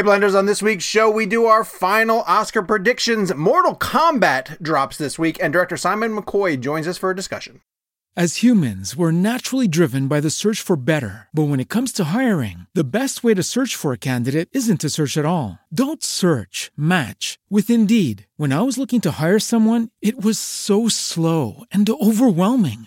[0.00, 3.34] Hey, Blenders, on this week's show, we do our final Oscar predictions.
[3.34, 7.60] Mortal Kombat drops this week, and director Simon McQuoid joins us for a discussion.
[8.16, 11.28] As humans, we're naturally driven by the search for better.
[11.34, 14.80] But when it comes to hiring, the best way to search for a candidate isn't
[14.80, 15.58] to search at all.
[15.72, 18.26] Don't search, match with Indeed.
[18.36, 22.86] When I was looking to hire someone, it was so slow and overwhelming.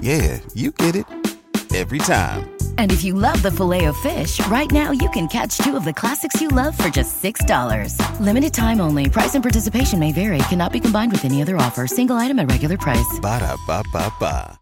[0.00, 1.04] Yeah, you get it.
[1.74, 2.50] Every time.
[2.78, 5.84] And if you love the filet of fish, right now you can catch two of
[5.84, 8.20] the classics you love for just $6.
[8.20, 9.10] Limited time only.
[9.10, 10.38] Price and participation may vary.
[10.48, 11.86] Cannot be combined with any other offer.
[11.86, 13.18] Single item at regular price.
[13.20, 14.58] Ba da ba ba ba.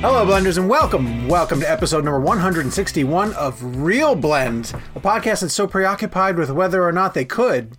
[0.00, 1.26] Hello, Blenders, and welcome.
[1.26, 6.84] Welcome to episode number 161 of Real Blend, a podcast that's so preoccupied with whether
[6.84, 7.76] or not they could,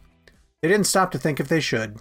[0.62, 1.98] they didn't stop to think if they should.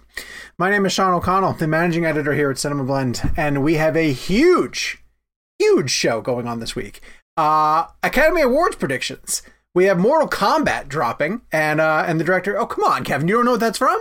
[0.57, 3.95] My name is Sean O'Connell, the managing editor here at Cinema Blend, and we have
[3.95, 5.03] a huge,
[5.59, 7.01] huge show going on this week.
[7.35, 9.43] Uh, Academy Awards predictions.
[9.75, 12.57] We have Mortal Kombat dropping, and uh, and the director.
[12.57, 13.99] Oh, come on, Kevin, you don't know what that's from?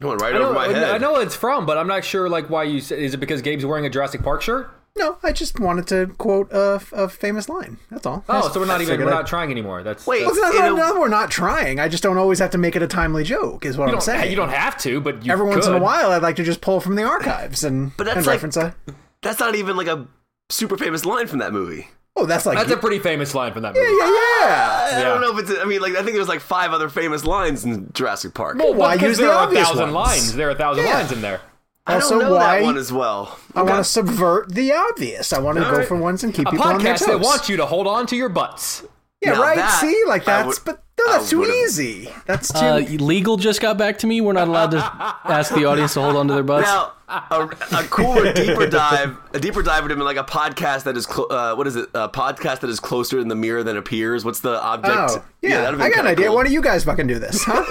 [0.00, 0.94] Going right I know, over my head.
[0.94, 2.78] I know what it's from, but I'm not sure like why you.
[2.78, 4.70] Is it because Gabe's wearing a Jurassic Park shirt?
[4.96, 7.78] No, I just wanted to quote a, a famous line.
[7.90, 8.24] That's all.
[8.28, 9.82] Oh, so we're not even we're I'd- not trying anymore.
[9.82, 11.80] That's Wait, Well, it's not, in not- a- not that we're not trying.
[11.80, 13.64] I just don't always have to make it a timely joke.
[13.66, 14.30] Is what you I'm saying.
[14.30, 16.60] you don't have to, but you Every once in a while, I'd like to just
[16.60, 18.74] pull from the archives and, But that's and like- reference a.
[19.22, 20.06] That's not even like a
[20.50, 21.88] super famous line from that movie.
[22.16, 23.84] Oh, that's like That's a pretty famous line from that movie.
[23.86, 24.06] yeah, yeah.
[24.06, 25.04] Ah, I, I Yeah.
[25.08, 25.60] don't know if it's.
[25.60, 28.58] I mean, like I think there's like five other famous lines in Jurassic Park.
[28.58, 29.94] Well, why because use the there are a obvious thousand ones?
[29.94, 30.34] lines.
[30.36, 30.94] There are a thousand Yeah.
[30.94, 31.40] lines in there.
[31.86, 33.38] I Also, don't know why- that one as well.
[33.54, 35.32] I want to subvert the obvious.
[35.32, 35.86] I want to All go right.
[35.88, 37.06] for ones and keep A people on their podcast toes.
[37.08, 38.84] that wants you to hold on to your butts.
[39.20, 39.56] yeah, Now right.
[39.56, 42.08] that See, like I that's, would- but no, that's too easy.
[42.26, 42.58] That's too.
[42.58, 44.20] Uh, legal just got back to me.
[44.20, 44.78] We're not allowed to
[45.24, 46.66] ask the audience to hold on to their butts.
[46.66, 50.84] Now, a, a cooler, deeper dive, a deeper dive would have been like a podcast
[50.84, 51.88] that is, clo- uh, what is it?
[51.94, 54.24] A podcast that is closer in the mirror than appears.
[54.24, 54.96] What's the object?
[54.96, 55.62] oh, yeah.
[55.62, 56.26] that'd have I got an idea.
[56.26, 56.36] cool.
[56.36, 57.42] Why don't you guys fucking do this?
[57.44, 57.64] Huh?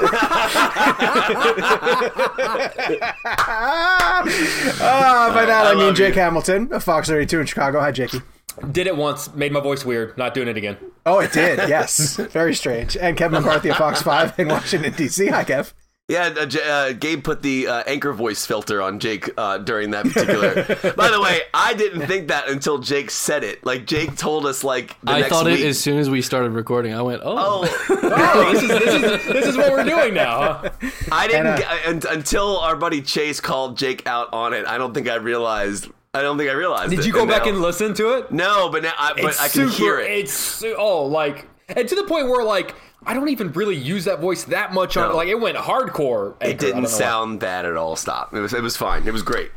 [4.80, 6.22] uh, by that, I, I mean love Jake you.
[6.22, 7.80] Hamilton of Fox 32 in Chicago.
[7.80, 8.22] Hi, Jakey.
[8.72, 10.16] Did it once, made my voice weird.
[10.18, 10.78] Not doing it again.
[11.06, 11.58] Oh, it did.
[11.70, 12.96] Yes, very strange.
[12.96, 15.28] And Kevin McCarthy of Fox Five in Washington D.C.
[15.28, 15.74] Hi, Kev.
[16.09, 19.92] Yeah, uh, J- uh, Gabe put the uh, anchor voice filter on Jake uh, during
[19.92, 20.54] that particular.
[20.96, 23.66] By the way, I didn't think that until Jake said it.
[23.66, 25.62] Like Jake told us, like the I next thought week.
[25.62, 26.94] it as soon as we started recording.
[26.94, 30.40] I went, oh, Oh, Oh, this is this is this is what we're doing now.
[30.56, 30.70] Huh?
[31.12, 34.68] I didn't And, uh, get, un- until our buddy Chase called Jake out on it.
[34.68, 35.88] I don't think I realized.
[36.13, 36.91] I don't think I realized.
[36.91, 37.06] Did it.
[37.06, 38.31] you go back now- and listen to it?
[38.31, 40.12] No, but now, I, but It's I can super, hear it.
[40.12, 42.75] It's su- oh like and to the point where like
[43.06, 45.16] I don't even really use that voice that much on No.
[45.16, 46.35] like it went hardcore.
[46.40, 46.46] It Anchor.
[46.46, 46.90] I don't know didn't why.
[46.90, 47.96] sound bad at all.
[47.96, 48.34] Stop.
[48.34, 48.53] It was.
[48.53, 49.07] It was fine.
[49.07, 49.51] It was great.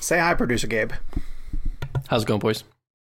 [0.00, 0.92] Say hi, producer Gabe.
[2.08, 2.62] how's it going, boys?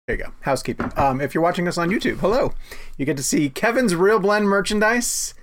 [0.07, 0.31] There you go.
[0.41, 0.91] Housekeeping.
[0.97, 2.53] Um, if you're watching us on YouTube, hello.
[2.97, 5.33] You get to see Kevin's Real Blend merchandise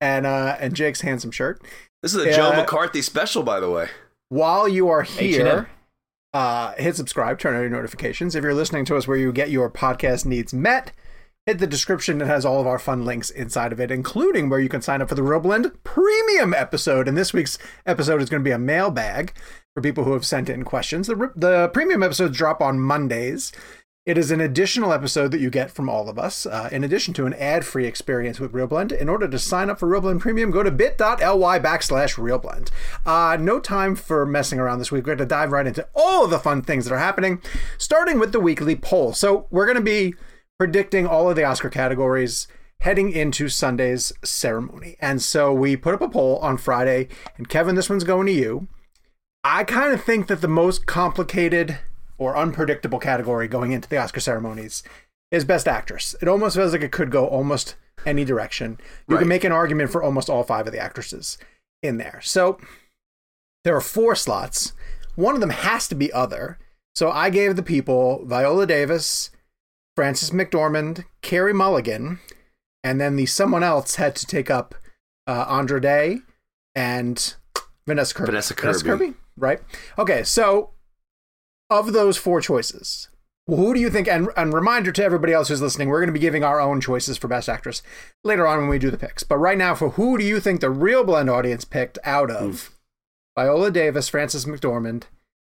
[0.00, 1.60] and uh, and Jake's handsome shirt.
[2.02, 2.56] This is a Joe Yeah.
[2.60, 3.88] McCarthy special, by the way.
[4.28, 5.66] While you are H&M.
[6.32, 8.34] Uh, hit subscribe, turn on your notifications.
[8.34, 10.92] If you're listening to us where you get your podcast needs met,
[11.46, 12.20] hit the description.
[12.20, 15.00] It has all of our fun links inside of it, including where you can sign
[15.00, 17.08] up for the Real Blend premium episode.
[17.08, 19.32] And this week's episode is going to be a mailbag
[19.74, 21.06] for people who have sent in questions.
[21.06, 23.52] The, the premium episodes drop on Mondays.
[24.08, 27.12] It is an additional episode that you get from all of us, uh, in addition
[27.12, 28.90] to an ad-free experience with RealBlend.
[28.90, 32.70] In order to sign up for RealBlend Premium, go to bit.ly backslash RealBlend.
[33.04, 35.04] Uh, no time for messing around this week.
[35.04, 37.42] We're going to dive right into all of the fun things that are happening,
[37.76, 39.12] starting with the weekly poll.
[39.12, 40.14] So we're going to be
[40.58, 42.48] predicting all of the Oscar categories
[42.80, 44.96] heading into Sunday's ceremony.
[45.02, 48.32] And so we put up a poll on Friday, and Kevin, this one's going to
[48.32, 48.68] you.
[49.44, 51.80] I kind of think that the most complicated
[52.18, 54.82] or unpredictable category going into the Oscar ceremonies
[55.30, 56.14] is Best Actress.
[56.20, 57.76] It almost feels like it could go almost
[58.06, 58.78] any direction.
[59.08, 59.20] You Right.
[59.20, 61.38] can make an argument for almost all five of the actresses
[61.82, 62.20] in there.
[62.22, 62.58] So
[63.64, 64.72] there are four slots.
[65.14, 66.58] One of them has to be other.
[66.94, 69.30] So I gave the people Viola Davis,
[69.96, 72.18] Frances McDormand, Carey Mulligan,
[72.84, 74.74] and then the someone else had to take up
[75.26, 76.20] uh, Andra Day
[76.74, 77.34] and
[77.86, 78.26] Vanessa Kirby.
[78.26, 79.14] Vanessa Kirby.
[79.36, 79.60] right?
[79.98, 80.70] Okay, so
[81.70, 83.08] of those four choices,
[83.46, 84.08] who do you think?
[84.08, 86.80] And, and reminder to everybody else who's listening, we're going to be giving our own
[86.80, 87.82] choices for Best Actress
[88.24, 89.22] later on when we do the picks.
[89.22, 92.70] But right now, for who do you think the real blend audience picked out of
[93.38, 95.04] Viola Davis, Frances McDormand,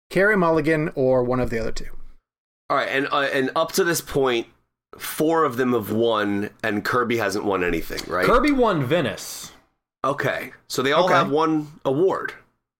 [0.10, 1.90] Carey Mulligan, or one of the other two?
[2.70, 4.48] All right, and uh, and up to this point,
[4.98, 8.26] four of them have won, and Kirby hasn't won anything, right?
[8.26, 9.52] Kirby won Venice,
[10.06, 11.16] Okay, so they all Okay.
[11.16, 12.34] have one award.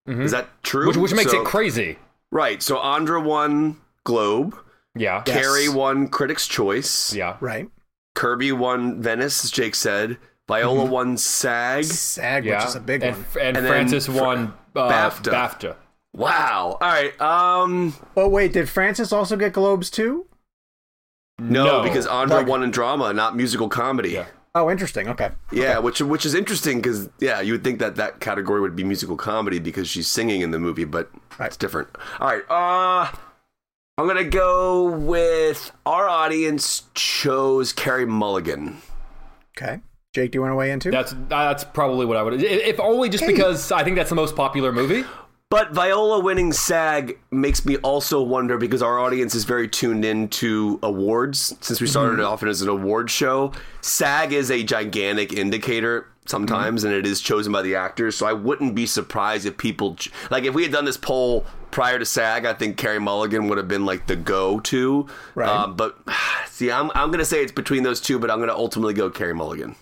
[0.06, 0.82] Is that true?
[0.88, 0.88] Mm-hmm.
[1.00, 1.98] which which makes So- it crazy.
[2.32, 2.62] Right.
[2.62, 4.56] So Andra won Globe.
[4.94, 5.22] Yeah.
[5.26, 5.36] Yes.
[5.36, 7.14] Carey won Critics' Choice.
[7.14, 7.36] Yeah.
[7.40, 7.68] Right?
[8.14, 10.18] Kirby won Venice, as Jake said.
[10.48, 11.84] Viola won SAG.
[11.84, 12.58] SAG, Yeah.
[12.58, 13.26] which is a big and, one.
[13.40, 15.30] And, And Frances won uh, BAFTA.
[15.32, 15.76] BAFTA.
[16.12, 16.76] Wow.
[16.80, 17.20] All right.
[17.20, 17.94] Um.
[18.16, 20.26] Oh, wait, did Frances also get Globes too?
[21.38, 24.10] No, because Andra Like- won in drama, not musical comedy.
[24.10, 24.26] Yeah.
[24.54, 25.08] Oh, interesting.
[25.08, 25.30] Okay.
[25.52, 28.82] Yeah, which which is interesting because yeah, you would think that that category would be
[28.82, 31.08] musical comedy because she's singing in the movie, but
[31.38, 31.46] Right.
[31.46, 31.88] it's different.
[32.18, 33.10] All right, uh,
[33.96, 38.78] I'm gonna go with our audience chose Carey Mulligan.
[39.56, 39.80] Okay.
[40.12, 40.90] Jake, do you want to weigh in too?
[40.90, 42.42] That's that's probably what I would.
[42.42, 45.04] If only just because I think that's the most popular movie.
[45.50, 50.78] But Viola winning SAG makes me also wonder because our audience is very tuned into
[50.80, 51.56] awards.
[51.60, 53.50] Since we started it often as an award show,
[53.80, 58.14] SAG is a gigantic indicator sometimes, and it is chosen by the actors.
[58.14, 59.96] So I wouldn't be surprised if people
[60.30, 62.46] like if we had done this poll prior to SAG.
[62.46, 65.08] I think Carey Mulligan would have been like the go-to.
[65.34, 65.48] Right.
[65.48, 65.98] Um, but
[66.46, 69.34] see, I'm I'm gonna say it's between those two, but I'm gonna ultimately go Carey
[69.34, 69.74] Mulligan.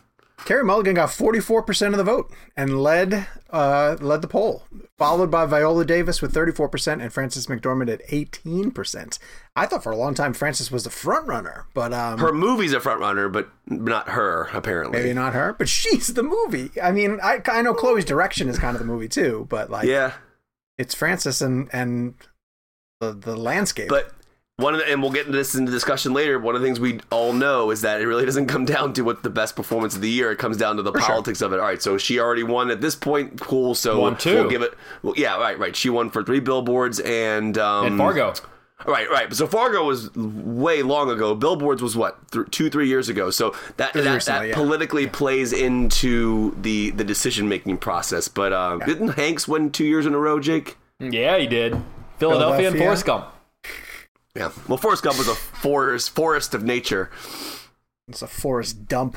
[0.48, 4.62] Carey Mulligan got 44% of the vote and led uh, led the poll,
[4.96, 9.18] followed by Viola Davis with 34% and Frances McDormand at 18%.
[9.54, 12.72] I thought for a long time Frances was the front runner, but um, Her movie's
[12.72, 14.98] a front runner, but not her apparently.
[14.98, 16.70] maybe not her, but she's the movie.
[16.82, 19.86] I mean, I, I know Chloe's direction is kind of the movie too, but like
[19.86, 20.14] Yeah.
[20.78, 22.14] it's Frances and and
[23.00, 23.90] the the landscape.
[23.90, 24.12] But
[24.58, 26.36] one of the, and we'll get into this in the discussion later.
[26.36, 29.02] One of the things we all know is that it really doesn't come down to
[29.02, 30.32] what the best performance of the year.
[30.32, 31.60] It comes down to the politics of it.
[31.60, 33.40] All right, so she already won at this point.
[33.40, 33.76] Cool.
[33.76, 34.34] So Won two.
[34.34, 34.74] we'll give it.
[35.02, 35.76] Well, yeah, right, right.
[35.76, 38.34] She won for three billboards and um, And Fargo.
[38.84, 39.32] Right, right.
[39.32, 41.36] So Fargo was way long ago.
[41.36, 43.30] Billboards was what th- two, three years ago.
[43.30, 44.54] So that that, recently, that yeah.
[44.54, 48.26] politically plays into the the decision making process.
[48.26, 50.76] But uh, didn't Hanks win two years in a row, Jake?
[50.98, 51.80] Yeah, he did.
[52.18, 52.80] Philadelphia, and Philadelphia.
[52.80, 53.26] Forrest Gump.
[54.34, 54.50] Yeah.
[54.68, 57.10] Well, Forrest Gump was a forest forest of nature.
[58.08, 59.16] it's a forest dump.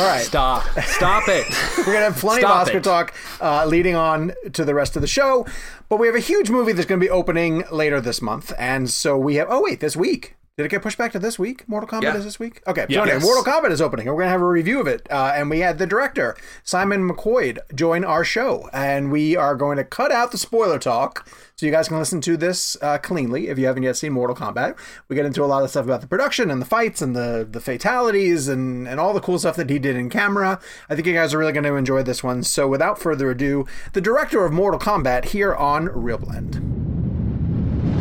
[0.00, 0.22] All right.
[0.24, 0.64] Stop.
[0.84, 1.46] Stop it.
[1.78, 2.84] We're gonna have plenty Stop of Oscar it.
[2.84, 5.46] talk uh, leading on to the rest of the show,
[5.88, 8.88] but we have a huge movie that's going to be opening later this month, and
[8.90, 9.48] so we have.
[9.50, 10.34] Oh wait, this week.
[10.58, 11.62] Did it get pushed back to this week?
[11.68, 12.16] Mortal Kombat Yeah.
[12.16, 12.62] is this week.
[12.66, 12.96] Okay, Yeah.
[12.96, 13.22] so anyway, Yes.
[13.24, 15.06] Mortal Kombat is opening, and we're gonna have a review of it.
[15.08, 19.76] Uh, and we had the director Simon McQuoid join our show, and we are going
[19.76, 23.46] to cut out the spoiler talk so you guys can listen to this uh, cleanly
[23.46, 24.74] if you haven't yet seen Mortal Kombat.
[25.08, 27.46] We get into a lot of stuff about the production and the fights and the
[27.48, 30.58] the fatalities and and all the cool stuff that he did in camera.
[30.90, 32.42] I think you guys are really going to enjoy this one.
[32.42, 36.87] So without further ado, the director of Mortal Kombat here on Real Blend.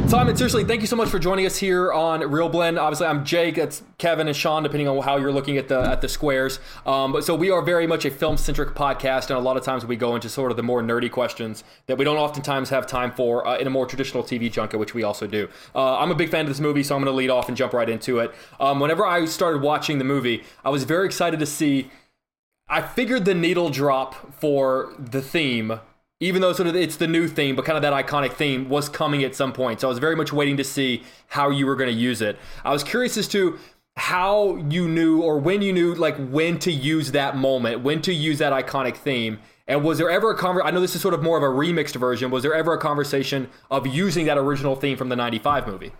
[0.08, 2.80] Simon, seriously, thank you so much for joining us here on Real Blend.
[2.80, 3.56] Obviously, I'm Jake.
[3.56, 6.62] That's Kevin and Sean, depending on how you're looking at the at the squares.
[6.86, 9.64] Um, but so we are very much a film centric podcast, and a lot of
[9.64, 12.88] times we go into sort of the more nerdy questions that we don't oftentimes have
[12.88, 15.50] time for uh, in a more traditional TV junket, which we also do.
[15.76, 17.58] Uh, I'm a big fan of this movie, so I'm going to lead off and
[17.58, 18.34] jump right into it.
[18.62, 21.92] Um, whenever I started watching the movie, I was very excited to see.
[22.70, 25.82] I figured the needle drop for the theme,
[26.20, 28.90] even though sort of it's the new theme, but kind of that iconic theme was
[28.90, 29.82] coming at some point.
[29.82, 32.38] So I was very much waiting to see how you were going to use it.
[32.66, 33.60] I was curious as to
[33.98, 38.14] how you knew or when you knew like when to use that moment, when to
[38.14, 39.40] use that iconic theme.
[39.68, 41.48] And was there ever a conver- I know this is sort of more of a
[41.48, 42.32] remixed version.
[42.32, 45.92] Was there ever a conversation of using that original theme from the 95 movie?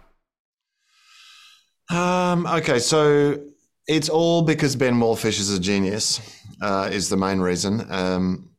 [1.90, 3.40] Um, okay, so
[3.88, 6.20] it's all because Ben Wallfisch is a genius,
[6.62, 7.86] uh, is the main reason.
[7.90, 8.50] Um,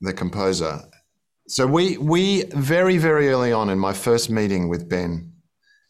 [0.00, 0.80] the composer.
[1.50, 5.32] So we we very very early on in my first meeting with Ben,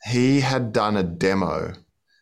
[0.05, 1.73] he had done a demo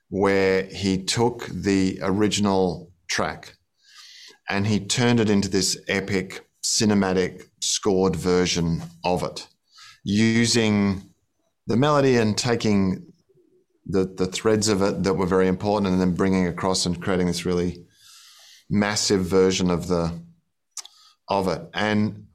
[0.08, 3.56] where he took the original track
[4.48, 9.46] and he turned it into this epic cinematic scored version of it
[10.02, 11.02] using
[11.66, 13.04] the melody and taking
[13.84, 17.26] the the threads of it that were very important, and then bringing across and creating
[17.26, 17.84] this really
[18.70, 20.10] massive version of the
[21.28, 21.60] of it.
[21.74, 22.25] And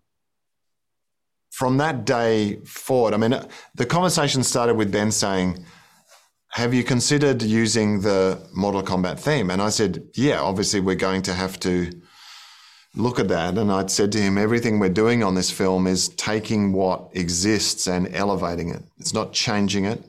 [1.62, 3.36] from that day forward, I mean,
[3.75, 5.63] the conversation started with Ben saying,
[6.53, 11.22] "Have you considered using the Mortal Kombat theme?" And I said, "Yeah, obviously we're going
[11.30, 11.74] to have to."
[12.94, 13.58] look at that.
[13.58, 17.88] And I'd said to him, everything we're doing on this film is taking what exists
[17.88, 18.84] and elevating it.
[19.00, 20.03] It's not changing it.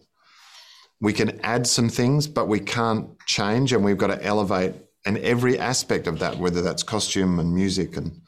[1.00, 3.06] We can add some things, but we can't
[3.37, 4.75] change, and we've got to elevate
[5.06, 8.21] and every aspect of that, whether that's costume and music and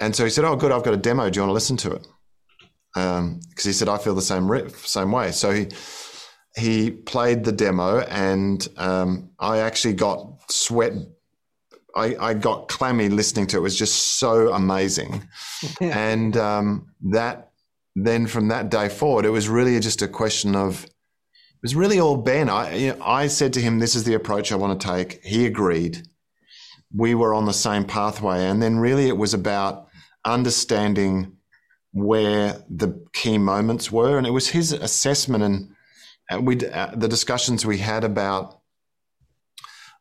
[0.00, 1.30] and so he said, "Oh, good, I've got a demo.
[1.30, 2.06] Do you want to listen to it?"
[2.94, 5.68] Because um, he said, "I feel the same riff, same way." So he
[6.56, 10.94] he played the demo, and um, I actually got sweat
[11.94, 13.60] I, I got clammy listening to it.
[13.60, 15.28] It was just so amazing.
[15.80, 17.52] and um, that
[17.96, 22.00] then from that day forward, it was really just a question of it was really
[22.00, 22.48] all Ben.
[22.48, 25.20] I you know, I said to him, "This is the approach I want to take."
[25.22, 26.06] He agreed.
[26.94, 29.88] We were on the same pathway, and then really it was about
[30.24, 31.36] understanding
[31.92, 35.74] where the key moments were, and it was his assessment and
[36.38, 38.60] we uh, the discussions we had about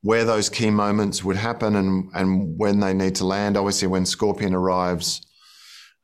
[0.01, 3.57] where those key moments would happen and, and when they need to land.
[3.57, 5.21] Obviously, when Scorpion arrives,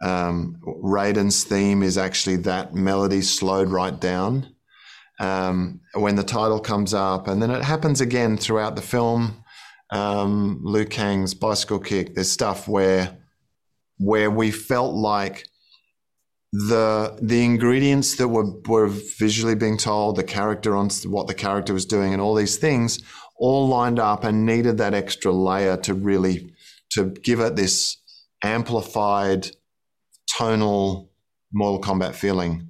[0.03, 4.53] um, Raiden's theme is actually that melody slowed right down.
[5.17, 9.45] Um, when the title comes up, and then it happens again throughout the film.
[9.91, 12.15] Um, Liu Kang's bicycle kick.
[12.15, 13.17] There's stuff where
[13.97, 15.47] where we felt like
[16.51, 21.73] the the ingredients that were were visually being told, the character on what the character
[21.73, 22.99] was doing, and all these things
[23.37, 26.49] all lined up and needed that extra layer to really
[26.91, 27.97] to give it this
[28.41, 29.47] amplified
[30.27, 31.11] tonal
[31.51, 32.69] Mortal Kombat feeling.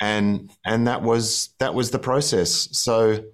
[0.00, 2.68] And and that was that was the process.
[2.72, 3.24] So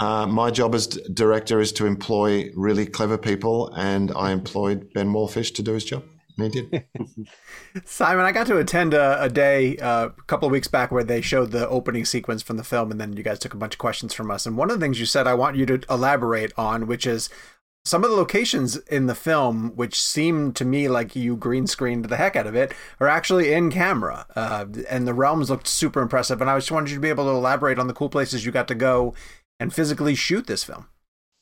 [0.00, 5.12] uh, my job as director is to employ really clever people, and I employed Ben
[5.12, 6.04] Wallfisch to do his job.
[6.36, 6.84] He did.
[7.86, 11.04] Simon, I got to attend a, a day uh, a couple of weeks back where
[11.04, 13.74] they showed the opening sequence from the film, and then you guys took a bunch
[13.74, 14.44] of questions from us.
[14.44, 17.30] And one of the things you said I want you to elaborate on, which is
[17.86, 22.04] some of the locations in the film, which seem to me like you green screened
[22.06, 24.26] the heck out of it, are actually in camera.
[24.34, 26.40] Uh, and the realms looked super impressive.
[26.40, 28.52] And I just wanted you to be able to elaborate on the cool places you
[28.52, 29.14] got to go
[29.58, 30.88] and physically shoot this film.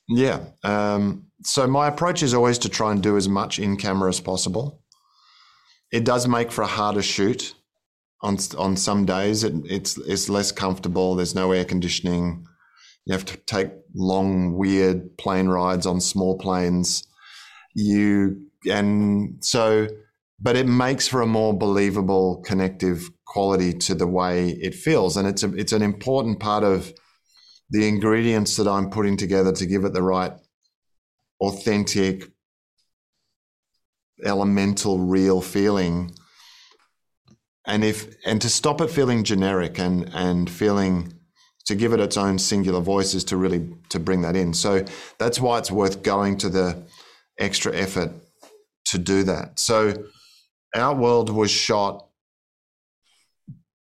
[0.09, 0.41] Yeah.
[0.63, 4.21] Um, so my approach is always to try and do as much in camera as
[4.21, 4.83] possible.
[5.93, 7.55] It does make for a harder shoot.
[8.23, 11.15] On on some days, it, it's it's less comfortable.
[11.15, 12.47] There's no air conditioning.
[13.05, 17.07] You have to take long, weird plane rides on small planes.
[17.75, 19.89] You and so,
[20.41, 25.29] but it makes for a more believable, connective quality to the way it feels, and
[25.29, 26.95] it's a, it's an important part of
[27.75, 30.31] the ingredients that I'm putting together to give it the right
[31.41, 32.31] authentic
[34.25, 36.13] elemental, real feeling.
[37.67, 41.15] And if and to stop it feeling generic and and feeling
[41.65, 44.55] to give it its own singular voice is to really to bring that in.
[44.55, 44.85] So
[45.19, 46.81] that's why it's worth going to the
[47.41, 48.13] extra effort
[48.85, 49.59] to do that.
[49.59, 49.95] So
[50.77, 52.07] our world was shot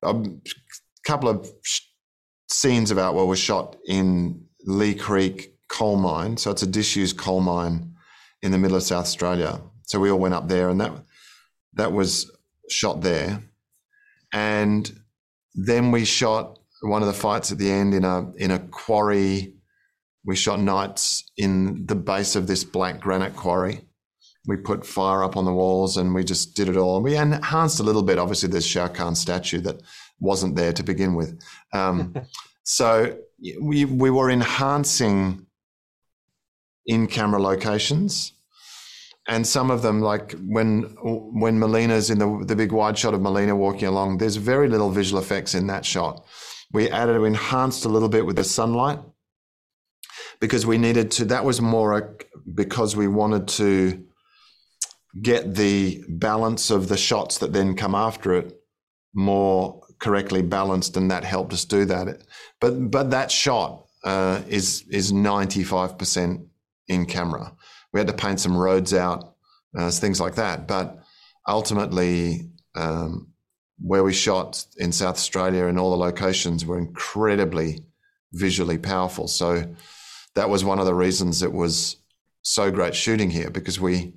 [0.02, 0.14] a
[1.06, 1.46] couple of
[2.52, 6.36] scenes about Outworld was shot in Leigh Creek coal mine.
[6.36, 7.94] So it's a disused coal mine
[8.42, 9.60] in the middle of South Australia.
[9.84, 10.92] So we all went up there, and that
[11.74, 12.30] that was
[12.68, 13.42] shot there.
[14.32, 15.00] And
[15.54, 19.54] then we shot one of the fights at the end in a in a quarry.
[20.24, 23.80] We shot nights in the base of this black granite quarry.
[24.46, 26.96] We put fire up on the walls, and we just did it all.
[26.96, 28.18] And we enhanced a little bit.
[28.18, 29.82] Obviously, there's Shao Kahn statue that
[30.22, 31.38] wasn't there to begin with.
[31.72, 32.14] Um,
[32.62, 33.18] so
[33.60, 35.46] we we were enhancing
[36.86, 38.32] in camera locations
[39.28, 43.20] and some of them like when when Mileena's in the the big wide shot of
[43.20, 46.24] Mileena walking along there's very little visual effects in that shot
[46.72, 48.98] we added we enhanced a little bit with the sunlight
[50.40, 52.14] because we needed to that was more a,
[52.54, 54.04] because we wanted to
[55.20, 58.58] get the balance of the shots that then come after it
[59.14, 62.22] more correctly balanced and that helped us do that
[62.60, 66.44] but but that shot uh, is is 95%
[66.88, 67.54] in camera
[67.92, 69.34] we had to paint some roads out,
[69.76, 70.66] uh, things like that.
[70.66, 70.98] But
[71.46, 73.28] ultimately, um,
[73.78, 77.84] where we shot in South Australia and all the locations were incredibly
[78.32, 79.28] visually powerful.
[79.28, 79.74] So
[80.34, 81.96] that was one of the reasons it was
[82.42, 84.14] so great shooting here because we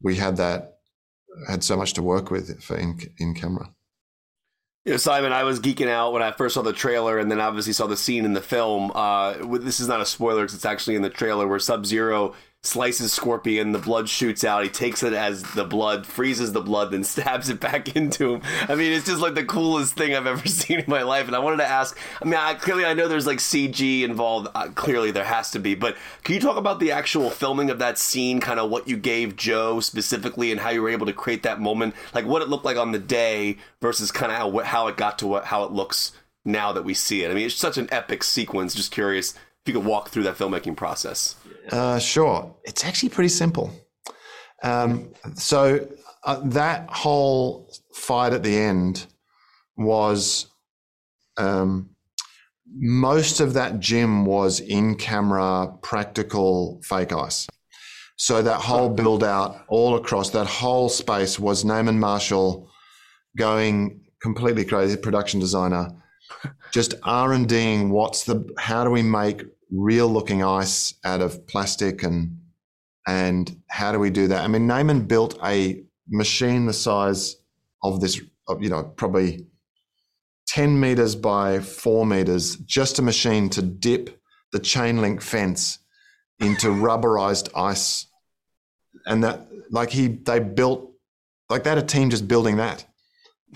[0.00, 0.78] we had that
[1.48, 3.72] had so much to work with in in camera.
[4.88, 7.42] You know, Simon, I was geeking out when I first saw the trailer, and then
[7.42, 8.90] obviously saw the scene in the film.
[8.94, 12.34] Uh, this is not a spoiler because it's actually in the trailer where Sub Zero
[12.62, 14.64] slices Scorpion, the blood shoots out.
[14.64, 18.42] He takes it as the blood, freezes the blood, then stabs it back into him.
[18.68, 21.26] I mean, it's just like the coolest thing I've ever seen in my life.
[21.26, 24.48] And I wanted to ask, I mean, I, clearly I know there's like CG involved.
[24.54, 27.78] Uh, clearly there has to be, but can you talk about the actual filming of
[27.78, 31.12] that scene, kind of what you gave Joe specifically, and how you were able to
[31.12, 34.58] create that moment, like what it looked like on the day versus kind of how
[34.64, 36.12] how it got to what how it looks
[36.44, 37.30] now that we see it.
[37.30, 38.74] I mean, it's such an epic sequence.
[38.74, 41.36] Just curious if you could walk through that filmmaking process.
[41.70, 42.54] Uh, sure.
[42.64, 43.70] It's actually pretty simple.
[44.62, 45.86] Um, so
[46.24, 49.06] uh, that whole fight at the end
[49.76, 50.46] was
[51.36, 51.90] um,
[52.74, 57.46] most of that gym was in camera practical fake ice.
[58.16, 62.68] So that whole build out all across that whole space was Naaman Marshall
[63.36, 65.88] going completely crazy, production designer,
[66.72, 67.90] just R and Ding.
[67.90, 68.44] What's the?
[68.58, 72.38] How do we make real looking ice out of plastic and
[73.06, 74.44] and how do we do that?
[74.44, 77.36] I mean, Naaman built a machine the size
[77.82, 78.20] of this,
[78.60, 79.46] you know, probably
[80.48, 84.20] 10 meters by four meters, just a machine to dip
[84.52, 85.78] the chain link fence
[86.38, 88.06] into rubberized ice.
[89.06, 90.92] And that, like, he, they built,
[91.48, 92.84] like, they had a team just building that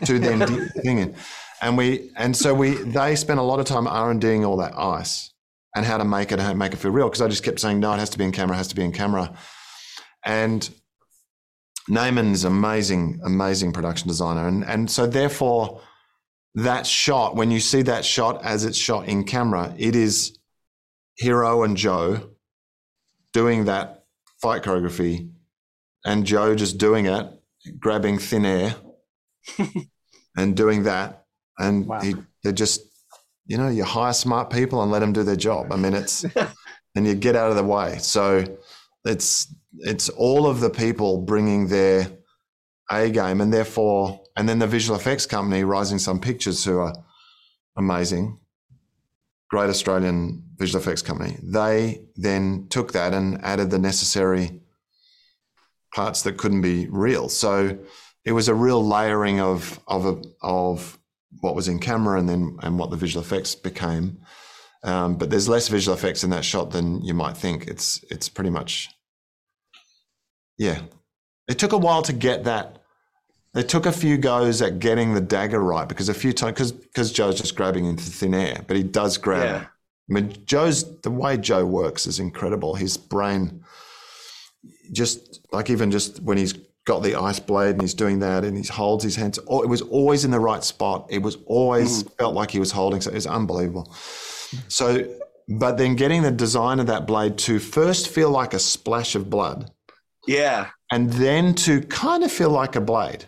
[0.06, 1.14] to then dip the thing in.
[1.60, 5.31] And we, and so we, they spent a lot of time R&Ding all that ice
[5.74, 7.08] and how to make it and make it feel real.
[7.08, 8.76] Because I just kept saying, no, it has to be in camera, it has to
[8.76, 9.34] be in camera.
[10.24, 10.68] And
[11.88, 14.46] Naaman's amazing, amazing production designer.
[14.46, 15.80] And, and so therefore,
[16.54, 20.38] that shot, when you see that shot as it's shot in camera, it is
[21.16, 22.30] Hiro and Joe
[23.32, 24.04] doing that
[24.40, 25.30] fight choreography
[26.04, 27.26] and Joe just doing it,
[27.78, 28.74] grabbing thin air
[30.36, 31.24] and doing that.
[31.58, 32.00] And wow.
[32.00, 32.82] he, they're just
[33.46, 35.72] you know, you hire smart people and let them do their job.
[35.72, 36.24] I mean, it's
[36.94, 37.98] and you get out of the way.
[37.98, 38.44] So
[39.04, 42.08] it's it's all of the people bringing their
[42.90, 46.94] A game, and therefore, and then the visual effects company, Rising Sun Pictures, who are
[47.76, 48.38] amazing,
[49.50, 51.38] great Australian visual effects company.
[51.42, 54.60] They then took that and added the necessary
[55.94, 57.28] parts that couldn't be real.
[57.28, 57.78] So
[58.24, 60.98] it was a real layering of of of
[61.40, 64.18] what was in camera and then and what the visual effects became.
[64.84, 67.66] Um, but there's less visual effects in that shot than you might think.
[67.66, 68.88] It's it's pretty much,
[70.58, 70.80] yeah.
[71.48, 72.78] It took a while to get that.
[73.54, 76.72] It took a few goes at getting the dagger right because a few times because
[76.72, 79.44] because Joe's just grabbing into thin air, but he does grab.
[79.44, 79.66] Yeah.
[80.10, 82.74] I mean, Joe's the way Joe works is incredible.
[82.74, 83.64] His brain,
[84.90, 88.56] just like even just when he's got the ice blade and he's doing that and
[88.56, 89.38] he holds his hands.
[89.38, 91.06] It was always in the right spot.
[91.10, 92.16] It was always mm.
[92.16, 93.00] felt like he was holding.
[93.00, 93.92] So it was unbelievable.
[94.68, 95.08] So,
[95.48, 99.30] but then getting the design of that blade to first feel like a splash of
[99.30, 99.70] blood.
[100.26, 100.68] Yeah.
[100.90, 103.26] And then to kind of feel like a blade.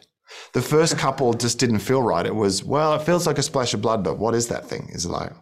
[0.53, 2.27] The first couple just didn't feel right.
[2.27, 4.89] It was, well, it feels like a splash of blood, but what is that thing?
[4.93, 5.33] Is it like,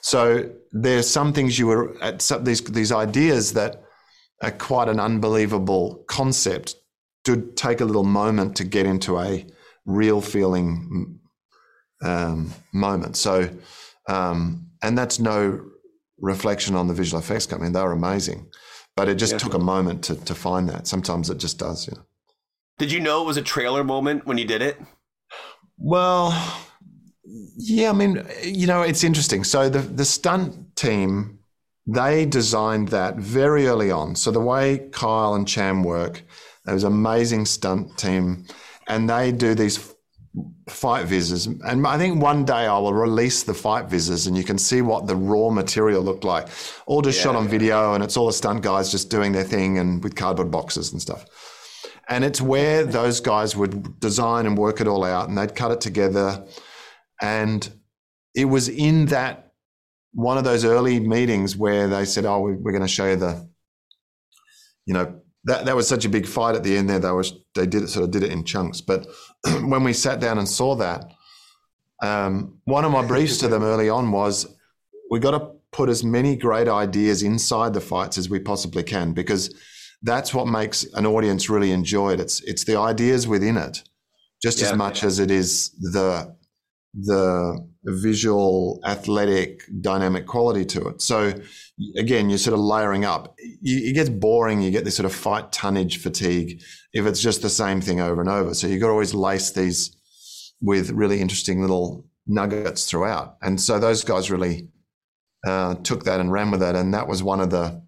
[0.00, 3.82] so there's some things you were at some, these, these ideas that
[4.42, 6.76] are quite an unbelievable concept
[7.24, 9.46] to take a little moment to get into a
[9.84, 11.18] real feeling
[12.02, 13.16] um, moment.
[13.16, 13.50] So,
[14.08, 15.60] um, and that's no
[16.18, 17.70] reflection on the visual effects company.
[17.70, 18.48] They were amazing,
[18.96, 19.38] but it just yeah.
[19.38, 20.86] took a moment to, to find that.
[20.86, 21.86] Sometimes it just does.
[21.86, 22.02] You know.
[22.78, 24.80] Did you know it was a trailer moment when you did it?
[25.76, 26.32] Well,
[27.56, 27.90] yeah.
[27.90, 29.44] I mean, you know, it's interesting.
[29.44, 31.40] So the the stunt team
[31.86, 34.14] they designed that very early on.
[34.14, 36.22] So the way Kyle and Chan work
[36.70, 38.46] it was an amazing stunt team,
[38.88, 39.94] and they do these
[40.68, 41.46] fight visors.
[41.46, 44.80] And I think one day I will release the fight visors, and you can see
[44.82, 46.48] what the raw material looked like.
[46.86, 47.50] All just yeah, shot on yeah.
[47.50, 50.92] video, and it's all the stunt guys just doing their thing and with cardboard boxes
[50.92, 51.26] and stuff.
[52.08, 55.72] And it's where those guys would design and work it all out, and they'd cut
[55.72, 56.46] it together.
[57.20, 57.68] And
[58.34, 59.52] it was in that
[60.12, 63.48] one of those early meetings where they said, "Oh, we're going to show you the,
[64.86, 66.98] you know, that that was such a big fight at the end there.
[66.98, 68.80] They was they did it sort of did it in chunks.
[68.80, 69.06] But
[69.62, 71.04] when we sat down and saw that,
[72.02, 74.46] um, one of my briefs to them early on was
[75.10, 79.12] we got to put as many great ideas inside the fights as we possibly can
[79.12, 79.54] because
[80.02, 82.20] that's what makes an audience really enjoy it.
[82.20, 83.82] It's it's the ideas within it,
[84.42, 85.08] just yeah, as much yeah.
[85.08, 86.36] as it is the
[86.94, 91.00] the visual, athletic, dynamic quality to it.
[91.00, 91.34] So
[91.96, 93.34] again, you're sort of layering up.
[93.38, 94.60] it gets boring.
[94.60, 96.62] You get this sort of fight tonnage fatigue
[96.92, 98.54] if it's just the same thing over and over.
[98.54, 99.96] So you've got to always lace these
[100.60, 103.36] with really interesting little nuggets throughout.
[103.42, 104.68] And so those guys really
[105.46, 106.74] uh, took that and ran with it.
[106.74, 107.82] And that was one of the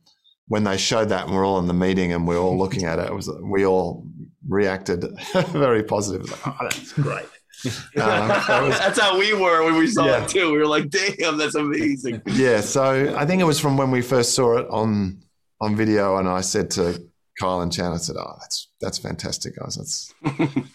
[0.48, 2.98] when they showed that and we're all in the meeting and we're all looking at
[2.98, 4.06] it, it was we all
[4.48, 5.04] reacted
[5.48, 6.28] very positive.
[6.30, 7.24] Like, oh, that's great.
[7.94, 10.24] Um, that was, that's how we were when we saw yeah.
[10.24, 10.50] it too.
[10.50, 12.60] We were like, "Damn, that's amazing." Yeah.
[12.60, 15.22] So I think it was from when we first saw it on
[15.60, 17.00] on video, and I said to
[17.38, 19.76] Kyle and Chan, I said, "Oh, that's that's fantastic, guys.
[19.76, 20.12] That's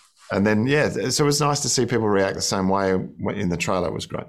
[0.32, 2.91] and then yeah, so it was nice to see people react the same way
[3.36, 3.88] in the trailer.
[3.88, 4.28] It was great.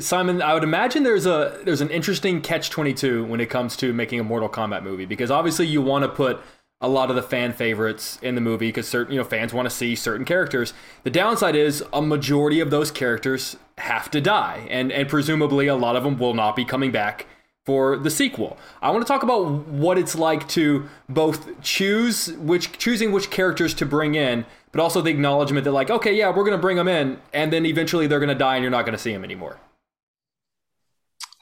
[0.00, 3.76] Simon, I would imagine there's a there's an interesting catch twenty two when it comes
[3.78, 6.40] to making a Mortal Kombat movie because obviously you want to put
[6.80, 9.66] a lot of the fan favorites in the movie because certain you know fans want
[9.66, 10.74] to see certain characters.
[11.02, 15.76] The downside is a majority of those characters have to die, and and presumably a
[15.76, 17.26] lot of them will not be coming back
[17.64, 18.58] for the sequel.
[18.82, 23.72] I want to talk about what it's like to both choose which choosing which characters
[23.74, 26.88] to bring in, but also the acknowledgement that like, okay, yeah, we're to bring them
[26.88, 29.58] in, and then eventually they're to die, and you're not to see them anymore.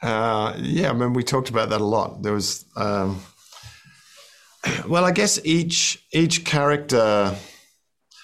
[0.01, 2.23] Uh, yeah, I mean, we talked about that a lot.
[2.23, 3.21] There was, um,
[4.87, 7.35] well, I guess each each character.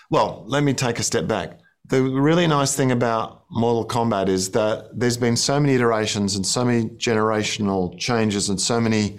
[0.09, 4.51] Well, let me take a step back the really nice thing about Mortal Kombat is
[4.51, 9.17] that there's been so many iterations and so many generational changes and so many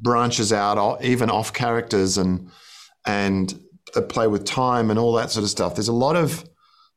[0.00, 2.50] branches out, even off characters and
[3.06, 3.60] and
[4.08, 5.74] play with time and all that sort of stuff.
[5.74, 6.48] There's a lot of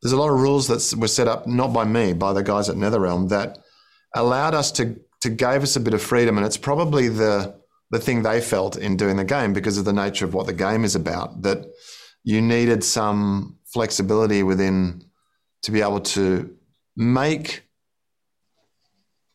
[0.01, 2.69] there's a lot of rules that were set up not by me, by the guys
[2.69, 3.60] at NetherRealm that
[4.15, 7.60] allowed us to to gave us a bit of freedom, and it's probably the
[7.91, 10.54] the thing they felt in doing the game because of the nature of what the
[10.54, 11.41] game is about.
[11.41, 11.65] That
[12.23, 15.04] you needed some flexibility within
[15.63, 16.56] to be able to
[16.95, 17.63] make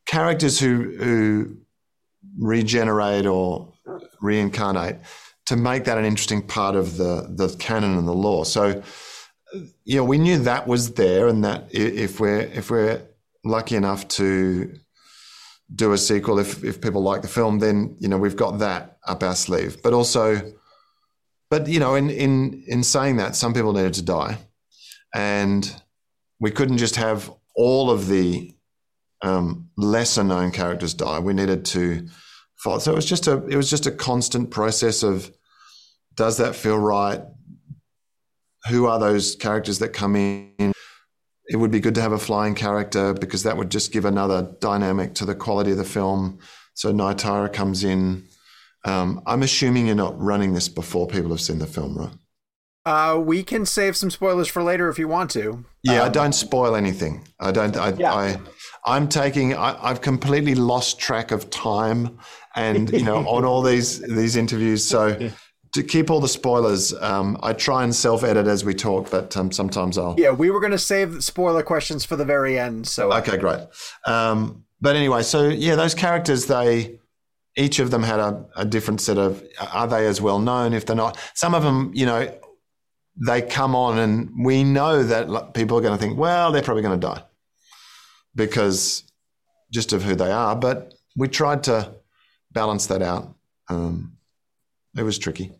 [0.07, 1.57] characters who who
[2.39, 3.73] regenerate or
[4.21, 4.97] reincarnate
[5.47, 8.45] to make that an interesting part of the the canon and the law.
[8.45, 8.83] So,
[9.85, 13.03] you know, we knew that was there, and that if we're if we're
[13.45, 14.75] lucky enough to
[15.75, 18.99] do a sequel, if if people like the film, then you know we've got that
[19.07, 19.83] up our sleeve.
[19.83, 20.53] But also,
[21.51, 24.39] but you know, in in in saying that, some people needed to die,
[25.15, 25.83] and
[26.41, 28.55] we couldn't just have all of the
[29.23, 31.19] um, lesser known characters die.
[31.19, 32.07] We needed to.
[32.57, 35.31] So it was just a it was just a constant process of
[36.15, 37.21] does that feel right?
[38.71, 40.74] Who are those characters that come in?
[41.49, 44.55] It would be good to have a flying character because that would just give another
[44.61, 46.39] dynamic to the quality of the film.
[46.75, 48.25] So Nitara comes in.
[48.85, 52.13] Um, I'm assuming you're not running this before people have seen the film, right?
[52.87, 55.65] Uh, we can save some spoilers for later if you want to.
[55.83, 57.27] Yeah, um, I don't spoil anything.
[57.41, 57.77] I don't.
[57.77, 58.13] I, yeah.
[58.13, 58.37] I
[58.85, 59.55] I'm taking.
[59.55, 62.19] I, I've completely lost track of time,
[62.55, 64.87] and you know, on all these these interviews.
[64.87, 65.31] So
[65.75, 69.37] to keep all the spoilers, um, I try and self edit as we talk, but
[69.37, 70.15] um, sometimes I'll.
[70.17, 72.87] Yeah, we were going to save spoiler questions for the very end.
[72.87, 73.61] So okay, great.
[74.07, 76.99] Um, but anyway, so yeah, those characters they
[77.57, 79.43] each of them had a, a different set of.
[79.73, 80.73] Are they as well known?
[80.73, 82.33] If they're not, some of them, you know
[83.17, 86.83] they come on and we know that people are going to think, well, they're probably
[86.83, 87.23] going to die
[88.35, 89.05] because
[89.73, 90.57] just of who they are.
[90.57, 91.95] But we tried to
[92.53, 93.35] balance that out.
[93.69, 94.17] Um,
[94.97, 95.53] it was tricky.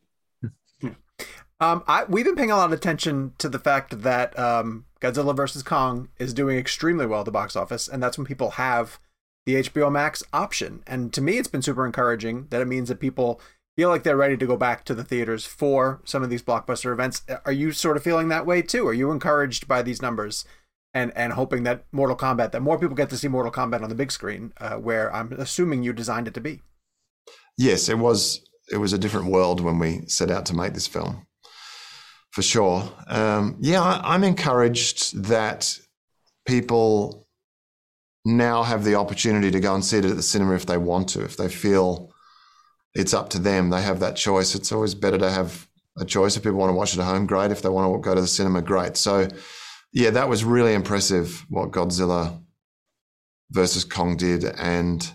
[1.65, 5.35] Um, I, we've been paying a lot of attention to the fact that um, Godzilla
[5.35, 5.63] vs.
[5.63, 8.99] Kong is doing extremely well at the box office, and that's when people have
[9.47, 10.83] the HBO Max option.
[10.87, 13.41] And to me, it's been super encouraging that it means that people
[13.77, 16.93] feel like they're ready to go back to the theaters for some of these blockbuster
[16.93, 17.23] events.
[17.47, 18.87] Are you sort of feeling that way too?
[18.87, 20.45] Are you encouraged by these numbers
[20.93, 23.89] and and hoping that Mortal Kombat that more people get to see Mortal Kombat on
[23.89, 26.61] the big screen, uh, where I'm assuming you designed it to be?
[27.57, 28.45] Yes, it was.
[28.71, 31.27] It was a different world when we set out to make this film,
[32.35, 32.83] for sure.
[33.07, 35.79] Um, yeah, I, I'm encouraged that
[36.45, 37.29] people
[38.25, 41.11] now have the opportunity to go and see it at the cinema if they want
[41.11, 42.13] to, if they feel
[42.93, 43.71] it's up to them.
[43.71, 44.57] They have that choice.
[44.57, 46.37] It's always better to have a choice.
[46.37, 47.53] If people want to watch it at home, great.
[47.53, 48.97] If they want to go to the cinema, great.
[48.97, 49.29] So,
[49.93, 52.37] yeah, that was really impressive what Godzilla
[53.53, 55.09] versus Kong did, and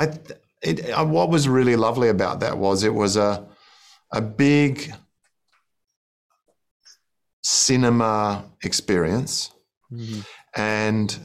[0.00, 0.18] I,
[0.62, 3.46] it, uh, what was really lovely about that was it was a
[4.12, 4.92] a big
[7.42, 9.50] cinema experience,
[9.92, 10.20] mm-hmm.
[10.54, 11.18] and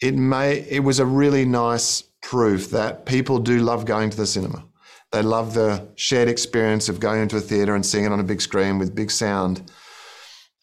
[0.00, 4.26] it may it was a really nice proof that people do love going to the
[4.26, 4.64] cinema.
[5.12, 8.24] They love the shared experience of going into a theater and seeing it on a
[8.24, 9.70] big screen with big sound.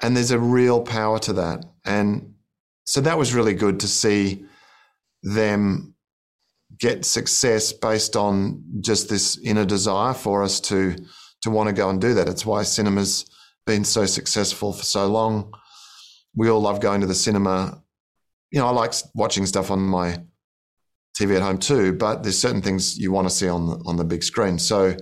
[0.02, 1.66] And there's a real power to that.
[1.86, 2.36] And
[2.86, 4.46] so that was really good to see
[5.24, 5.96] them
[6.78, 10.96] get success based on just this inner desire for us to
[11.42, 12.28] to want to go and do that.
[12.28, 13.26] It's why cinema's
[13.66, 15.54] been so successful for so long.
[16.36, 17.82] we all love going to the cinema.
[18.52, 20.20] You know, I like watching stuff on my
[21.18, 23.98] TV at home too, but there's certain things you want to see on the, on
[23.98, 24.58] the big screen.
[24.58, 24.96] So,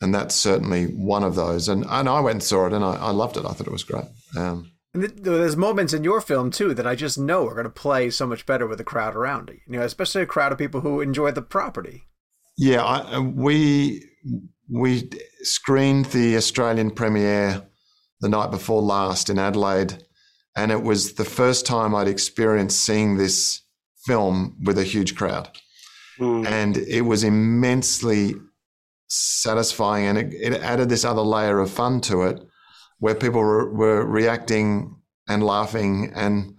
[0.00, 1.68] and that's certainly one of those.
[1.68, 3.44] And and I went and saw it, and I, I loved it.
[3.44, 4.04] I thought it was great.
[4.36, 7.70] Um, and there's moments in your film too that I just know are going to
[7.70, 9.58] play so much better with a crowd around it.
[9.66, 12.04] You know, especially a crowd of people who enjoy the property.
[12.56, 14.04] Yeah, I, we
[14.70, 15.10] we
[15.42, 17.62] screened the Australian premiere
[18.24, 20.02] the night before last in Adelaide,
[20.56, 23.60] and it was the first time I'd experienced seeing this
[24.06, 25.48] film with a huge crowd.
[26.18, 26.46] Mm.
[26.46, 28.34] And it was immensely
[29.08, 32.40] satisfying, and it, it, added this other layer of fun to it
[32.98, 34.96] where people were, were reacting
[35.28, 36.54] and laughing and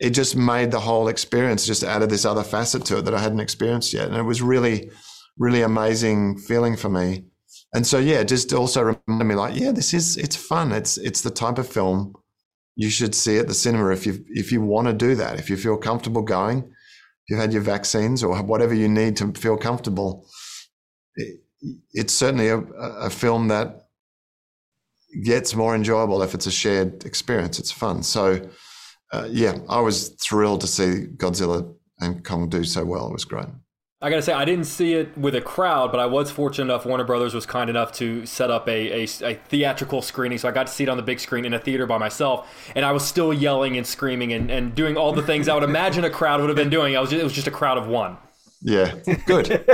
[0.00, 3.18] it just made the whole experience just added this other facet to it that I
[3.18, 4.06] hadn't experienced yet.
[4.06, 4.90] And it was really,
[5.36, 7.24] really amazing feeling for me.
[7.74, 10.72] And so, yeah, just also reminded me like, yeah, this is, it's fun.
[10.72, 12.14] It's, it's the type of film
[12.76, 15.50] you should see at the cinema if you, if you want to do that, if
[15.50, 19.56] you feel comfortable going, if you've had your vaccines or whatever you need to feel
[19.56, 20.26] comfortable.
[21.16, 21.40] It,
[21.92, 23.88] it's certainly a, a film that
[25.24, 27.58] gets more enjoyable if it's a shared experience.
[27.58, 28.02] It's fun.
[28.02, 28.48] So,
[29.12, 33.08] uh, yeah, I was thrilled to see Godzilla and Kong do so well.
[33.08, 33.46] It was great.
[34.00, 36.86] I gotta say, I didn't see it with a crowd, but I was fortunate enough.
[36.86, 40.52] Warner Brothers was kind enough to set up a, a, a, theatrical screening, so I
[40.52, 42.92] got to see it on the big screen in a theater by myself, and I
[42.92, 46.10] was still yelling and screaming and, and doing all the things I would imagine a
[46.10, 46.96] crowd would have been doing.
[46.96, 48.16] I was just, it was just a crowd of one.
[48.62, 48.94] Yeah,
[49.26, 49.48] good.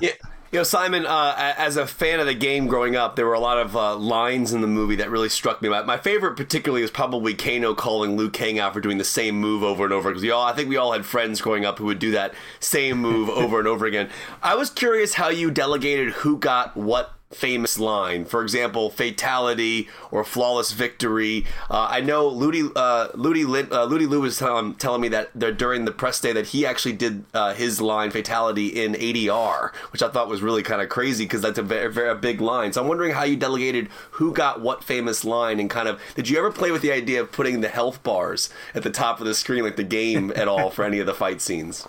[0.00, 0.12] yeah,
[0.52, 3.40] you know, Simon, uh, as a fan of the game growing up, there were a
[3.40, 5.70] lot of uh, lines in the movie that really struck me.
[5.70, 9.62] My, favorite, particularly, is probably Kano calling Liu Kang out for doing the same move
[9.62, 10.10] over and over.
[10.10, 12.34] Because we all, I think we all had friends growing up who would do that
[12.60, 14.10] same move over and over again.
[14.42, 18.24] I was curious how you delegated who got what famous line.
[18.24, 21.46] For example, fatality or flawless victory.
[21.70, 25.84] Uh, I know Ludi uh, Ludi, uh, Ludi Lin was um, telling me that during
[25.84, 30.08] the press day that he actually did uh, his line fatality in ADR, which I
[30.08, 32.72] thought was really kind of crazy because that's a very, very big line.
[32.72, 36.28] So I'm wondering how you delegated who got what famous line and kind of did
[36.28, 39.26] you ever play with the idea of putting the health bars at the top of
[39.26, 41.86] the screen like the game at all for any of the fight scenes?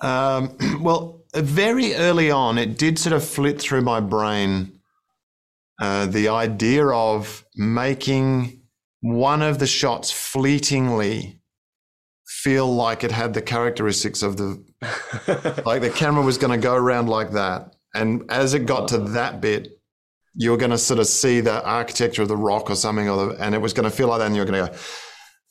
[0.00, 4.80] Um, well, very early on, it did sort of flit through my brain
[5.80, 8.62] uh, the idea of making
[9.00, 11.40] one of the shots fleetingly
[12.26, 14.62] feel like it had the characteristics of the
[15.66, 17.74] like the camera was going to go around like that.
[17.94, 19.80] And as it got to that bit
[20.34, 23.26] you were going to sort of see the architecture of the rock or something or
[23.26, 24.78] the, and it was going to feel like that and you're going to go.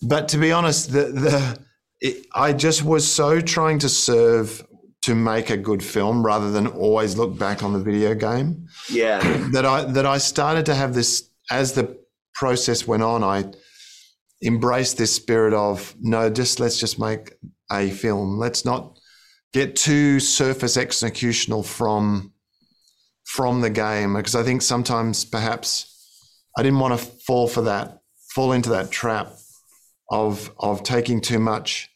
[0.04, 1.60] But to be honest the the
[2.02, 4.66] it, I just was so trying to serve
[5.02, 8.68] to make a good film rather than always look back on the video game.
[8.90, 9.20] Yeah.
[9.54, 11.98] that I that I started to have this as the
[12.34, 13.52] process went on, I
[14.44, 17.34] embraced this spirit of no, just let's just make
[17.72, 18.38] a film.
[18.38, 18.98] Let's not
[19.54, 22.34] get too surface executional from
[23.26, 25.86] from the game because I think sometimes perhaps
[26.58, 28.02] I didn't want to fall for that,
[28.34, 29.34] fall into that trap
[30.10, 31.89] of of taking too much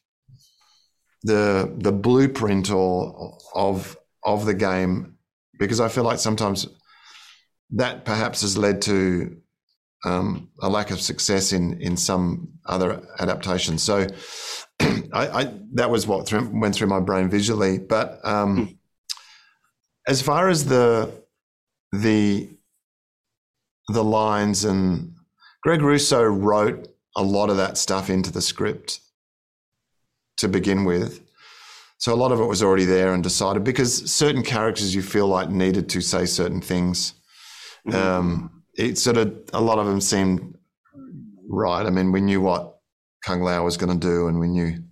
[1.23, 5.17] the the blueprint or of of the game
[5.59, 6.67] because I feel like sometimes
[7.71, 9.37] that perhaps has led to
[10.05, 13.81] um, a lack of success in in some other adaptations.
[13.81, 14.07] So
[14.81, 17.77] I, I, that was what through, went through my brain visually.
[17.79, 18.73] But um, hmm.
[20.07, 21.23] as far as the
[21.91, 22.49] the
[23.89, 25.15] the lines and
[25.61, 28.99] Greg Russo wrote a lot of that stuff into the script
[30.37, 31.21] to begin with.
[31.97, 35.27] So a lot of it was already there and decided because certain characters you feel
[35.27, 37.13] like needed to say certain things.
[37.87, 37.97] Mm-hmm.
[37.97, 40.57] Um, it sort of a lot of them seemed
[41.47, 41.85] right.
[41.85, 42.77] I mean, we knew what
[43.23, 44.83] Kung Lao was going to do, and we knew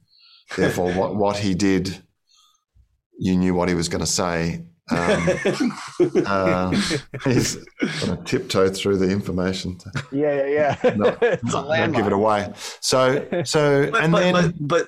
[0.55, 2.01] therefore what what he did.
[3.19, 4.63] You knew what he was going to say.
[4.89, 5.27] Um,
[6.25, 6.71] uh,
[7.23, 9.77] he's going to tiptoe through the information.
[9.79, 10.95] To yeah, yeah, yeah.
[10.95, 12.51] Not, not, not give it away.
[12.79, 14.87] So, so, but, and but, then, but, but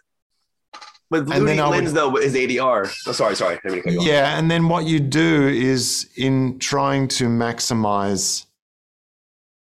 [1.14, 2.92] with Ludi Lin's, though, is ADR.
[3.08, 3.60] Oh, sorry, sorry.
[3.86, 8.46] Yeah, and then what you do is in trying to maximize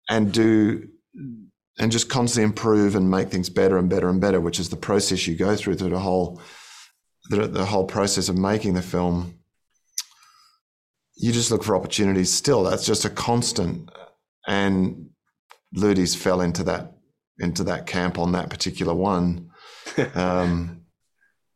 [0.09, 0.87] and do
[1.79, 4.75] and just constantly improve and make things better and better and better, which is the
[4.75, 6.41] process you go through through the whole
[7.29, 9.37] the, the whole process of making the film.
[11.15, 12.33] You just look for opportunities.
[12.33, 13.91] Still, that's just a constant,
[14.47, 15.11] and
[15.73, 16.93] Ludi's fell into that
[17.37, 19.51] into that camp on that particular one.
[20.13, 20.76] Um,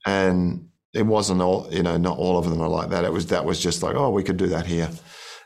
[0.05, 3.27] and it wasn't all you know not all of them are like that it was
[3.27, 4.89] that was just like oh we could do that here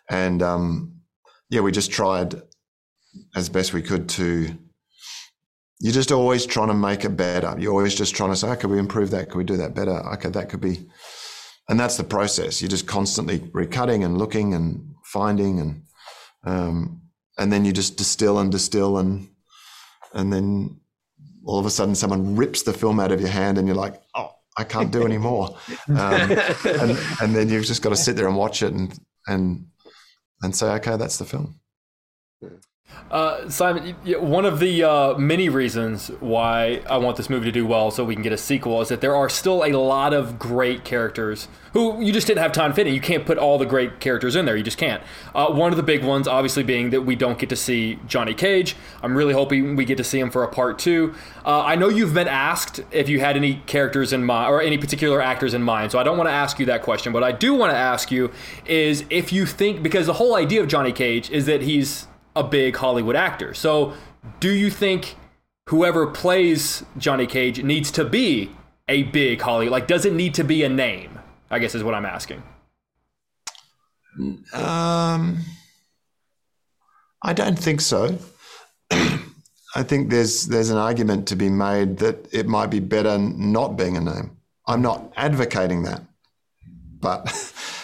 [0.10, 0.94] and um,
[1.50, 2.36] yeah we just tried
[3.36, 4.58] as best we could to
[5.80, 7.54] you're just always trying to make it better.
[7.60, 9.30] You're always just trying to say, oh, could we improve that?
[9.30, 9.92] Could we do that better?
[10.14, 10.88] Okay, that could be.
[11.68, 12.62] And that's the process.
[12.62, 15.84] You're just constantly recutting and looking and finding and
[16.46, 17.02] um,
[17.38, 19.30] and then you just distill and distill and
[20.14, 20.80] and then
[21.44, 24.02] all of a sudden someone rips the film out of your hand and you're like,
[24.14, 25.58] oh, I can't do any more.
[25.90, 26.32] Um,
[26.66, 29.68] and, and then you've just got to sit there and watch it and and
[30.42, 31.60] and say, okay, that's the film.
[33.12, 37.66] Uh, Simon, one of the uh, many reasons why I want this movie to do
[37.66, 40.40] well so we can get a sequel is that there are still a lot of
[40.40, 42.94] great characters who you just didn't have time fitting.
[42.94, 44.58] You can't put all the great characters in there.
[44.58, 45.04] You just can't.
[45.36, 48.34] Uh, one of the big ones, obviously, being that we don't get to see Johnny
[48.34, 48.76] Cage.
[49.04, 51.14] I'm really hoping we get to see him for a part two.
[51.46, 54.78] Uh, I know you've been asked if you had any characters in mind or any
[54.78, 57.14] particular actors in mind, so I don't want to ask you that question.
[57.14, 58.32] But I do want to ask you
[58.66, 62.44] is if you think, because the whole idea of Johnny Cage is that he's a
[62.44, 63.54] big Hollywood actor.
[63.54, 63.94] So,
[64.40, 65.16] do you think
[65.70, 68.52] whoever plays Johnny Cage needs to be
[68.88, 69.72] a big Hollywood?
[69.72, 71.20] Like, does it need to be a name?
[71.50, 72.44] I guess is what I'm asking.
[74.54, 75.40] Um,
[77.22, 78.18] I don't think so.
[78.92, 83.76] I think there's there's an argument to be made that it might be better not
[83.76, 84.38] being a name.
[84.68, 86.02] I'm not advocating that,
[87.00, 87.26] but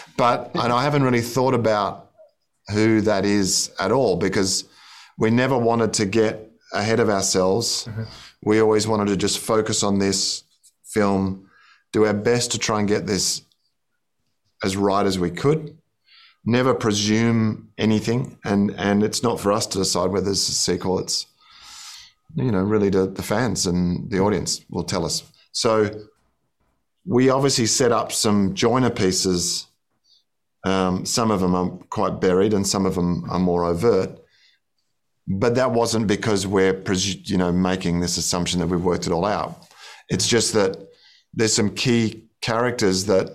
[0.16, 2.11] but and I haven't really thought about
[2.70, 4.64] who that is at all because
[5.18, 7.84] we never wanted to get ahead of ourselves.
[7.84, 8.02] Mm-hmm.
[8.44, 10.44] We always wanted to just focus on this
[10.84, 11.48] film,
[11.92, 13.42] do our best to try and get this
[14.62, 15.76] as right as we could.
[16.44, 20.98] Never presume anything, and and it's not for us to decide whether it's a sequel.
[20.98, 21.26] It's
[22.34, 25.22] you know really the, the fans and the audience will tell us.
[25.52, 25.88] So
[27.06, 29.68] we obviously set up some joiner pieces
[30.64, 34.18] um, some of them are quite buried, and some of them are more overt.
[35.26, 36.82] But that wasn't because we're,
[37.24, 39.66] you know, making this assumption that we've worked it all out.
[40.08, 40.76] It's just that
[41.32, 43.30] there's some key characters that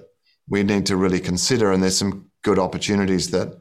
[0.50, 3.58] we need to really consider, and there's some good opportunities that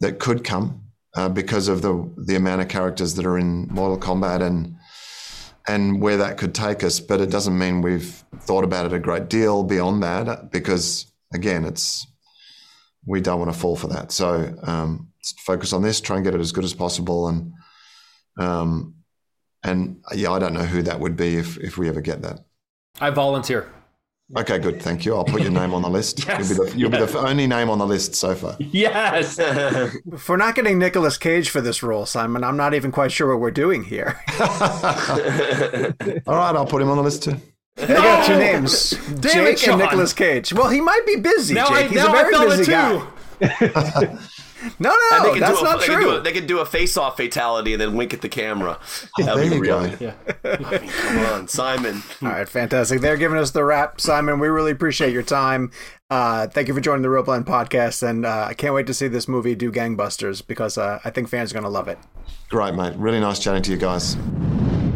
[0.00, 0.82] that could come
[1.16, 4.76] uh, because of the the amount of characters that are in Mortal Kombat and
[5.68, 6.98] and where that could take us.
[7.00, 11.64] But it doesn't mean we've thought about it a great deal beyond that, because again,
[11.64, 12.06] it's
[13.06, 14.12] we don't want to fall for that.
[14.12, 15.08] So um,
[15.38, 17.52] focus on this, try and get it as good as possible, and
[18.38, 18.94] um,
[19.62, 22.40] and yeah, I don't know who that would be if if we ever get that.
[23.00, 23.70] I volunteer.
[24.36, 24.80] Okay, good.
[24.80, 25.16] Thank you.
[25.16, 26.24] I'll put your name on the list.
[26.26, 27.06] yes, you'll be, the, you'll yes.
[27.06, 28.56] be the only name on the list so far.
[28.60, 29.40] Yes.
[30.18, 33.40] For not getting Nicolas Cage for this role, Simon, I'm not even quite sure what
[33.40, 34.20] we're doing here.
[34.40, 37.40] All right, I'll put him on the list too.
[37.80, 40.52] They got two names, Damn Jake it, and Nicolas Cage.
[40.52, 41.54] Well, he might be busy.
[41.54, 41.76] now Jake.
[41.76, 44.06] I, He's now a very I felt busy it guy.
[44.06, 44.18] too.
[44.78, 46.16] No, And no, they that's a, not they Can do true.
[46.16, 48.78] a, they could do a face-off fatality and then wink at the camera.
[49.16, 49.88] There That'd be you real.
[49.96, 50.12] Yeah.
[50.44, 52.02] I mean, come on, Simon.
[52.22, 53.00] All right, fantastic.
[53.00, 54.38] They're giving us the wrap, Simon.
[54.38, 55.70] We really appreciate your time.
[56.10, 58.92] Uh, thank you for joining the Real Blend podcast, and uh, I can't wait to
[58.92, 61.98] see this movie do gangbusters because uh, I think fans are going to love it.
[62.50, 62.94] Great, mate.
[62.96, 64.16] Really nice chatting to you guys.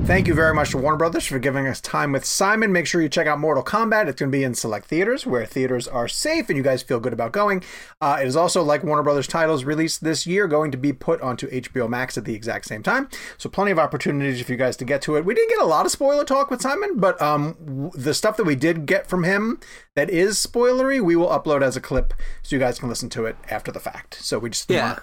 [0.07, 2.71] Thank you very much to Warner Brothers for giving us time with Simon.
[2.73, 4.07] Make sure you check out Mortal Kombat.
[4.07, 7.01] It's going to be in select theaters where theaters are safe and you guys feel
[7.01, 7.65] good about going.
[8.03, 11.23] Uh, it is also, like Warner Brothers titles released this year, going to be put
[11.23, 13.09] onto HBO Max at the exact same time.
[13.39, 15.25] So, plenty of opportunities for you guys to get to it.
[15.25, 18.37] We didn't get a lot of spoiler talk with Simon, but um, w- the stuff
[18.37, 19.59] that we did get from him
[19.97, 22.13] that is spoilery, we will upload as a clip
[22.43, 24.23] so you guys can listen to it after the fact.
[24.23, 24.99] So, we just Yeah.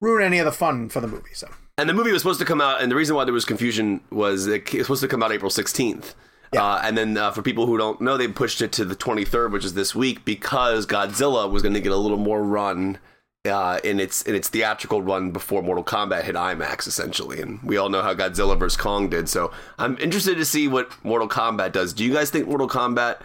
[0.00, 1.34] ruin any of the fun for the movie.
[1.34, 3.44] So, And the movie was supposed to come out, and the reason why there was
[3.44, 6.14] confusion was it was supposed to come out April 16th.
[6.56, 9.50] Uh, and then uh, for people who don't know, they pushed it to the 23rd,
[9.50, 12.98] which is this week, because Godzilla was going to get a little more run
[13.44, 17.42] uh, in its in its theatrical run before Mortal Kombat hit IMAX, essentially.
[17.42, 19.28] And we all know how Godzilla vs Kong did.
[19.28, 21.92] So I'm interested to see what Mortal Kombat does.
[21.92, 23.20] Do you guys think Mortal Kombat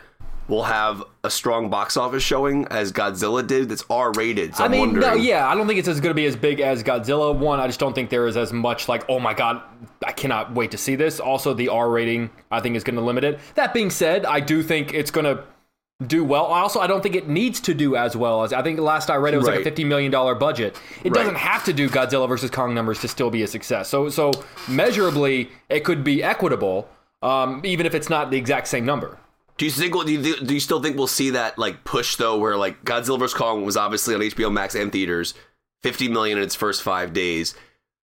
[0.51, 3.69] will have a strong box office showing as Godzilla did?
[3.69, 4.55] That's R rated.
[4.55, 5.07] So I I'm mean, wondering.
[5.07, 7.35] no, yeah, I don't think it's as going to be as big as Godzilla.
[7.35, 9.63] One, I just don't think there is as much like, oh my god,
[10.05, 11.19] I cannot wait to see this.
[11.19, 13.39] Also, the R rating I think is going to limit it.
[13.55, 15.43] That being said, I do think it's going to
[16.05, 16.45] do well.
[16.45, 19.15] Also, I don't think it needs to do as well as I think last I
[19.17, 20.75] read it was like a fifty million dollar budget.
[21.03, 21.13] It Right.
[21.13, 23.87] doesn't have to do Godzilla versus Kong numbers to still be a success.
[23.87, 24.31] So, so
[24.67, 26.89] measurably, it could be equitable,
[27.21, 29.17] um, even if it's not the exact same number.
[29.57, 29.93] Do you think?
[29.93, 33.19] Do you, do you still think we'll see that like push though, where like Godzilla
[33.19, 35.33] vs Kong was obviously on HBO Max and theaters,
[35.83, 37.53] fifty million in its first five days.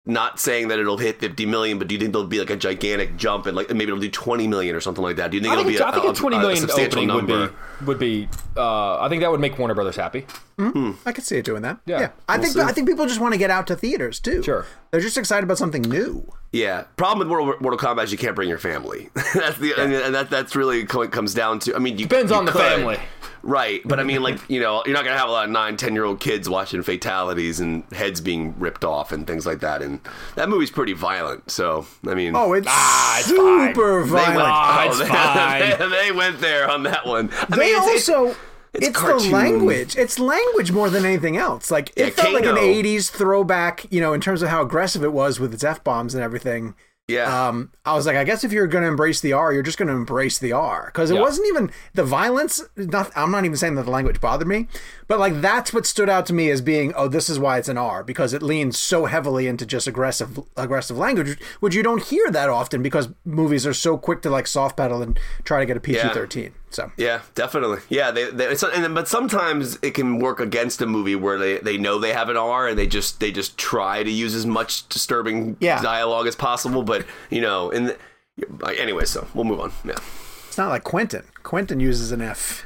[0.05, 2.55] Not saying that it'll hit fifty million, but do you think there'll be like a
[2.55, 5.29] gigantic jump and like maybe it'll do twenty million or something like that?
[5.31, 6.39] Do you think I it'll think, be a, a, I think a a- twenty a
[6.39, 7.39] million substantial number?
[7.39, 8.29] would be would be.
[8.55, 10.25] Uh, I think that would make Warner Brothers happy.
[10.57, 10.91] Mm-hmm.
[11.07, 11.79] I could see it doing that.
[11.85, 12.61] Yeah, I we'll think see.
[12.61, 14.41] I think people just want to get out to theaters too.
[14.41, 14.65] Sure.
[14.91, 16.31] They're just excited about something new.
[16.51, 16.85] Yeah.
[16.97, 19.09] Problem with Mortal, Mortal Kombat is you can't bring your family.
[19.33, 21.75] that's the and, and that that's really comes down to.
[21.75, 22.97] I mean, you, Depends you on the could, family.
[23.43, 23.81] right?
[23.85, 25.93] But I mean, like you know, you're not gonna have a lot of nine, ten
[25.93, 29.83] year old kids watching fatalities and heads being ripped off and things like that.
[29.83, 29.99] And
[30.35, 31.51] that movie's pretty violent.
[31.51, 34.39] So I mean, Oh, it's Ah, it's super they went, violent.
[34.51, 34.99] Ah, oh, it's
[35.77, 35.89] they, fine.
[35.91, 37.29] they went there on that one.
[37.31, 38.39] I they mean, it's, also it's
[38.73, 39.31] it's, the cartoon.
[39.31, 39.95] language.
[39.97, 41.71] It's language more than anything else.
[41.71, 45.03] Like it Yeah, felt like an '80s throwback, you know, in terms of how aggressive
[45.03, 46.75] it was with its f bombs and everything.
[47.07, 47.47] yeah.
[47.47, 49.79] Um, I was like, I guess if you're going to embrace the R, you're just
[49.79, 51.21] going to embrace the R because it Yeah.
[51.21, 52.61] wasn't even the violence.
[52.77, 54.67] Not, I'm not even saying that the language bothered me,
[55.09, 57.67] but like that's what stood out to me as being, oh, this is why it's
[57.67, 62.03] an R because it leans so heavily into just aggressive, aggressive language, which you don't
[62.03, 65.65] hear that often because movies are so quick to like soft pedal and try to
[65.65, 66.51] get a PG-13.
[66.69, 67.79] So Yeah, definitely.
[67.89, 71.39] Yeah, they, they it's, and then, but sometimes it can work against a movie where
[71.39, 74.35] they, they know they have an R and they just they just try to use
[74.35, 75.81] as much disturbing Yeah.
[75.81, 76.83] dialogue as possible.
[76.83, 77.97] But you know, in the,
[78.79, 79.71] anyway, so we'll move on.
[79.83, 79.97] Yeah,
[80.47, 81.23] it's not like Quentin.
[81.41, 82.63] Quentin uses an F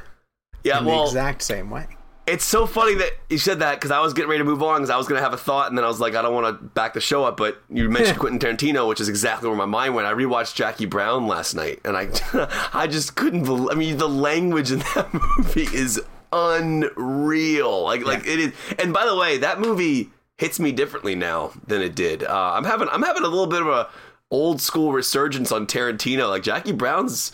[0.66, 0.80] yeah.
[0.80, 1.88] in Well, the exact same way.
[2.26, 4.78] It's so funny that you said that because I was getting ready to move on
[4.78, 6.34] because I was going to have a thought and then I was like, I don't
[6.34, 7.36] want to back the show up.
[7.36, 10.08] But you mentioned Quentin Tarantino, which is exactly where my mind went.
[10.08, 12.10] I rewatched Jackie Brown last night and I,
[12.74, 13.70] I just couldn't believe.
[13.70, 16.02] I mean, the language in that movie is
[16.32, 17.84] unreal.
[17.84, 18.54] Like, like it is.
[18.80, 22.24] And by the way, that movie hits me differently now than it did.
[22.24, 23.90] Uh, I'm having, I'm having a little bit of a
[24.32, 26.30] old school resurgence on Tarantino.
[26.30, 27.34] Like Jackie Brown's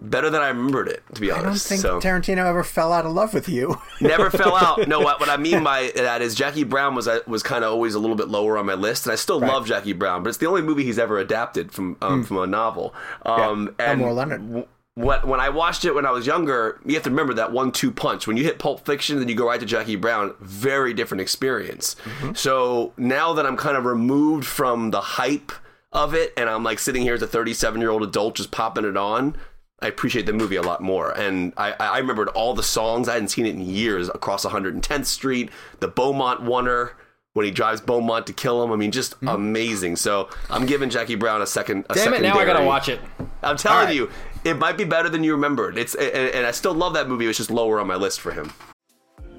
[0.00, 1.70] better than I remembered it, to be honest.
[1.70, 2.08] I don't think so.
[2.08, 3.76] Tarantino ever fell out of love with you.
[4.00, 4.86] Never fell out.
[4.88, 7.72] No, what, what I mean by that is Jackie Brown was uh, was kind of
[7.72, 10.28] always a little bit lower on my list, and I still love Jackie Brown, but
[10.30, 12.94] it's the only movie he's ever adapted from um, from a novel.
[13.26, 14.46] Um, Yeah, and Elmore Leonard.
[14.48, 17.52] w- What, when I watched it when I was younger, you have to remember that
[17.52, 18.26] one-two punch.
[18.26, 20.34] When you hit Pulp Fiction, then you go right to Jackie Brown.
[20.40, 21.94] Very different experience.
[22.34, 25.52] So now that I'm kind of removed from the hype
[25.92, 28.84] of it, and I'm like sitting here as a 37 year old adult just popping
[28.84, 29.36] it on,
[29.80, 31.12] I appreciate the movie a lot more.
[31.12, 33.08] And I, I remembered all the songs.
[33.08, 34.08] I hadn't seen it in years.
[34.08, 36.92] Across 110th Street, the Beaumont Oneer,
[37.34, 38.72] when he drives Beaumont to kill him.
[38.72, 39.28] I mean, just mm-hmm.
[39.28, 39.96] amazing.
[39.96, 41.86] So I'm giving Jackie Brown a second.
[41.90, 42.22] A Damn it!
[42.22, 43.00] Now I gotta watch it.
[43.42, 43.94] I'm telling right.
[43.94, 44.10] you,
[44.44, 45.78] it might be better than you remembered.
[45.78, 47.26] It's and, and I still love that movie.
[47.26, 48.52] It was just lower on my list for him.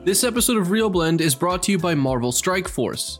[0.06, 3.20] This episode of Real Blend is brought to you by Marvel Strike Force.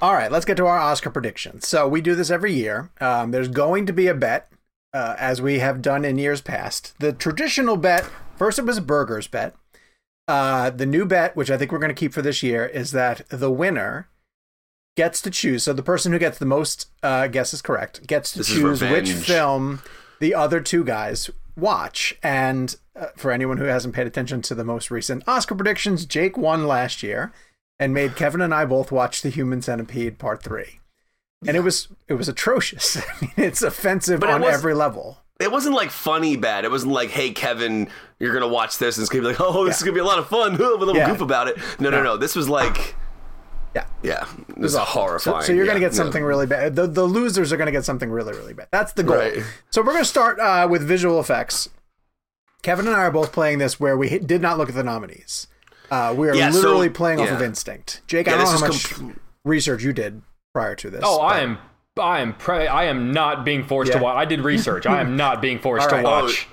[0.00, 1.66] All right, let's get to our Oscar predictions.
[1.66, 2.90] So we do this every year.
[3.00, 4.50] Um, there's going to be a bet,
[4.94, 6.94] uh, as we have done in years past.
[7.00, 9.56] The traditional bet, first it was a burgers bet.
[10.28, 12.92] Uh, the new bet, which I think we're going to keep for this year, is
[12.92, 14.08] that the winner
[14.96, 15.64] gets to choose.
[15.64, 19.12] So the person who gets the most uh, guesses correct gets to This choose which
[19.12, 19.82] film
[20.20, 22.16] the other two guys watch.
[22.22, 26.36] And uh, for anyone who hasn't paid attention to the most recent Oscar predictions, Jake
[26.36, 27.32] won last year
[27.80, 30.80] and made Kevin and I both watch The Human Centipede Part 3.
[31.46, 32.96] and it was it was atrocious.
[32.96, 35.18] I mean, it's offensive But it on was- every level.
[35.40, 36.64] It wasn't like funny bad.
[36.64, 39.64] It wasn't like, hey Kevin, you're gonna watch this and it's gonna be like, oh,
[39.64, 41.08] this is gonna be a lot of fun with a little Yeah.
[41.10, 41.58] goof about it.
[41.78, 42.16] No, no, no.
[42.16, 42.96] This was like,
[43.72, 43.86] Yeah.
[44.02, 44.26] yeah,
[44.56, 45.44] this is So, horrifying.
[45.44, 46.02] so you're going to Yeah, get no.
[46.02, 46.74] something really bad.
[46.74, 48.66] The, the losers are going to get something really, really bad.
[48.72, 49.16] That's the goal.
[49.18, 49.44] Right.
[49.70, 51.68] So we're going to start uh, with visual effects.
[52.62, 55.46] Kevin and I are both playing this where we did not look at the nominees.
[55.90, 58.02] Uh, we are Yeah, so- literally playing off of instinct.
[58.06, 60.22] Jake, Yeah, I don't know how much com- research you did
[60.54, 61.02] prior to this.
[61.04, 61.58] Oh, I am.
[61.98, 62.34] I am.
[62.34, 63.98] Pre- I am not being forced Yeah.
[63.98, 64.16] to watch.
[64.16, 64.86] I did research.
[64.86, 66.48] I am not being forced All to watch.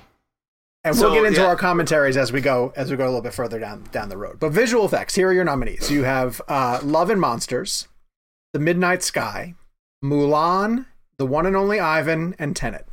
[0.83, 1.47] And So, we'll get into yeah.
[1.47, 4.17] our commentaries as we go as we go a little bit further down down the
[4.17, 4.39] road.
[4.39, 5.89] But visual effects, here are your nominees.
[5.91, 7.88] You have uh, Love and Monsters,
[8.53, 9.55] The Midnight Sky,
[10.03, 10.86] Mulan,
[11.17, 12.88] The One and Only Ivan, and Tenet.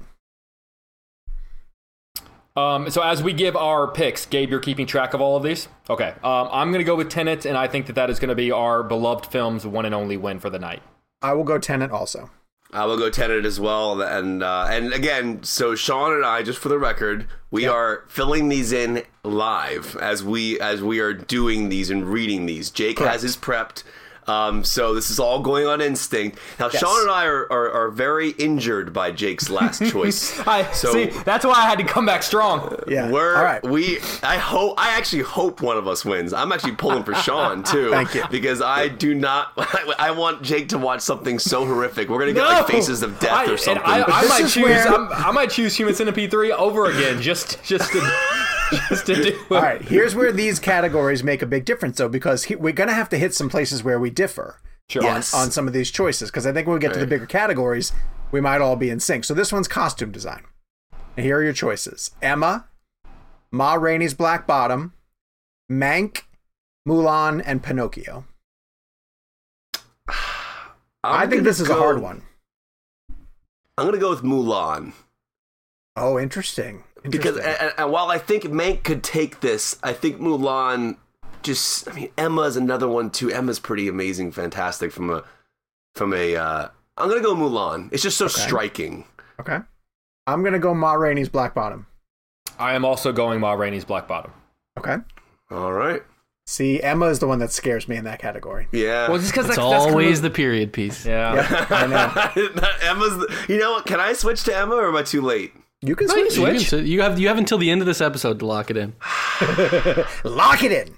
[2.55, 5.69] Um, so as we give our picks, Gabe, you're keeping track of all of these.
[5.89, 6.15] Okay.
[6.23, 8.35] Um, I'm going to go with Tenet, and I think that that is going to
[8.35, 10.83] be our beloved film's one and only win for the night.
[11.23, 12.31] I will go Tenet also.
[12.75, 16.59] I will go Tenet as well, and uh, and again, so Sean and I, just
[16.59, 21.69] for the record, we are filling these in live as we as we are doing
[21.69, 22.71] these and reading these.
[22.71, 23.13] Jake Correct.
[23.13, 23.83] has his prepped,
[24.29, 26.39] um, so this is all going on instinct.
[26.61, 26.81] Now, Yes.
[26.81, 30.39] Sean and I are, are are very injured by Jake's last choice.
[30.47, 31.07] I So- see.
[31.25, 32.77] That's why I had to come back strong.
[32.87, 33.11] Yeah.
[33.11, 33.63] We're All right.
[33.63, 36.33] we I hope I actually hope one of us wins.
[36.33, 37.91] I'm actually pulling for Sean too.
[37.91, 38.25] Thank you.
[38.31, 39.53] Because I do not
[39.99, 42.09] I want Jake to watch something so horrific.
[42.09, 43.83] We're gonna get like faces of death I, or something.
[43.85, 44.63] I, I This might is choose.
[44.65, 48.01] where- I'm, I might choose Human Centipede three over again, just just to
[48.89, 49.23] just to do.
[49.29, 49.37] It.
[49.53, 52.89] All right, here's where these categories make a big difference, though, because he, we're going
[52.89, 54.59] to have to hit some places where we differ
[54.89, 55.03] Sure.
[55.07, 55.33] on, Yes.
[55.35, 56.31] on some of these choices.
[56.31, 57.93] Because I think when we get to the bigger categories,
[58.31, 59.25] we might all be in sync.
[59.25, 60.43] So this one's costume design.
[61.17, 62.67] And here are your choices: Emma,
[63.51, 64.93] Ma Rainey's Black Bottom,
[65.71, 66.23] Mank,
[66.89, 68.25] Mulan, and Pinocchio.
[70.09, 70.15] I
[71.25, 72.23] I'm think this is a hard one.
[73.79, 74.93] I'm gonna go with Mulan
[75.97, 76.85] Oh, interesting.
[77.09, 80.97] Because and, and while I think Mank could take this, I think Mulan
[81.43, 81.89] just.
[81.89, 83.31] I mean, Emma's another one too.
[83.31, 85.25] Emma's pretty amazing, fantastic from a
[85.95, 86.37] from a.
[86.37, 87.93] Uh, I'm gonna go Mulan.
[87.93, 89.05] It's just so striking.
[89.41, 89.59] okay,
[90.27, 91.87] I'm gonna go Ma Rainey's Black Bottom.
[92.59, 94.33] I am also going Ma Rainey's Black Bottom.
[94.79, 94.97] Okay.
[95.51, 96.03] All right.
[96.47, 98.67] See, Emma is the one that scares me in that category.
[98.73, 99.09] Yeah.
[99.09, 101.07] Well, just because It's always the period piece.
[101.07, 101.67] yeah.
[101.71, 102.61] I know.
[102.83, 103.17] Emma's.
[103.17, 103.87] The, you know what?
[103.87, 105.53] Can I switch to Emma or am I too late?
[105.85, 106.37] You can No, you switch.
[106.39, 106.87] You, can Switch?
[106.87, 108.95] you have you have until the end of this episode to lock it in.
[110.25, 110.95] Lock it in.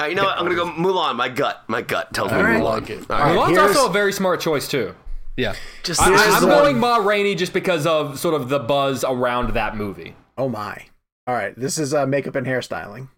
[0.00, 0.38] Uh, you know what?
[0.38, 1.16] I'm gonna go Mulan.
[1.16, 1.64] My gut.
[1.68, 2.60] My gut tells me All right.
[2.60, 2.64] Mulan.
[2.64, 3.10] Lock it.
[3.10, 3.36] All right.
[3.36, 4.94] Mulan's here's- also a very smart choice too.
[5.36, 5.54] Yeah.
[5.82, 9.54] Just I, I'm going one- Ma Rainey just because of sort of the buzz around
[9.54, 10.14] that movie.
[10.36, 10.86] Oh my.
[11.26, 13.08] All right, this is uh, makeup and hairstyling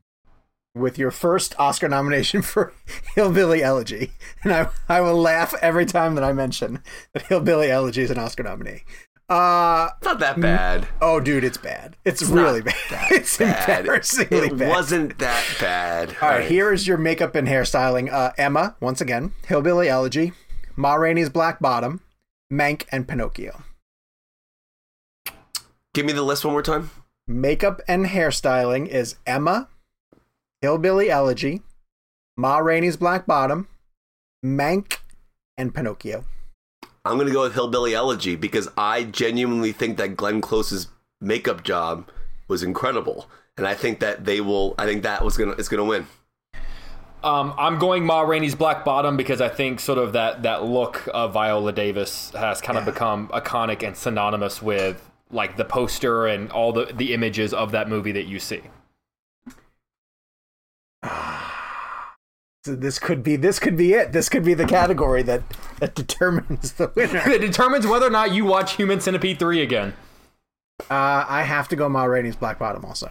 [0.74, 2.72] with your first Oscar nomination for
[3.14, 4.12] Hillbilly Elegy.
[4.42, 8.18] And I, I will laugh every time that I mention that Hillbilly Elegy is an
[8.18, 8.82] Oscar nominee.
[9.30, 10.88] Uh, It's not that bad.
[11.00, 11.96] oh, dude, it's bad.
[12.04, 12.74] It's, really bad.
[13.12, 13.80] It's Bad.
[13.80, 14.68] embarrassingly It bad.
[14.68, 16.16] wasn't that bad.
[16.20, 18.12] All right, here is your makeup and hairstyling.
[18.12, 20.32] Uh, Emma, once again, Hillbilly Elegy,
[20.76, 22.00] Ma Rainey's Black Bottom,
[22.52, 23.62] Mank, and Pinocchio.
[25.94, 26.90] Give me the list one more time.
[27.28, 29.68] Makeup and hairstyling is Emma,
[30.60, 31.62] Hillbilly Elegy,
[32.36, 33.68] Ma Rainey's Black Bottom,
[34.44, 34.98] Mank,
[35.56, 36.24] and Pinocchio.
[37.04, 40.88] I'm gonna go with Hillbilly Elegy because I genuinely think that Glenn Close's
[41.20, 42.08] makeup job
[42.48, 44.74] was incredible, and I think that they will.
[44.78, 45.52] I think that was gonna.
[45.52, 46.06] It's gonna win.
[47.22, 51.08] Um, I'm going Ma Rainey's Black Bottom because I think sort of that that look
[51.12, 56.50] of Viola Davis has kind of become iconic and synonymous with like the poster and
[56.50, 58.62] all the the images of that movie that you see.
[62.64, 64.12] So this could be this could be it.
[64.12, 65.42] This could be the category that
[65.78, 67.22] that determines the winner.
[67.30, 69.94] It determines whether or not you watch Human Centipede 3 again.
[70.90, 73.10] Uh, I have to go Ma Rainey's Black Bottom also.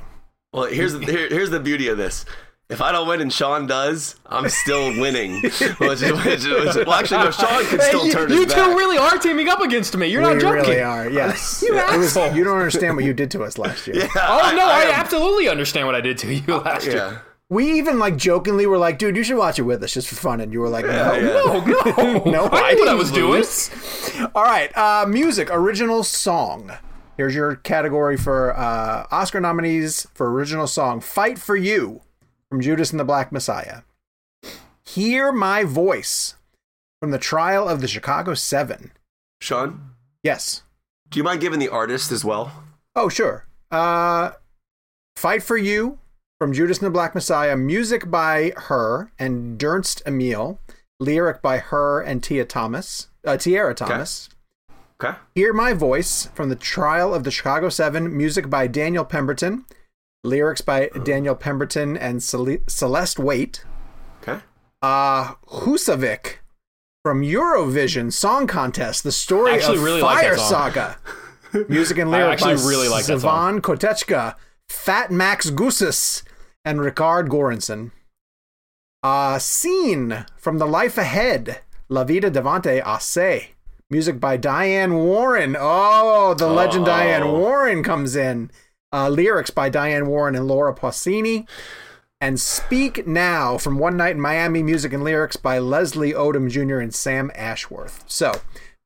[0.54, 2.26] Well, here's here, here's the beauty of this.
[2.70, 5.42] If I don't win and Sean does, I'm still winning.
[5.42, 7.32] which is, which is, which well, actually, no.
[7.32, 8.78] Sean can still you, turn you his two back.
[8.78, 10.06] really are teaming up against me.
[10.08, 10.62] You're we not joking.
[10.70, 11.10] really are.
[11.10, 11.64] Yes.
[11.68, 12.36] You It was- asshole.
[12.38, 14.08] you don't understand what you did to us last year.
[14.16, 17.24] Oh no, I, am- absolutely understand what I did to you last year.
[17.50, 17.56] Yeah.
[17.56, 20.16] We even like jokingly were like, "Dude, you should watch it with us just for
[20.16, 21.22] fun," and you were like, "No, yeah.
[21.32, 23.32] No, no, no, I knew what I was doing.
[23.34, 23.70] lose.
[24.36, 26.72] All right, uh, music, original song.
[27.18, 32.02] Here's your category for uh, Oscar nominees for original song: "Fight for You"
[32.50, 33.82] from Judas and the Black Messiah.
[34.86, 36.36] "Hear My Voice"
[37.02, 38.92] from the Trial of the Chicago Seven.
[39.42, 39.92] Sean,
[40.24, 40.64] Yes.
[41.10, 42.52] do you mind giving the artist as well?
[42.96, 43.48] Oh, sure.
[43.72, 44.32] Uh,
[45.16, 45.99] "Fight for You"
[46.40, 47.56] from Judas and the Black Messiah.
[47.56, 50.60] Music by her and Dernst Emile.
[51.00, 54.30] lyric by her and Tia Thomas, uh, Tiara Thomas.
[55.02, 55.18] Okay.
[55.34, 59.66] Hear My Voice from the Trial of the Chicago Seven, music by Daniel Pemberton,
[60.26, 63.64] lyrics by Daniel Pemberton and Cele- Celeste Waite.
[64.22, 64.42] Okay.
[64.82, 66.38] Uh, Husavik
[67.06, 70.50] from Eurovision Song Contest, the story of really like Fire song.
[70.50, 70.98] Saga.
[71.70, 73.06] Music and I lyric by really like.
[73.06, 74.36] Savan Kotecha,
[74.70, 76.24] Fat Max Gsus,
[76.64, 77.92] and Rickard Göransson.
[79.02, 83.50] Uh, Seen from The Life Ahead, La Vida Devante Asse.
[83.90, 85.58] Music by Diane Warren.
[85.60, 88.52] Oh, the legend Diane Warren comes in.
[88.94, 91.48] Uh, lyrics by Diane Warren and Laura Pausini.
[92.22, 96.80] And Speak Now from One Night in Miami, music and lyrics by Leslie Odom Jr.
[96.80, 98.04] and Sam Ashworth.
[98.08, 98.34] So,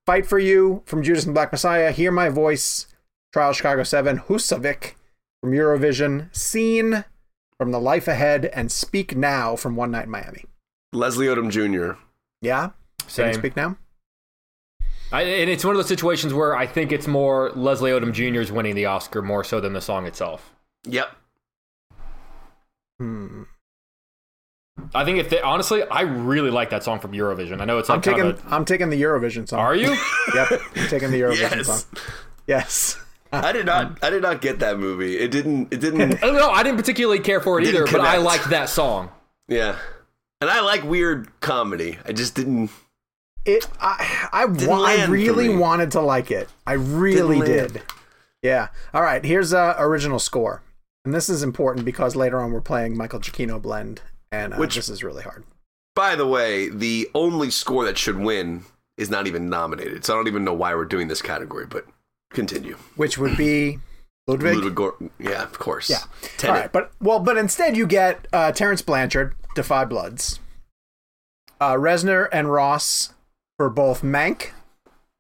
[0.05, 2.87] Fight for You from Judas and Black Messiah, Hear My Voice,
[3.33, 4.93] Trial Chicago 7, Husavik
[5.43, 7.03] from Eurovision, Seen
[7.57, 10.45] from The Life Ahead, and Speak Now from One Night in Miami.
[10.93, 11.99] Leslie Odom Jr.
[12.41, 12.69] Yeah?
[12.99, 13.27] Can Same.
[13.27, 13.75] you speak now?
[15.11, 18.53] I, and it's one of those situations where I think it's more Leslie Odom Jr.'s
[18.53, 20.55] winning the Oscar more so than the song itself.
[20.85, 21.13] Yep.
[22.99, 23.43] Hmm.
[24.95, 27.59] I think if they, honestly, I really like that song from Eurovision.
[27.59, 29.59] I know it's I'm like kind taking of I'm taking the Eurovision song.
[29.59, 29.89] Are you?
[30.35, 31.67] Yep, I'm taking the Eurovision Yes.
[31.67, 31.99] song.
[32.47, 33.02] Yes.
[33.33, 33.97] I did not.
[34.03, 35.17] I did not get that movie.
[35.17, 35.73] It didn't.
[35.73, 36.13] It didn't.
[36.23, 36.49] I don't know.
[36.51, 39.09] I didn't particularly care for it Didn't either, but I liked that song.
[39.47, 39.77] yeah.
[40.41, 41.97] And I like weird comedy.
[42.05, 42.69] I just didn't.
[43.45, 46.47] It I I, wa- I really wanted to like it.
[46.67, 47.81] I really Didn't did.
[48.41, 48.67] Yeah.
[48.93, 50.61] All right, here's a original score.
[51.05, 54.75] And this is important because later on we're playing Michael Giacchino blend and uh, Which-
[54.75, 55.43] this is really hard.
[55.95, 58.63] By the way, the only score that should win
[58.97, 60.03] is not even nominated.
[60.05, 61.65] So I don't even know why we're doing this category.
[61.65, 61.85] But
[62.33, 62.75] continue.
[62.95, 63.79] Which would be
[64.27, 64.55] Ludwig.
[64.55, 65.89] Ludwig Gor- Yeah, of course.
[65.89, 65.99] Yeah.
[66.37, 66.55] Tenet.
[66.55, 70.39] All right, but well, but instead you get uh, Terence Blanchard, Da 5 Bloods,
[71.59, 73.13] uh, Reznor and Ross
[73.57, 74.51] for both Mank,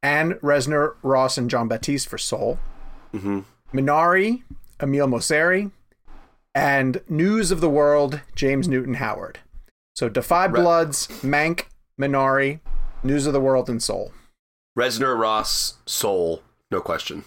[0.01, 2.59] and Reznor, Ross, and Jon Batiste for Soul.
[3.13, 3.39] Mm-hmm.
[3.73, 4.43] Minari,
[4.81, 5.71] Emile Mosseri,
[6.55, 9.39] and News of the World, James Newton Howard.
[9.95, 11.65] So Da 5 Bloods, Mank,
[11.99, 12.59] Minari,
[13.03, 14.11] News of the World, and Soul.
[14.77, 16.41] Reznor, Ross, Soul,
[16.73, 17.23] no question.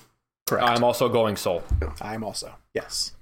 [0.47, 0.69] Correct.
[0.69, 1.63] I'm also going Soul.
[2.01, 3.13] I'm also yes.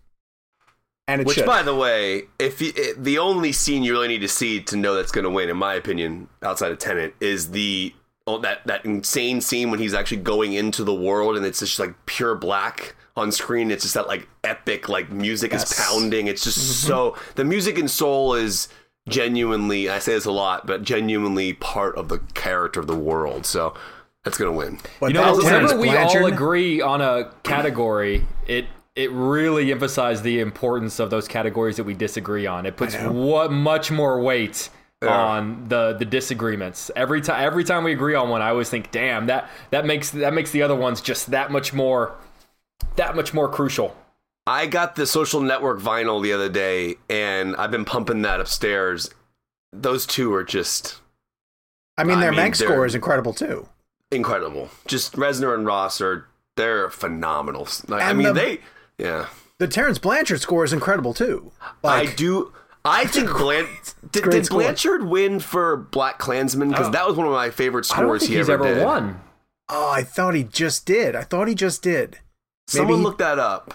[1.06, 1.46] And it Which, should.
[1.46, 4.76] by the way, if you, it, the only scene you really need to see to
[4.76, 7.94] know that's going to win, in my opinion, outside of Tenet, is the
[8.26, 11.78] oh, that that insane scene when he's actually going into the world and it's just
[11.78, 13.70] like pure black on screen.
[13.70, 15.70] It's just that like epic like music Yes.
[15.70, 16.26] is pounding.
[16.26, 16.88] It's just mm-hmm.
[16.88, 18.68] so the music in Soul is
[19.08, 19.90] genuinely.
[19.90, 23.44] I say this a lot, but genuinely part of the character of the world.
[23.46, 23.74] So
[24.24, 24.78] that's going to win.
[25.00, 28.66] But You know, whenever we all agree on a category, it
[28.96, 32.64] it really emphasizes the importance of those categories that we disagree on.
[32.64, 34.70] It puts what much more weight
[35.02, 36.90] on the the disagreements.
[36.96, 40.10] Every time every time we agree on one, I always think, "Damn, that that makes
[40.10, 42.14] that makes the other ones just that much more
[42.96, 43.94] that much more crucial."
[44.46, 49.10] I got the social network vinyl the other day, and I've been pumping that upstairs.
[49.72, 51.00] Those two are just
[51.98, 53.68] I mean, I their mean, Mank score is incredible too.
[54.10, 54.70] Incredible.
[54.86, 56.26] Just Reznor and Ross are
[56.56, 57.66] they're phenomenal.
[57.88, 58.58] Like, I mean, the- they
[58.98, 59.26] yeah.
[59.58, 61.52] The Terence Blanchard score is incredible too.
[61.82, 62.52] Like, I do.
[62.84, 63.66] I think Blan-
[64.10, 64.48] did, did.
[64.48, 68.20] Blanchard win for Black Klansman because that was one of my favorite I don't scores
[68.22, 68.84] think he he's ever, ever did.
[68.84, 69.20] won.
[69.70, 71.16] Oh, I thought he just did.
[71.16, 72.18] I thought he just did.
[72.68, 73.72] Someone he- look that up.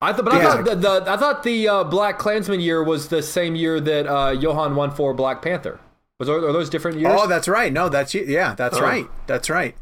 [0.00, 3.08] I th- but I thought the, the I thought the uh, Black Klansman year was
[3.08, 5.80] the same year that uh, Johan won for Black Panther.
[6.20, 7.12] Was are, are those different years?
[7.16, 7.72] Oh, that's right.
[7.72, 8.22] No, that's you.
[8.22, 8.82] Yeah, that's Oh.
[8.82, 9.08] right.
[9.26, 9.74] That's right.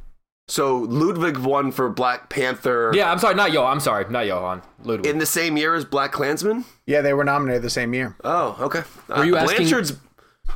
[0.48, 3.10] So Ludwig won for Black Panther yeah.
[3.12, 3.64] I'm sorry, not Yo.
[3.64, 4.62] I'm sorry, not Johan.
[4.82, 5.06] Ludwig.
[5.06, 6.64] in the same year as Black Klansman.
[6.86, 8.16] Yeah, they were nominated the same year.
[8.24, 8.82] Oh, okay.
[9.08, 9.92] Were you Uh, asking- Blanchard's?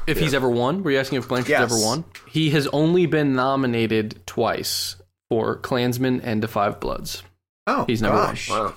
[0.08, 1.72] If he's ever won, were you asking if Blanchard's Yes.
[1.72, 2.04] ever won?
[2.28, 4.96] He has only been nominated twice
[5.30, 7.22] for Klansman and Da Five Bloods.
[7.68, 8.36] Oh, He's never won.
[8.50, 8.74] Wow.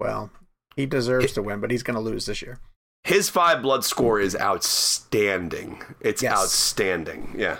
[0.00, 0.30] Well,
[0.74, 2.58] he deserves to win, but he's going to lose this year.
[3.04, 5.82] His five blood score is outstanding.
[6.00, 6.38] It's Yes.
[6.38, 7.34] outstanding.
[7.36, 7.58] Yeah.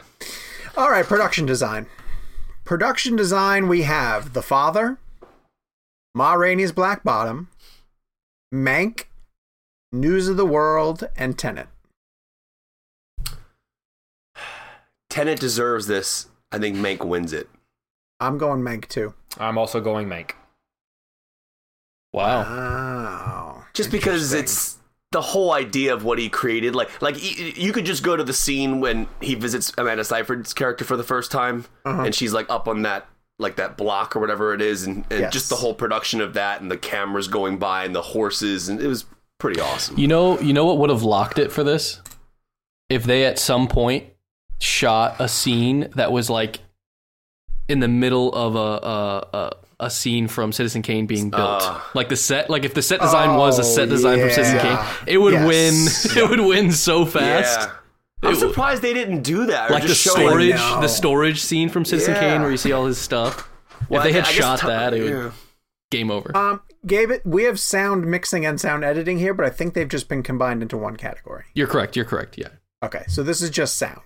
[0.76, 1.86] All right, production design.
[2.64, 4.98] Production design, we have The Father,
[6.14, 7.48] Ma Rainey's Black Bottom,
[8.54, 9.06] Mank,
[9.92, 11.68] News of the World, and Tenet.
[15.10, 16.28] Tenet deserves this.
[16.50, 17.50] I think Mank wins it.
[18.20, 19.14] I'm going Mank too.
[19.38, 20.32] I'm also going Mank.
[22.12, 22.42] Wow.
[22.42, 23.64] Wow.
[23.74, 24.78] Just because it's
[25.12, 26.74] the whole idea of what he created.
[26.74, 30.52] Like, like y- you could just go to the scene when he visits Amanda Seyfried's
[30.52, 32.02] character for the first time, Uh-huh.
[32.02, 33.06] and she's like up on that
[33.38, 35.32] like that block or whatever it is, and, and Yes.
[35.32, 38.80] just the whole production of that, and the cameras going by, and the horses, and
[38.80, 39.04] it was
[39.38, 39.98] pretty awesome.
[39.98, 42.00] You know, you know what would have locked it for this?
[42.88, 44.04] If they at some point
[44.60, 46.60] shot a scene that was like
[47.68, 49.52] in the middle of a a, a,
[49.84, 51.62] a scene from Citizen Kane being built.
[51.62, 51.80] Uh.
[51.94, 54.58] like the set, like if the set design was a set Oh, design from Citizen.
[54.60, 55.46] Kane, it would Yes.
[56.14, 56.16] win.
[56.24, 57.60] It would win so fast.
[57.60, 57.72] Yeah.
[58.28, 59.70] I'm It- surprised they didn't do that.
[59.70, 60.80] Like the just show, storage, know.
[60.80, 62.20] the storage scene from Citizen Yeah.
[62.20, 63.48] Kane where you see all his stuff.
[63.88, 65.32] Well, if they had I guess shot Tom- that, it would
[65.90, 66.34] game over.
[66.36, 70.08] Um, Gabe, we have sound mixing and sound editing here, but I think they've just
[70.08, 71.44] been combined into one category.
[71.54, 71.96] you're correct.
[71.96, 72.38] You're correct.
[72.38, 72.48] Yeah.
[72.84, 74.00] Okay, so this is just sound.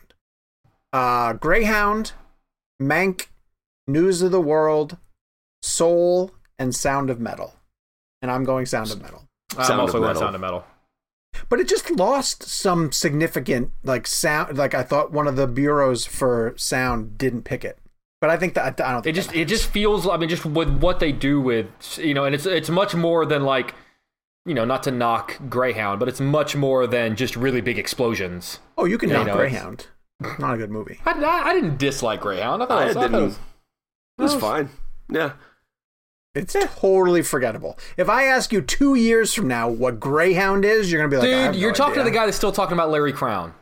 [0.92, 2.12] Uh, Greyhound,
[2.82, 3.26] Mank,
[3.86, 4.96] News of the World,
[5.66, 7.54] Soul, and Sound of Metal.
[8.22, 9.24] And I'm going Sound of Metal.
[9.58, 10.64] I'm also going Sound of Metal.
[11.50, 14.56] But it just lost some significant like sound.
[14.56, 17.78] Like I thought one of the bureaus for sound didn't pick it.
[18.22, 19.04] But I think that I don't.
[19.06, 20.08] It just it just feels.
[20.08, 21.66] I mean, just with what they do with
[21.98, 23.74] you know, and it's it's much more than like
[24.46, 28.60] you know, not to knock Greyhound, but it's much more than just really big explosions.
[28.78, 29.86] Oh, you can Yeah, knock you know, it's- Greyhound.
[30.38, 30.98] Not a good movie.
[31.04, 32.62] I, I, I didn't dislike Greyhound.
[32.62, 33.24] I thought, I it was, I thought it didn't.
[33.26, 33.38] was,
[34.18, 34.70] It was fine.
[35.10, 35.32] Yeah.
[36.36, 37.78] It's totally forgettable.
[37.96, 41.28] If I ask you two years from now what Greyhound is, you're gonna be like,
[41.28, 41.60] I have dude.
[41.62, 43.52] no You're talking to the guy that's still talking about Larry Crowne.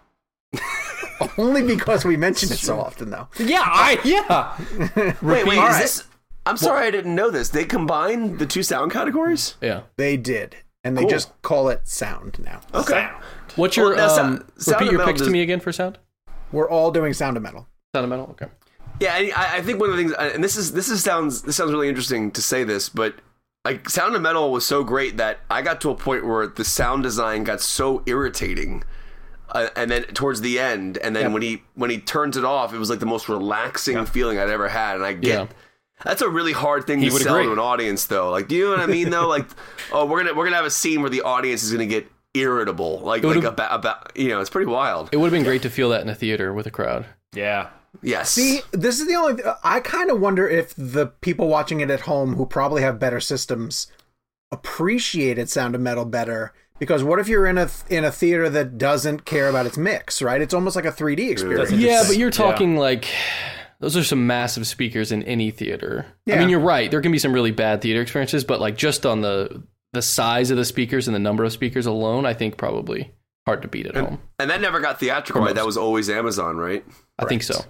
[1.39, 3.29] Only because we mention it so often, though.
[3.39, 5.15] Yeah, I yeah.
[5.23, 5.59] Wait, wait.
[5.59, 5.81] All is right.
[5.83, 6.05] this?
[6.47, 7.49] I'm sorry, I didn't know this.
[7.49, 9.55] They combined the two sound categories.
[9.63, 9.83] Yeah.
[9.97, 11.11] They did, and they Cool.
[11.11, 12.61] just call it sound now.
[12.75, 13.09] Okay.
[13.57, 15.73] What's your Well, um, Sound- Sound repeat of your Metal picks to me again for
[15.73, 15.99] sound?
[16.53, 17.67] We're all doing sound of metal.
[17.95, 18.27] Sound of metal.
[18.33, 18.47] Okay.
[19.01, 21.57] Yeah, I, I think one of the things, and this is this is sounds this
[21.57, 23.15] sounds really interesting to say this, but
[23.65, 26.65] like Sound of Metal was so great that I got to a point where the
[26.65, 28.85] sound design got so irritating.
[29.51, 32.73] Uh, and then towards the end, and then when he when he turns it off,
[32.75, 34.97] it was like the most relaxing feeling I'd ever had.
[34.97, 35.47] And I get Yeah.
[36.05, 37.47] that's a really hard thing He to would sell agree.
[37.47, 38.31] to an audience, though.
[38.31, 39.11] Like, do you know what I mean?
[39.11, 39.47] Though, like,
[39.93, 43.01] oh, we're gonna we're gonna have a scene where the audience is gonna get irritable,
[43.01, 45.11] like like about about you know, it's pretty wild.
[45.13, 47.07] It would have been great to feel that in a theater with a crowd.
[47.33, 47.69] Yeah.
[48.03, 48.31] Yes.
[48.31, 49.43] See, this is the only.
[49.63, 53.21] I kind of wonder if the people watching it at home, who probably have better
[53.21, 53.87] systems,
[54.53, 56.53] appreciated sound of metal better.
[56.79, 60.21] Because what if you're in a in a theater that doesn't care about its mix,
[60.21, 60.41] right?
[60.41, 61.71] It's almost like a 3D experience.
[61.71, 62.33] Yeah, but you're yeah.
[62.33, 63.09] talking like
[63.81, 66.07] those are some massive speakers in any theater.
[66.29, 66.91] I mean, you're right.
[66.91, 70.51] There can be some really bad theater experiences, but like just on the the size
[70.51, 73.13] of the speakers and the number of speakers alone, I think probably
[73.47, 74.21] hard to beat at home.
[74.39, 75.55] and that never got theatrical, right?
[75.55, 76.85] That was always Amazon, right?
[77.19, 77.65] I think so.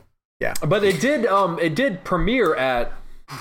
[0.67, 2.93] But it did um it did premiere at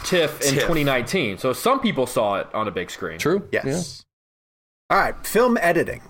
[0.06, 0.62] TIFF in TIFF.
[0.62, 1.38] 2019.
[1.38, 3.20] So some people saw it on a big screen.
[3.20, 3.48] True.
[3.52, 4.06] Yes.
[4.90, 6.02] All right, film editing.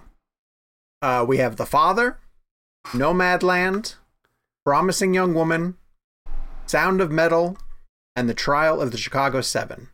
[1.01, 2.17] Uh, we have The Father,
[2.87, 3.95] Nomadland,
[4.65, 5.77] Promising Young Woman,
[6.65, 7.57] Sound of Metal,
[8.15, 9.89] and The Trial of the Chicago Seven.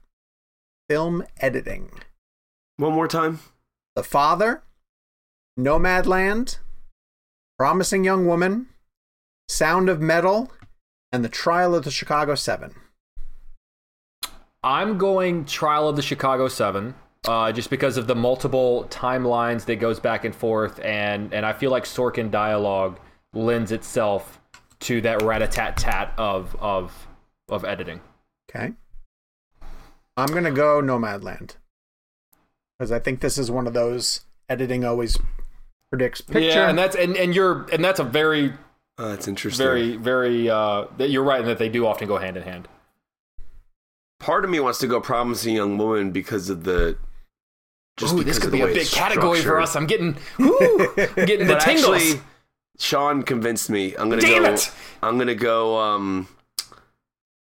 [0.89, 1.91] Film editing.
[2.77, 3.39] One more time.
[3.95, 4.63] The Father,
[5.59, 6.59] Nomadland,
[7.57, 8.67] Promising Young Woman,
[9.49, 10.51] Sound of Metal,
[11.11, 12.73] and The Trial of the Chicago Seven.
[14.63, 16.95] I'm going Trial of the Chicago Seven,
[17.27, 21.53] uh, just because of the multiple timelines that goes back and forth, and and I
[21.53, 22.99] feel like Sorkin dialogue
[23.33, 24.39] lends itself
[24.81, 27.07] to that rat a tat tat of of
[27.47, 28.01] of editing.
[28.49, 28.73] Okay.
[30.17, 31.55] I'm going to go Nomadland.
[32.77, 35.17] Because I think this is one of those editing always
[35.89, 36.41] predicts picture.
[36.41, 38.53] Yeah, and that's and, and you're and that's a very
[38.99, 39.65] Oh, that's interesting.
[39.65, 42.67] very very uh you're right in that they do often go hand in hand.
[44.19, 46.97] Part of me wants to go promising young woman because of the.
[47.95, 49.75] Just Ooh, this could be a big category for us.
[49.75, 50.57] I'm getting, woo,
[50.97, 51.95] I'm getting the But tingles.
[52.01, 52.21] actually,
[52.77, 53.95] Sean convinced me.
[53.95, 54.53] I'm gonna Damn go.
[54.53, 54.71] it!
[55.01, 55.77] I'm gonna go.
[55.79, 56.27] Um,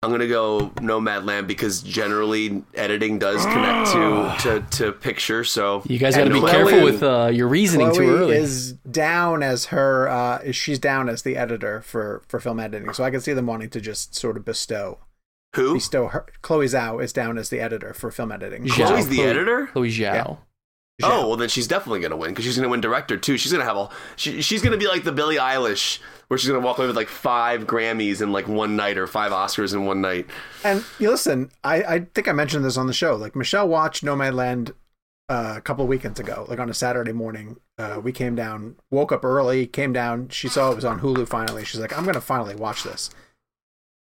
[0.00, 5.42] I'm gonna go Nomad Nomadland because generally editing does connect to to to picture.
[5.42, 8.36] So You guys got to be Chloe- careful with uh, your reasoning Chloe too early.
[8.36, 10.08] is down as her.
[10.08, 13.46] Uh, she's down as the editor for for film editing, so I can see them
[13.46, 14.98] wanting to just sort of bestow
[15.56, 15.74] who?
[15.74, 16.26] bestow her.
[16.42, 18.66] Chloe Zhao is down as the editor for film editing.
[18.66, 18.86] Zhao.
[18.86, 19.66] Chloe's the Chloe- editor.
[19.72, 20.38] Chloe Zhao.
[21.02, 23.36] Oh well, then she's definitely gonna win because she's gonna win director too.
[23.38, 23.88] She's gonna have a.
[24.16, 27.08] She, she's gonna be like the Billie Eilish, where she's gonna walk away with like
[27.08, 30.26] five Grammys in like one night or five Oscars in one night.
[30.64, 33.14] And you listen, I, I think I mentioned this on the show.
[33.14, 34.72] Like Michelle watched Nomadland
[35.28, 37.58] uh, a couple of weekends ago, like on a Saturday morning.
[37.76, 40.28] Uh, we came down, woke up early, came down.
[40.30, 41.64] She saw it was on Hulu finally.
[41.64, 43.10] She's like, I'm going to finally watch this.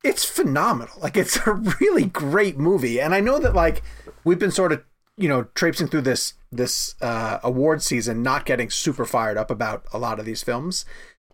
[0.03, 0.99] It's phenomenal.
[1.01, 3.01] Like, it's a really great movie.
[3.01, 3.83] And I know that, like,
[4.25, 4.85] we've been sort of,
[5.17, 9.85] you know, traipsing through this this uh, award season, not getting super fired up about
[9.93, 10.85] a lot of these films.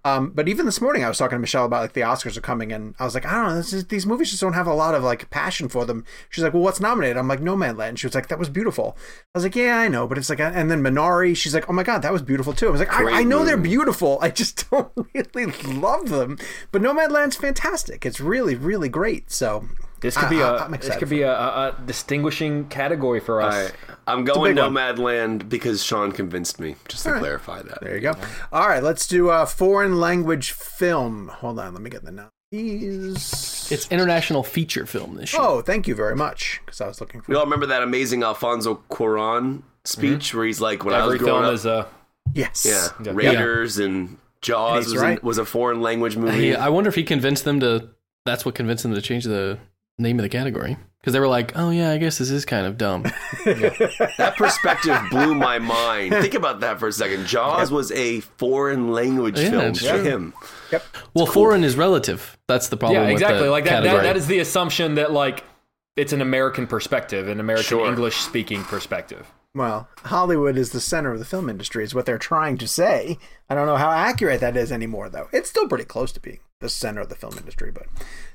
[0.02, 2.40] Um, but even this morning, I was talking to Michelle about like the Oscars are
[2.40, 4.66] coming, and I was like, I don't know, this is, these movies just don't have
[4.66, 6.06] a lot of like passion for them.
[6.30, 7.18] She's like, Well, what's nominated?
[7.18, 7.98] I'm like, Nomadland.
[7.98, 8.96] She was like, That was beautiful.
[9.34, 11.36] I was like, Yeah, I know, but it's like, and then Minari.
[11.36, 12.68] She's like, Oh my god, that was beautiful too.
[12.68, 14.18] I was like, I, I know they're beautiful.
[14.22, 16.38] I just don't really love them.
[16.72, 18.06] But Nomadland's fantastic.
[18.06, 19.30] It's really, really great.
[19.30, 19.68] So
[20.00, 22.68] This could I- be I- a ah, I'm this could be a, a, a distinguishing
[22.68, 23.54] category for us.
[23.54, 23.72] All right.
[24.06, 24.74] I'm going big one.
[24.74, 26.74] Nomadland because Sean convinced me.
[26.88, 27.20] Just to All right.
[27.20, 27.80] clarify that.
[27.80, 28.14] There you go.
[28.52, 31.28] All right, let's do a foreign language film.
[31.28, 33.68] Hold on, let me get the nominees.
[33.70, 35.42] It's international feature film this year.
[35.42, 36.60] Oh, thank you very much.
[36.64, 40.38] Because I was looking for We all remember that amazing Alfonso Cuarón speech mm-hmm.
[40.38, 41.86] where he's like, "When I was growing film up, is a
[42.34, 42.66] yes.
[42.68, 43.12] yeah, Yeah.
[43.14, 45.22] Raiders and Jaws He's was, right.
[45.22, 47.90] a, was a foreign language movie." Yeah, I wonder if he convinced them to.
[48.26, 49.58] That's what convinced them to change the
[50.00, 52.66] name of the category because they were like, "Oh yeah, I guess this is kind
[52.66, 53.04] of dumb."
[53.44, 56.12] That perspective blew my mind.
[56.14, 57.26] Think about that for a second.
[57.26, 60.02] Jaws was a foreign language Yeah, film it's for true.
[60.02, 60.34] him.
[61.14, 62.36] well, foreign is relative.
[62.48, 63.00] That's the problem.
[63.02, 63.44] yeah, with exactly.
[63.44, 64.02] the Like that, that.
[64.02, 65.44] That is the assumption that like
[65.96, 67.86] it's an American perspective, an American Sure.
[67.88, 69.30] English speaking perspective.
[69.54, 73.18] Well, Hollywood is the center of the film industry, is what they're trying to say.
[73.48, 75.28] I don't know how accurate that is anymore, though.
[75.32, 77.86] It's still pretty close to being the center of the film industry, but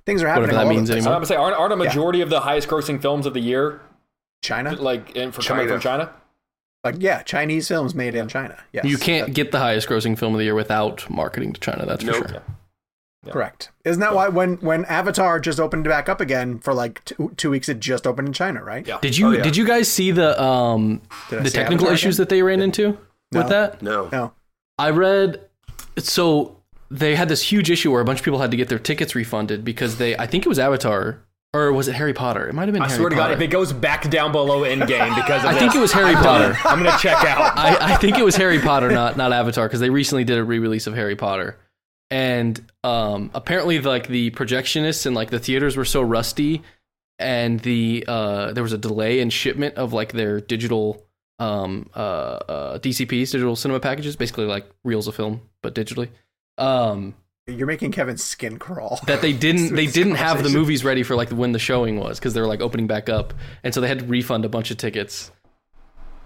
[0.05, 0.49] things are happening.
[0.49, 1.03] Whatever that all over means the place.
[1.05, 1.17] I'm anymore.
[1.19, 3.81] gonna say, aren't, aren't a majority of the highest grossing films of the year
[4.41, 6.11] China, like in, for coming from China?
[6.83, 8.55] like yeah, Chinese films made in China.
[8.71, 11.83] Yes, You can't get the highest grossing film of the year without marketing to China.
[11.85, 12.29] That's for Nope.
[12.29, 12.43] sure.
[13.31, 13.71] Correct.
[13.83, 17.49] Isn't that why when when Avatar just opened back up again for like two, two
[17.49, 18.85] weeks, it just opened in China, right?
[18.85, 18.99] Yeah.
[19.01, 19.41] Did you Oh, yeah.
[19.41, 21.01] did you guys see the um
[21.31, 22.99] Did the technical issues that they ran into
[23.31, 23.39] No.
[23.39, 23.81] with that?
[23.81, 24.09] No.
[24.11, 24.33] No.
[24.77, 25.41] I read
[25.97, 28.79] so they had this huge issue where a bunch of people had to get their
[28.79, 32.47] tickets refunded because they I think it was Avatar or was it Harry Potter?
[32.49, 34.61] It might have been I Harry swear to God, if it goes back down below
[34.61, 36.57] Endgame because of I think it was Harry Potter.
[36.65, 37.39] I'm gonna check out.
[37.57, 40.43] I, I think it was Harry Potter, not not Avatar, because they recently did a
[40.43, 41.57] re-release of Harry Potter,
[42.11, 46.61] and um, apparently like the projectionists and like the theaters were so rusty,
[47.19, 51.05] and the uh, there was a delay in shipment of like their digital
[51.39, 56.09] um, uh, uh, DCPs, digital cinema packages, basically like reels of film but digitally.
[56.57, 57.15] Um,
[57.47, 58.99] You're making Kevin's skin crawl.
[59.07, 62.19] that they didn't they didn't have the movies ready for like when the showing was
[62.19, 63.33] because they were like opening back up
[63.63, 65.31] and so they had to refund a bunch of tickets.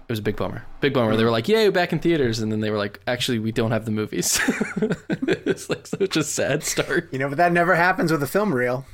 [0.08, 0.64] It was a big bummer.
[0.80, 1.16] Big bummer.
[1.16, 3.70] They were like yay back in theaters and then they were like actually we don't
[3.70, 4.40] have the movies.
[5.46, 7.08] It's like such a sad start.
[7.12, 8.84] You know, but that never happens with a film reel.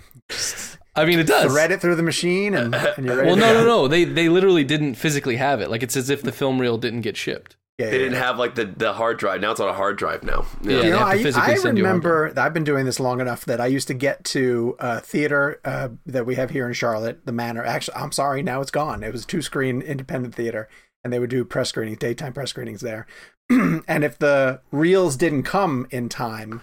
[0.95, 1.53] i mean it does.
[1.53, 3.29] Thread it through the machine, and, and you're ready.
[3.29, 3.89] well no no no.
[3.89, 5.71] They they literally didn't physically have it.
[5.71, 8.39] Like it's as if the film reel didn't get shipped Yeah, They yeah, didn't have
[8.39, 9.43] like the, the hard drive.
[9.43, 10.47] Now it's on a hard drive now.
[10.63, 10.83] Yeah.
[10.83, 13.67] You know, I, I send you remember I've been doing this long enough that I
[13.67, 17.65] used to get to a theater uh, that we have here in Charlotte, the Manor.
[17.65, 19.03] Actually, I'm sorry, now it's gone.
[19.03, 20.71] It was a two screen independent theater,
[21.05, 23.07] and they would do press screenings, daytime press screenings there.
[23.51, 26.63] and if the reels didn't come in time,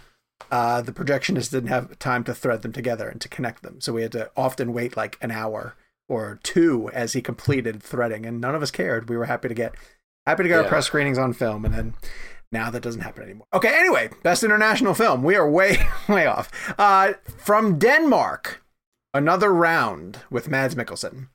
[0.49, 3.80] uh, the projectionist didn't have time to thread them together and to connect them.
[3.82, 5.76] So we had to often wait like an hour
[6.09, 9.09] or two as he completed threading, and none of us cared.
[9.09, 9.76] We were happy to get
[10.26, 10.70] happy to go our Yeah.
[10.70, 11.94] press screenings on film, and then
[12.52, 13.48] now that doesn't happen anymore.
[13.54, 15.24] Okay, anyway, best international film.
[15.24, 15.78] We are way
[16.10, 16.50] way off.
[16.80, 18.64] Uh, from Denmark,
[19.14, 21.30] another round with Mads Mikkelsen.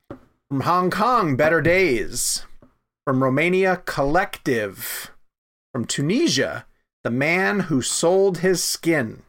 [0.48, 2.46] From Hong Kong, Better Days.
[3.06, 5.10] From Romania, Collective.
[5.72, 6.64] From Tunisia,
[7.04, 9.22] The Man Who Sold His Skin.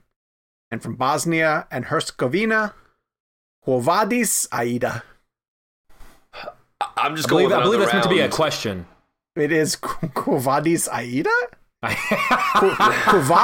[0.72, 2.74] And from Bosnia and Herzegovina,
[3.64, 3.82] Quo
[4.52, 5.04] Aida.
[6.96, 8.86] I'm just I going believe, with I believe another that's meant to be a question.
[9.40, 11.30] It is Quo Aida?
[11.82, 13.36] Quo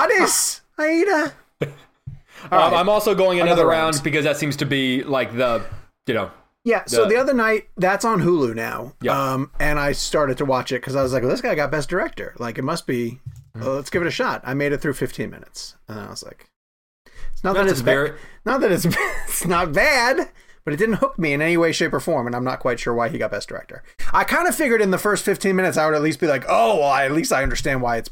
[0.77, 1.33] Aida?
[2.51, 4.03] Um, I'm also going another, Another round round.
[4.03, 5.63] because that seems to be like the,
[6.05, 6.29] you know,
[6.63, 8.93] Yeah, so The- the other night, that's on Hulu now.
[9.01, 9.17] Yeah.
[9.33, 11.71] Um, and I started to watch it because I was like, well, this guy got
[11.71, 12.35] Best Director.
[12.37, 13.19] Like, it must be,
[13.55, 13.65] Mm-hmm.
[13.65, 14.41] well, let's give it a shot.
[14.43, 15.75] I made it through 15 minutes.
[15.87, 16.49] And I was like,
[17.31, 18.19] it's not that it's very- bad.
[18.45, 18.85] Not that it's,
[19.27, 20.29] it's not bad,
[20.65, 22.25] but it didn't hook me in any way, shape, or form.
[22.27, 23.83] And I'm not quite sure why he got Best Director.
[24.11, 26.43] I kind of figured in the first 15 minutes, I would at least be like,
[26.49, 28.09] oh, well, at least I understand why it's.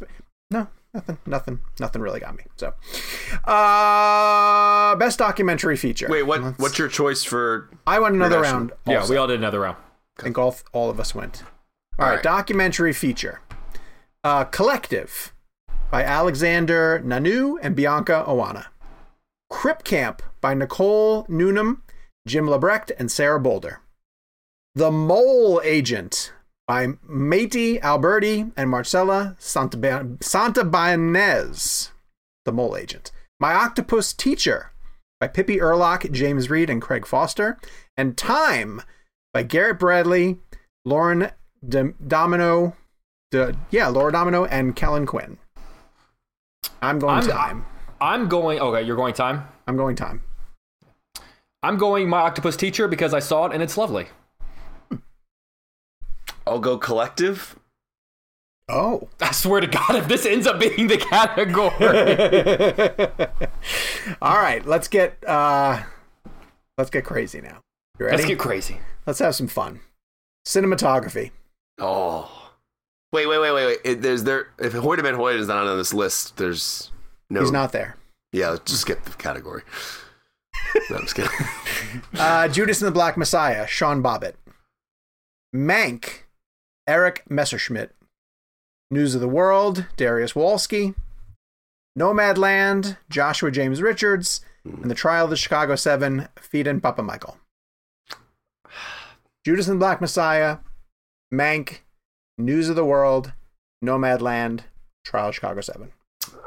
[0.51, 2.43] No, nothing, nothing, nothing really got me.
[2.57, 2.73] So,
[3.45, 6.07] uh, best documentary feature.
[6.09, 6.41] Wait, what?
[6.41, 7.69] Let's- What's your choice for?
[7.87, 8.59] I went another International.
[8.59, 8.71] round.
[8.85, 9.77] yeah, we all did another round.
[10.19, 11.43] I think all, all of us went.
[11.99, 12.23] All right, right.
[12.23, 13.41] documentary feature.
[14.23, 15.33] Uh, Collective
[15.91, 18.67] by Alexander Nanau and Bianca Oana.
[19.49, 21.83] Crip Camp by Nicole Newnham,
[22.27, 23.81] Jim LeBrecht, and Sara Bolder.
[24.75, 26.33] The Mole Agent
[26.67, 31.89] by Maite Alberdi and Marcella Santa Santibáñez.
[32.45, 33.11] The Mole Agent.
[33.39, 34.71] My Octopus Teacher
[35.19, 37.59] by Pippa Ehrlich, James Reed, and Craig Foster.
[37.97, 38.81] And Time
[39.33, 40.39] by Garrett Bradley,
[40.85, 41.29] Lauren
[41.67, 42.75] D- Domino,
[43.31, 45.37] D- yeah, Laura Domino, and Kellen Quinn.
[46.81, 47.65] I'm going I'm- time.
[48.01, 48.59] I'm going.
[48.59, 49.45] Okay, you're going time.
[49.67, 50.23] I'm going time.
[51.63, 54.07] I'm going my octopus teacher because I saw it and it's lovely.
[56.45, 57.57] I'll go collective.
[58.67, 59.07] Oh.
[59.21, 61.71] I swear to God, if this ends up being the category,
[64.21, 65.81] All right, let's get uh
[66.77, 67.61] let's get crazy now.
[67.97, 68.17] You ready?
[68.17, 68.79] let's get crazy.
[69.05, 69.79] Let's have some fun.
[70.45, 71.31] Cinematography.
[71.79, 72.51] Oh,
[73.13, 73.79] wait, wait, wait, wait, wait.
[73.85, 74.47] It, there's there.
[74.59, 76.91] If Hoyt Van Hoyt is not on this list, there's
[77.29, 77.39] no.
[77.41, 77.95] He's not there.
[78.33, 79.63] Yeah, let's just skip the category.
[80.89, 81.31] No, I'm just kidding.
[82.17, 84.33] Uh Judas and the Black Messiah, Sean Bobbitt.
[85.55, 86.23] Mank,
[86.87, 87.91] Erik Messerschmidt.
[88.89, 90.95] News of the World, Dariusz Wolski.
[91.97, 94.41] Nomadland, Joshua James Richards.
[94.65, 97.35] And The Trial of the Chicago Seven, Phedon Papamichael.
[99.45, 100.59] Judas and the Black Messiah,
[101.33, 101.79] Mank,
[102.37, 103.33] News of the World,
[103.83, 104.61] Nomadland,
[105.05, 105.91] Trial of Chicago 7.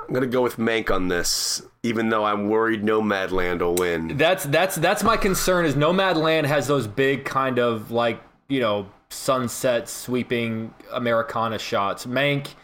[0.07, 4.17] I'm gonna go with Mank on this, even though I'm worried Nomadland will win.
[4.17, 5.67] That's that's that's my concern.
[5.67, 12.07] Is Nomadland has those big kind of like you know sunset sweeping Americana shots.
[12.07, 12.55] Mank,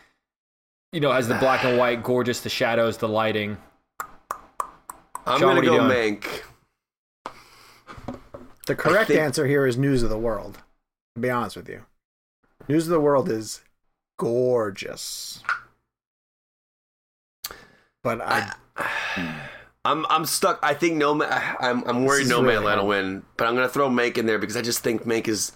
[0.92, 3.56] you know, has the black and white, gorgeous, the shadows, the lighting.
[5.26, 6.20] I'm Sean, gonna what are you go doing?
[6.20, 6.42] Mank.
[8.66, 10.58] The correct think- answer here is News of the World.
[11.16, 11.82] To be honest with you,
[12.68, 13.62] News of the World is
[14.18, 15.42] gorgeous.
[18.02, 18.52] But I,
[19.84, 20.58] I'm I'm stuck.
[20.62, 21.22] I think no.
[21.60, 22.78] I'm I'm worried is Nomadland really hard.
[22.80, 25.52] will win, but I'm gonna throw Mank in there because I just think Mank is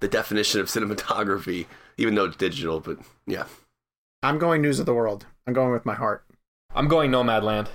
[0.00, 1.66] the definition of cinematography,
[1.96, 2.80] even though it's digital.
[2.80, 3.44] But yeah,
[4.22, 5.26] I'm going News of the World.
[5.46, 6.24] I'm going with my heart.
[6.74, 7.68] I'm going Nomadland.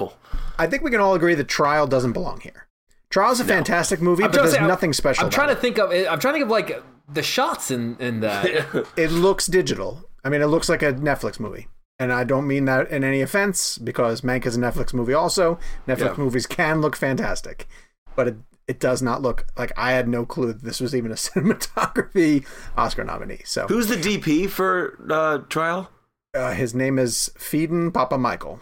[0.00, 0.14] Oh.
[0.58, 2.68] I think we can all agree that Trial doesn't belong here.
[3.10, 5.22] Trial's a fantastic movie, I'm but trying to there's say, I'm- nothing special.
[5.22, 5.60] I'm about trying to it.
[5.60, 5.90] think of.
[5.90, 8.46] I'm trying to think of like the shots in in that.
[8.96, 10.04] It looks digital.
[10.24, 11.66] I mean, it looks like a Netflix movie.
[12.00, 15.58] And I don't mean that in any offense because Mank is a Netflix movie also.
[15.86, 16.24] Netflix Yeah.
[16.24, 17.68] movies can look fantastic,
[18.16, 18.36] but it,
[18.66, 22.46] it does not look like I had no clue that this was even a cinematography
[22.76, 23.42] Oscar nominee.
[23.44, 25.90] So Who's the DP for uh, Trial?
[26.34, 28.60] uh, his name is Phedon Papamichael.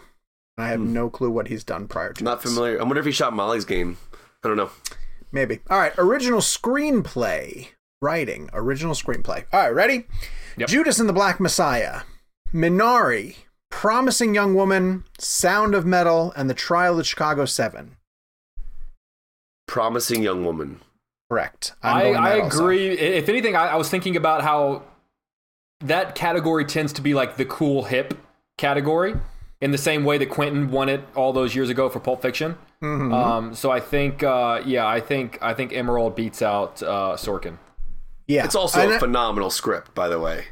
[0.57, 2.23] I have no clue what he's done prior to.
[2.23, 2.51] Not this.
[2.51, 2.77] familiar.
[2.79, 3.97] I wonder if he shot Molly's game.
[4.43, 4.71] I don't know.
[5.31, 5.59] Maybe.
[5.69, 5.93] All right.
[5.97, 7.69] Original screenplay.
[8.01, 8.49] Writing.
[8.51, 9.45] Original screenplay.
[9.53, 9.73] All right.
[9.73, 10.07] Ready?
[10.57, 10.67] Yep.
[10.67, 12.01] Judas and the Black Messiah.
[12.53, 13.35] Minari.
[13.69, 15.03] Promising Young Woman.
[15.17, 16.33] Sound of Metal.
[16.35, 17.97] And The Trial of the Chicago Seven.
[19.67, 20.81] Promising young woman.
[21.29, 21.73] Correct.
[21.83, 22.57] I'm I, going I that also.
[22.57, 22.89] agree.
[22.89, 24.81] If anything, I, I was thinking about how
[25.81, 28.17] that category tends to be like the cool hip
[28.57, 29.13] category,
[29.61, 32.57] in the same way that Quentin won it all those years ago for Pulp Fiction.
[32.81, 33.13] Mm-hmm.
[33.13, 37.59] Um, so I think, uh, yeah, I think I think Emerald beats out uh, Sorkin.
[38.27, 38.45] Yeah.
[38.45, 40.45] It's also And a phenomenal script, by the way.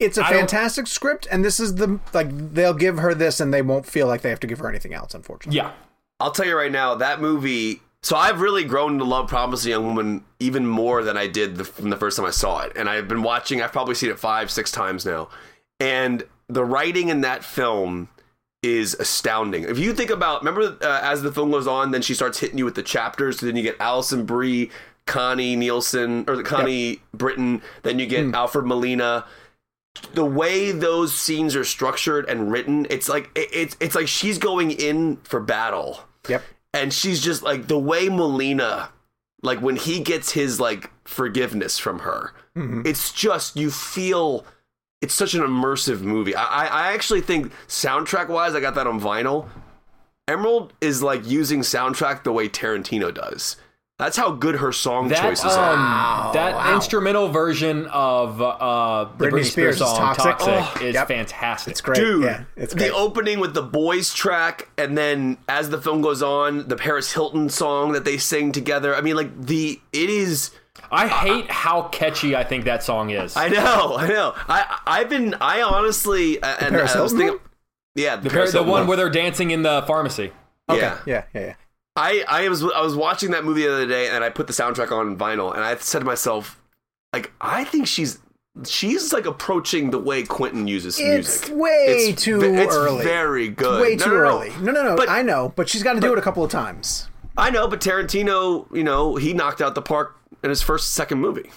[0.00, 3.40] It's a I don't- fantastic script, and this is the like they'll give her this,
[3.40, 5.14] and they won't feel like they have to give her anything else.
[5.14, 5.72] Unfortunately, Yeah,
[6.20, 7.82] I'll tell you right now, that movie.
[8.00, 11.64] So I've really grown to love Promising Young Woman even more than I did the,
[11.64, 13.60] from the first time I saw it, and I've been watching.
[13.60, 15.28] I've probably seen it five, six times now,
[15.80, 18.08] and the writing in that film
[18.62, 19.64] is astounding.
[19.64, 22.56] If you think about, remember uh, as the film goes on, then she starts hitting
[22.58, 23.40] you with the chapters.
[23.40, 24.70] So then you get Alison Brie,
[25.06, 27.62] Connie Nielsen, or Connie Britton.
[27.82, 29.24] Then you get Alfred Molina
[30.14, 34.38] the way those scenes are structured and written, it's like it, it's it's like she's
[34.38, 36.42] going in for battle, Yep.
[36.74, 38.90] and she's just like the way Molina,
[39.42, 42.82] like when he gets his like forgiveness from her, mm-hmm.
[42.84, 44.44] it's just you feel.
[45.00, 46.34] It's such an immersive movie.
[46.34, 49.46] I I actually think soundtrack wise, I got that on vinyl.
[50.26, 53.56] Emerald is like using soundtrack the way Tarantino does.
[53.98, 56.32] That's how good her song that choices um, are.
[56.32, 60.38] that instrumental version of uh, the Britney Britney, Spears, Spears' song Toxic.
[60.38, 61.08] "Toxic" Oh, is yep.
[61.08, 61.72] fantastic.
[61.72, 61.96] It's great.
[61.96, 66.22] Dude, yeah, it's the opening with the boys track, and then as the film goes
[66.22, 68.94] on, the Paris Hilton song that they sing together.
[68.94, 70.52] I mean, like the it is.
[70.92, 73.36] I hate how catchy I think that song is.
[73.36, 74.32] I know, I know.
[74.48, 75.34] I I've been.
[75.40, 77.48] I honestly uh, and Paris I was Hilton thinking.
[77.96, 80.30] Yeah, the, Paris the one where they're dancing in the pharmacy.
[80.70, 81.54] Yeah, yeah, yeah, yeah.
[81.98, 84.52] I I was I was watching that movie the other day, and I put the
[84.52, 86.60] soundtrack on vinyl, and I said to myself,
[87.12, 88.18] like, I think she's
[88.64, 91.18] she's like approaching the way Quentin uses music.
[91.18, 91.56] It's music.
[91.62, 93.04] way It's too ve- it's early.
[93.04, 93.80] very good.
[93.82, 94.20] Way No, too no, no.
[94.22, 94.50] early.
[94.60, 94.96] No, no, no.
[94.96, 97.08] But- I know, but she's got to do it a couple of times.
[97.36, 101.20] I know, but Tarantino, you know, he knocked out the park in his first second
[101.20, 101.50] movie,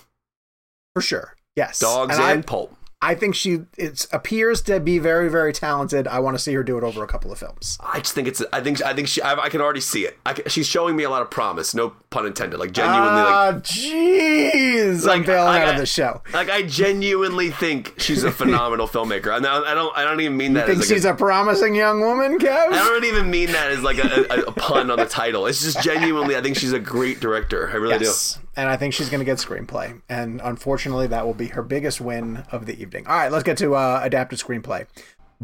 [0.94, 1.36] For sure.
[1.56, 1.80] Yes.
[1.80, 2.76] Dogs and and, I, Pulp.
[3.04, 6.08] I think she it appears to be very very talented.
[6.08, 7.78] I want to see her do it over a couple of films.
[7.82, 8.43] I just think it's.
[8.54, 8.84] I think.
[8.84, 9.22] I think she.
[9.22, 10.20] I, I can already see it.
[10.26, 11.74] I she's showing me a lot of promise.
[11.74, 12.60] No pun intended.
[12.60, 13.08] Like genuinely.
[13.22, 16.22] like, Ah, jeez, I'm Like, bailing like, out I- of the show.
[16.34, 19.36] like I genuinely think she's a phenomenal filmmaker.
[19.36, 19.97] And I, I don't.
[19.97, 20.68] I don't even mean that.
[20.68, 22.68] Think as like she's a promising young woman, Kev?
[22.72, 25.45] I don't even mean that as like a, a, a pun on the title.
[25.47, 26.36] It's just genuinely.
[26.36, 27.70] I think she's a great director.
[27.70, 28.38] I really Yes.
[28.56, 30.02] And I think she's going to get screenplay.
[30.10, 33.08] And unfortunately, that will be her biggest win of the evening.
[33.08, 34.88] All right, let's get to uh, adapted screenplay.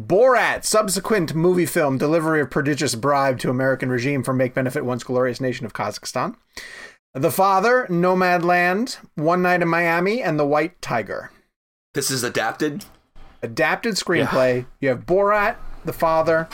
[0.00, 5.02] Borat, subsequent movie film, delivery of prodigious bribe to American regime for make benefit once
[5.02, 6.36] glorious nation of Kazakhstan.
[7.14, 11.32] The Father, Nomadland, One Night in Miami, and The White Tiger.
[11.94, 12.84] This is adapted.
[13.42, 14.66] Adapted screenplay.
[14.80, 16.48] You have Borat, The Father,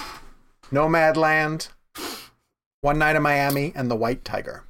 [0.70, 1.68] Nomadland,
[2.80, 4.64] One Night in Miami, and The White Tiger.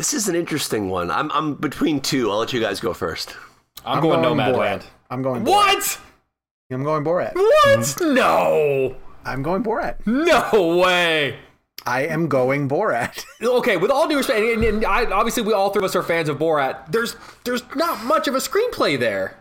[0.00, 1.10] This is an interesting one.
[1.10, 1.30] I'm.
[1.30, 2.30] I'm between two.
[2.30, 3.36] I'll let you guys go first.
[3.84, 4.54] I'm, going, Borat.
[4.54, 4.84] Nomadland.
[5.10, 5.46] I'm going Borat.
[5.50, 6.00] What?
[6.70, 7.34] I'm going Borat.
[7.34, 7.80] What?
[7.80, 8.14] Mm-hmm.
[8.14, 8.96] No.
[9.26, 9.96] I'm going Borat.
[10.06, 11.36] No way.
[11.84, 13.26] I am going Borat.
[13.42, 16.02] Okay, with all due respect, and, and I, obviously we all three of us are
[16.02, 16.90] fans of Borat.
[16.90, 19.36] There's there's not much of a screenplay there.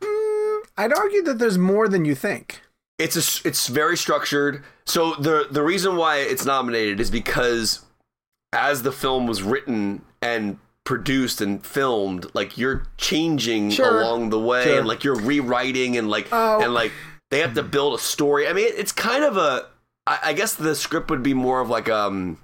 [0.00, 2.62] Mm, I'd argue that there's more than you think.
[2.98, 3.46] It's a.
[3.46, 4.64] It's very structured.
[4.86, 7.85] So the the reason why it's nominated is because
[8.52, 14.00] as the film was written and produced and filmed, like you're changing Sure.
[14.02, 14.78] along the way, Sure.
[14.78, 16.60] and like you're rewriting and like Oh.
[16.62, 16.92] and like
[17.30, 18.46] they have to build a story.
[18.48, 19.66] I mean, it's kind of a.
[20.06, 22.38] I, I guess the script would be more of like um.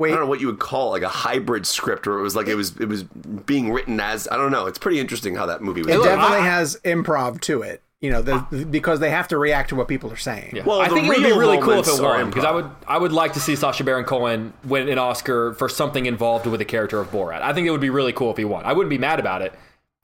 [0.00, 2.22] Wait, I don't know what you would call it, like a hybrid script, or it
[2.22, 4.66] was like it was it was being written as I don't know.
[4.66, 5.92] It's pretty interesting how that movie was.
[5.94, 7.82] it definitely I- has improv to it.
[8.00, 8.64] You know, the, ah.
[8.70, 10.52] because they have to react to what people are saying.
[10.54, 10.62] Yeah.
[10.64, 12.70] Well, I think it would be really cool if it are won because I would
[12.86, 16.60] I would like to see Sacha Baron Cohen win an Oscar for something involved with
[16.60, 17.42] the character of Borat.
[17.42, 18.64] I think it would be really cool if he won.
[18.64, 19.52] I wouldn't be mad about it.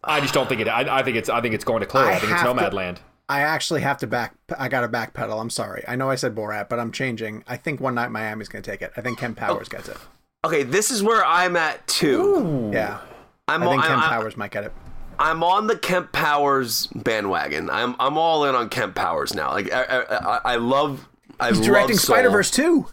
[0.03, 0.69] I just don't think it.
[0.69, 1.29] I, I think it's.
[1.29, 2.05] I think it's going to Chloe.
[2.05, 2.99] I, I think it's have to- Nomadland.
[3.29, 4.35] I actually have to back.
[4.59, 5.41] I got to backpedal.
[5.41, 5.83] I'm sorry.
[5.89, 7.43] I know I said Borat, but I'm changing.
[7.47, 8.93] I think One Night in Miami's going to take it.
[8.97, 9.47] I think Kemp oh.
[9.47, 9.97] Powers gets it.
[10.45, 12.71] Okay, this is where I'm at too.
[12.73, 13.01] Yeah,
[13.49, 14.73] I'm I think on, Kemp I'm, Powers might get it.
[15.19, 17.71] I'm on the Kemp Powers bandwagon.
[17.71, 19.51] I'm I'm all in on Kemp Powers now.
[19.53, 21.09] Like I I, I- I love.
[21.41, 21.97] I He's love directing.
[21.97, 22.87] Spider Verse too.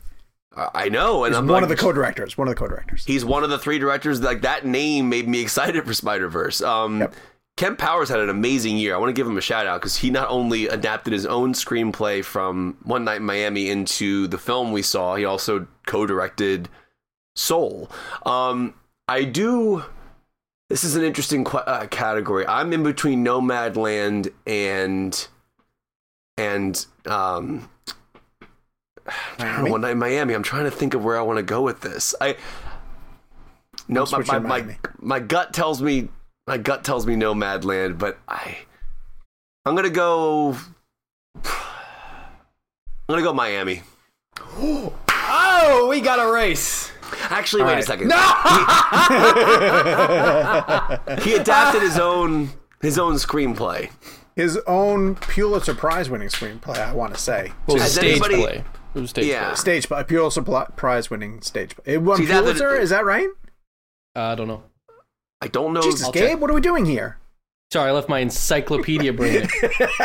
[0.55, 2.38] I I know, and He's I'm one like, of the co-directors.
[2.38, 3.05] One of the co-directors.
[3.05, 4.19] He's one of the three directors.
[4.22, 6.61] Like that name made me excited for Spider Verse.
[6.61, 7.15] Um, Yep.
[7.57, 8.95] Kemp Powers had an amazing year.
[8.95, 11.53] I want to give him a shout out because he not only adapted his own
[11.53, 16.69] screenplay from One Night in Miami into the film we saw, he also co-directed
[17.36, 17.89] Soul.
[18.26, 18.74] Um,
[19.07, 19.84] I do.
[20.72, 22.47] This is an interesting qu- uh, category.
[22.47, 25.28] I'm in between Nomadland and
[26.38, 27.69] and um,
[29.38, 29.69] Miami?
[29.69, 30.34] One Night in Miami.
[30.34, 32.15] I'm trying to think of where I want to go with this.
[32.22, 32.38] I
[33.89, 36.07] no, my, my, my, my gut tells me
[36.47, 38.59] my gut tells me Nomadland, but I
[39.65, 40.55] I'm gonna go.
[41.43, 41.51] I'm
[43.09, 43.82] gonna go Miami.
[45.34, 46.91] Oh, we got a race.
[47.30, 47.84] Actually, wait right.
[47.84, 48.07] a second.
[48.09, 48.16] No!
[51.24, 52.49] he adapted his own
[52.82, 53.91] his own screenplay.
[54.36, 56.78] His own Pulitzer Prize winning screenplay.
[56.78, 58.64] I want to say It was a Has stage anybody- play.
[58.95, 59.47] It was stage Yeah.
[59.47, 59.55] play.
[59.55, 61.76] stage play, Pulitzer Prize winning stage.
[61.76, 61.95] play.
[61.95, 62.76] It won See, that- Pulitzer.
[62.76, 63.28] Is that right?
[64.16, 64.64] Uh, I don't know.
[65.41, 65.82] I don't know.
[65.82, 66.41] Jesus, I'll Gabe, check.
[66.41, 67.18] what are we doing here?
[67.72, 69.47] Sorry, I left my encyclopedia brain.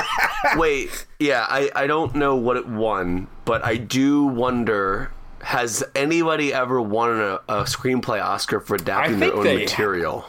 [0.57, 5.11] Wait, yeah, I, I don't know what it won, but I do wonder
[5.47, 10.24] has anybody ever won a, a screenplay Oscar for adapting their own they- material?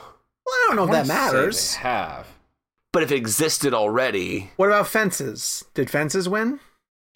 [0.46, 1.74] Well, I don't know if that matters.
[1.74, 2.28] They have.
[2.94, 5.66] But if it existed already, What about Fences?
[5.74, 6.60] Did Fences win?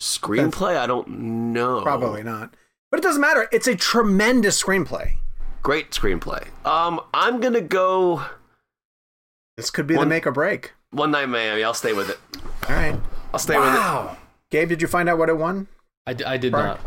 [0.02, 1.08] screenplay, I don't
[1.54, 1.82] know.
[1.82, 2.56] Probably not.
[2.90, 3.48] But it doesn't matter.
[3.52, 5.14] It's a tremendous screenplay.
[5.62, 6.48] Great screenplay.
[6.66, 8.26] Um, I'm gonna go
[9.58, 10.74] This could be One- the make or break.
[10.90, 11.64] One Night in Miami.
[11.64, 12.20] I'll stay with it.
[12.68, 13.00] All right.
[13.32, 13.78] I'll stay with it.
[13.78, 14.18] Wow.
[14.50, 15.68] Gabe, did you find out what it won?
[16.08, 16.66] I, d- I did Right.
[16.66, 16.80] not.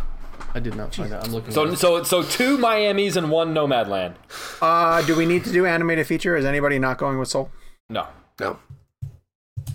[0.54, 1.26] I did not find out.
[1.26, 1.50] I'm looking.
[1.50, 4.14] So it so so two Miamis and one Nomadland.
[4.62, 6.36] Uh, do we need to do animated feature?
[6.36, 7.50] Is anybody not going with Soul?
[7.90, 8.06] No.
[8.38, 8.58] No.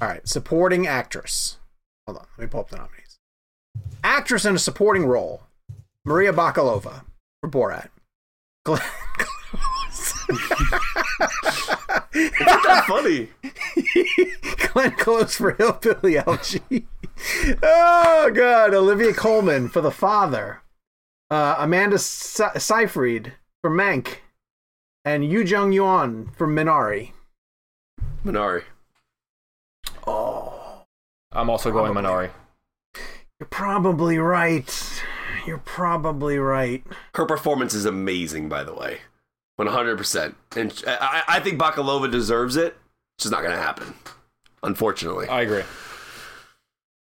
[0.02, 0.26] All right.
[0.28, 1.58] Supporting actress.
[2.08, 2.26] Hold on.
[2.38, 3.18] Let me pull up the nominees.
[4.04, 5.44] Actress in a supporting role.
[6.06, 7.04] Maria Bakalova
[7.42, 7.90] for Borat.
[8.64, 8.80] Glenn
[9.18, 10.14] Close.
[12.14, 13.30] It's not that funny.
[14.74, 16.88] Glenn Close for Hillbilly Elegy.
[17.62, 20.62] oh God, Olivia Colman for The Father.
[21.30, 24.18] Uh, Amanda Se- Seyfried for Mank,
[25.06, 27.12] and Yuh-jung Youn for Minari.
[28.26, 28.64] Minari.
[30.08, 30.84] Oh.
[31.32, 32.32] I'm also going Minari.
[33.40, 35.02] You're probably right.
[35.46, 36.84] You're probably right.
[37.16, 39.00] Her performance is amazing, by the way.
[39.60, 40.36] 100%.
[40.56, 42.78] And I, I I think Bakalova deserves it.
[43.18, 43.94] It's just not going to happen.
[44.64, 45.28] Unfortunately.
[45.28, 45.64] I agree.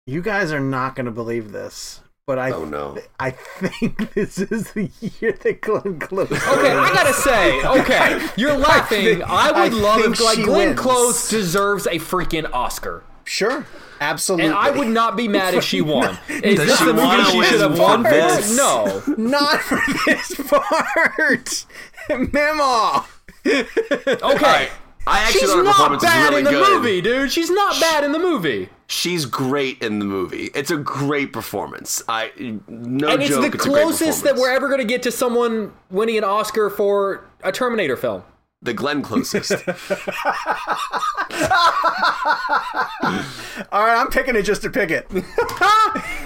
[0.05, 2.97] You guys are not going to believe this, but I Oh, no.
[3.19, 4.89] I think this is the
[5.19, 6.31] year that Glenn Close.
[6.31, 9.03] Okay, I gotta say, okay, you're laughing.
[9.05, 10.79] think- I, would I love think if like she Glenn wins.
[10.79, 13.03] Close deserves a freaking Oscar.
[13.25, 13.65] Sure,
[14.01, 14.47] absolutely.
[14.47, 16.17] And I would not be mad if she won.
[16.29, 18.57] Is Does this she the movie wanna she win should have won this?
[18.57, 19.01] No.
[19.17, 21.65] not for this part.
[22.09, 23.05] Memo.
[23.45, 24.69] Okay.
[25.05, 26.77] I actually She's thought her not performance was bad really in the good.
[26.77, 27.31] movie, dude.
[27.31, 28.69] She's not bad in the movie.
[28.93, 30.51] She's great in the movie.
[30.53, 32.03] It's a great performance.
[32.07, 32.31] I
[32.67, 33.41] no and it's joke.
[33.41, 36.69] the it's a closest that we're ever going to get to someone winning an Oscar
[36.69, 38.21] for a Terminator film.
[38.61, 39.51] the Glenn closest.
[43.71, 45.07] All right, I'm picking it just to pick it.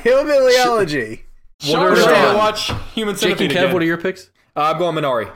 [0.03, 1.23] Hillbilly Elegy.
[1.67, 3.73] What are are, going to watch Human Jake Centipede and Kev, again.
[3.73, 4.29] what are your picks?
[4.55, 5.31] Uh, I'm going Minari.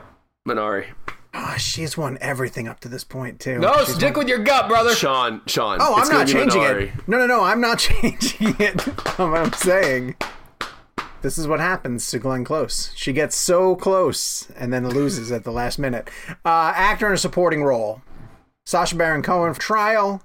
[0.46, 0.86] Minari.
[1.34, 3.58] Oh, she's won everything up to this point too.
[3.58, 4.94] No, She's stick won- with your gut, brother.
[4.94, 5.40] Sean.
[5.46, 5.78] Sean.
[5.80, 6.90] Oh, I'm not changing it.
[7.08, 8.86] No, no, no, I'm not changing it.
[9.18, 10.14] I'm saying
[11.22, 12.92] this is what happens to Glenn Close.
[12.96, 16.10] She gets so close and then loses at the last minute.
[16.44, 18.02] Uh, actor in a supporting role:
[18.66, 20.22] Sacha Baron Cohen for Trial,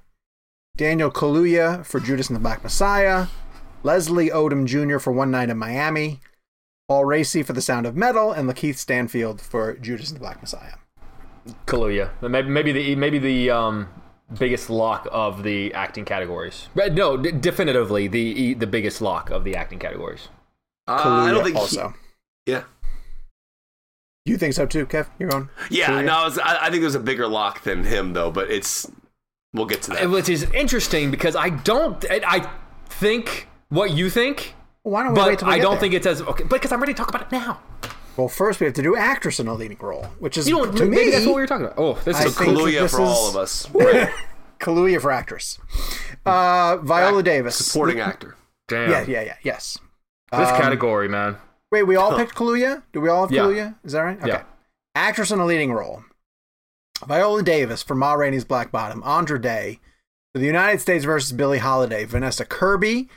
[0.76, 3.28] Daniel Kaluuya for Judas and the Black Messiah,
[3.84, 4.98] Leslie Odom Jr.
[5.00, 6.20] for One Night in Miami,
[6.90, 10.42] Paul Raci for The Sound of Metal, and Lakeith Stanfield for Judas and the Black
[10.42, 10.74] Messiah.
[11.66, 12.10] Kaluuya.
[12.22, 13.88] Maybe, maybe the maybe the um,
[14.38, 16.70] biggest lock of the acting categories.
[16.76, 20.30] But no, d- definitively the the biggest lock of the acting categories.
[20.88, 21.94] Uh, I don't Kaluuya think he- also.
[22.46, 22.64] yeah.
[24.26, 25.08] You think so too, Kev?
[25.20, 25.50] You're on.
[25.70, 25.88] Yeah.
[25.88, 26.06] Kaluuya?
[26.06, 28.90] No, I, was, I, I think there's a bigger lock than him though, but it's.
[29.54, 30.10] We'll get to that.
[30.10, 32.04] Which is interesting because I don't.
[32.12, 32.50] I I
[32.90, 34.54] think what you think,
[34.84, 35.80] Why don't we wait but till we I get don't there?
[35.80, 36.44] think it's as okay.
[36.44, 37.60] But Because I'm ready to talk about it now.
[38.18, 40.72] Well, first we have to do actress in a leading role, which is You know,
[40.72, 41.78] to maybe me that's what we were talking about.
[41.78, 43.70] Oh, this I is think Kaluuya this for all of us.
[43.74, 44.10] Right.
[44.60, 45.60] Kaluuya for actress.
[46.26, 48.36] Uh, Viola Davis, Supporting actor.
[48.68, 48.90] damn.
[48.90, 49.78] Yeah, yeah, yeah, yes.
[50.32, 51.38] This Um, category, man.
[51.72, 52.82] Wait, we all picked Kaluuya.
[52.92, 53.44] Do we all have Yeah.
[53.44, 53.76] Kaluuya?
[53.84, 54.18] Is that right?
[54.18, 54.28] Okay.
[54.30, 54.44] Yeah.
[54.96, 56.04] Actress in a leading role:
[57.06, 59.80] Viola Davis for Ma Rainey's Black Bottom, Andra Day
[60.34, 63.10] for the United States versus Billie Holiday, Vanessa Kirby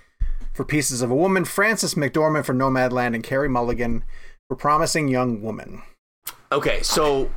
[0.53, 4.05] for Pieces of a Woman, Frances McDormand for Nomadland, and Carey Mulligan
[4.51, 5.81] for Promising Young Woman.
[6.51, 7.31] Okay, so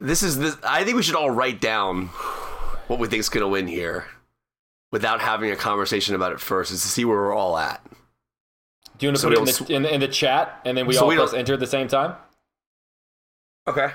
[0.00, 0.56] this is this.
[0.66, 2.06] I think we should all write down
[2.86, 4.06] what we think is going to win here,
[4.90, 7.84] without having a conversation about it first, is to see where we're all at.
[8.96, 10.08] Do you want to So put it in we don't- the, in, the, in the
[10.08, 12.14] chat and then we So all we press enter at the same time?
[13.68, 13.90] Okay.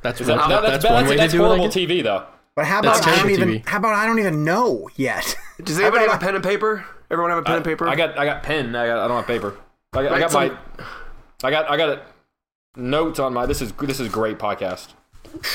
[0.00, 1.74] That's, that, that- that- that's, that's, one that's, way that's to do horrible guess.
[1.74, 2.24] TV, though.
[2.56, 3.48] But how about I don't even?
[3.50, 3.66] TV.
[3.68, 5.36] How about I don't even know yet?
[5.62, 6.86] Does anybody have a pen and paper?
[7.10, 7.86] Everyone have a pen and paper?
[7.86, 8.74] I got I got pen.
[8.74, 9.54] I got I don't have paper.
[9.92, 10.58] I got, I got some- my
[11.44, 12.02] I got I got
[12.76, 14.88] notes on my this is this is great podcast.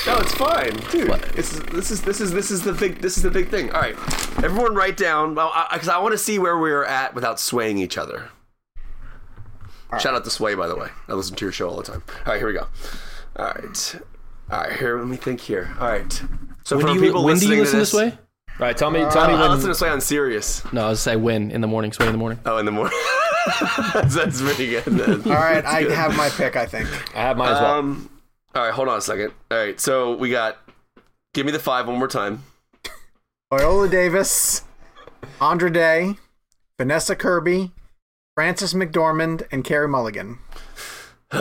[0.06, 1.10] No, it's fine, dude.
[1.34, 3.72] This is this is this is this is the big this is the big thing.
[3.72, 3.94] All right,
[4.42, 8.30] everyone, write down because I, want to see where we're at without swaying each other.
[9.98, 10.88] Shout out to Sway, by the way.
[11.08, 12.02] I listen to your show all the time.
[12.26, 12.66] All right, here we go.
[13.36, 13.96] All right,
[14.50, 14.72] all right.
[14.78, 15.74] Here, let me think here.
[15.78, 16.22] All right.
[16.64, 18.06] So When do you, people when do you listen to this way?
[18.12, 18.16] All
[18.66, 20.62] right, tell me Uh, tell me I, I when listen to Sway on Sirius.
[20.72, 21.92] No, I was say when in the morning.
[21.92, 22.38] Sway in the morning.
[22.46, 22.96] Oh, in the morning.
[23.92, 24.84] that's, that's pretty good.
[24.84, 25.22] Then.
[25.32, 25.92] All right, I good.
[25.92, 26.56] have my pick.
[26.56, 26.88] I think.
[27.14, 27.78] I have mine as well.
[27.78, 28.10] Um.
[28.54, 29.32] All right, hold on a second.
[29.50, 30.58] All right, so we got.
[31.32, 32.44] Give me the five one more time.
[33.52, 34.62] Viola Davis,
[35.40, 36.14] Andra Day,
[36.78, 37.72] Vanessa Kirby,
[38.34, 40.38] Frances McDormand, and Carey Mulligan.
[41.32, 41.40] All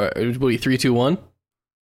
[0.00, 1.18] right, it will be three, two, one.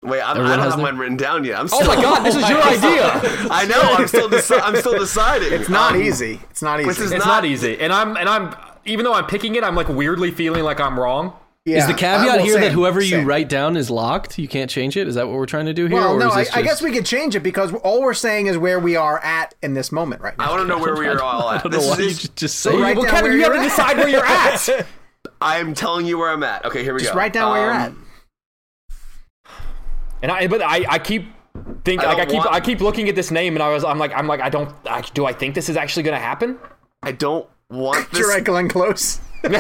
[0.05, 1.59] Wait, I'm, I don't have their- mine written down yet.
[1.59, 3.49] I'm still, oh my god, this is your idea.
[3.51, 3.81] I know.
[3.81, 4.29] I'm still.
[4.29, 5.53] Deci- I'm still deciding.
[5.53, 6.41] It's not Um, easy.
[6.51, 6.89] It's not easy.
[6.89, 7.81] This is It's not- not easy.
[7.81, 8.55] And I'm and I'm
[8.85, 11.33] even though I'm picking it, I'm like weirdly feeling like I'm wrong.
[11.65, 14.39] yeah, is the caveat here same, that whoever you write down is locked?
[14.39, 15.09] You can't change it.
[15.09, 15.97] Is that what we're trying to do here?
[15.97, 18.03] Well, or no, is I, this I just- guess we could change it because all
[18.03, 20.45] we're saying is where we are at in this moment right now.
[20.49, 21.63] I want to know where we are all I at.
[21.63, 22.73] don't know This why is, just, just say.
[22.73, 23.63] So well, Kevin, you have to at.
[23.65, 24.87] decide where you're at.
[25.41, 26.67] I'm telling you where I'm at.
[26.67, 27.15] Okay, here we Just go.
[27.15, 27.93] Just write down where you're Um, at.
[30.25, 31.27] And I but I, I keep
[31.85, 33.85] think I like I keep want- I keep looking at this name and I was
[33.85, 36.25] I'm like I'm like I don't I, do I think this is actually going to
[36.25, 36.59] happen?
[37.03, 38.21] I don't want this.
[38.21, 39.21] You're right, Glenn Close.
[39.45, 39.59] Larry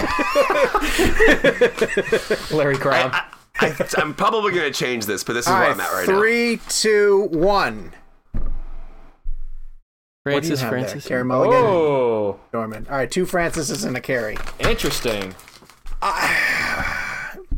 [2.76, 3.12] Crowne.
[3.12, 3.26] I,
[3.60, 5.92] I, I'm probably going to change this, but this is All where right, I'm at
[5.92, 6.18] right now.
[6.18, 7.92] three, two, one.
[10.22, 10.62] What do you Frances.
[10.62, 11.06] Frances.
[11.06, 12.86] Carey Mulligan, oh, Norman.
[12.88, 14.38] All right, two Frances's and a Carey.
[14.60, 15.34] interesting.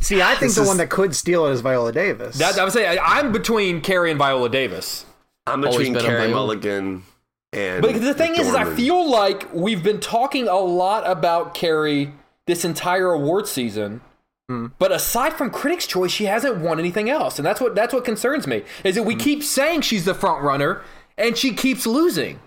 [0.01, 2.39] See, I think This the is- one that could steal it is Viola Davis.
[2.39, 5.07] That I would say I, I'm between Carey and Viola Davis.
[5.47, 6.35] I'm between Carey Viola.
[6.35, 7.05] Mulligan
[7.53, 7.83] and.
[7.83, 12.13] But the thing is, is I feel like we've been talking a lot about Carey
[12.47, 14.01] this entire award season,
[14.49, 14.67] hmm.
[14.79, 18.05] But aside from Critics' Choice, she hasn't won anything else, and that's what that's what
[18.05, 18.63] concerns me.
[18.85, 19.21] Is that we hmm.
[19.21, 20.83] keep saying she's the front runner,
[21.17, 22.41] and she keeps losing.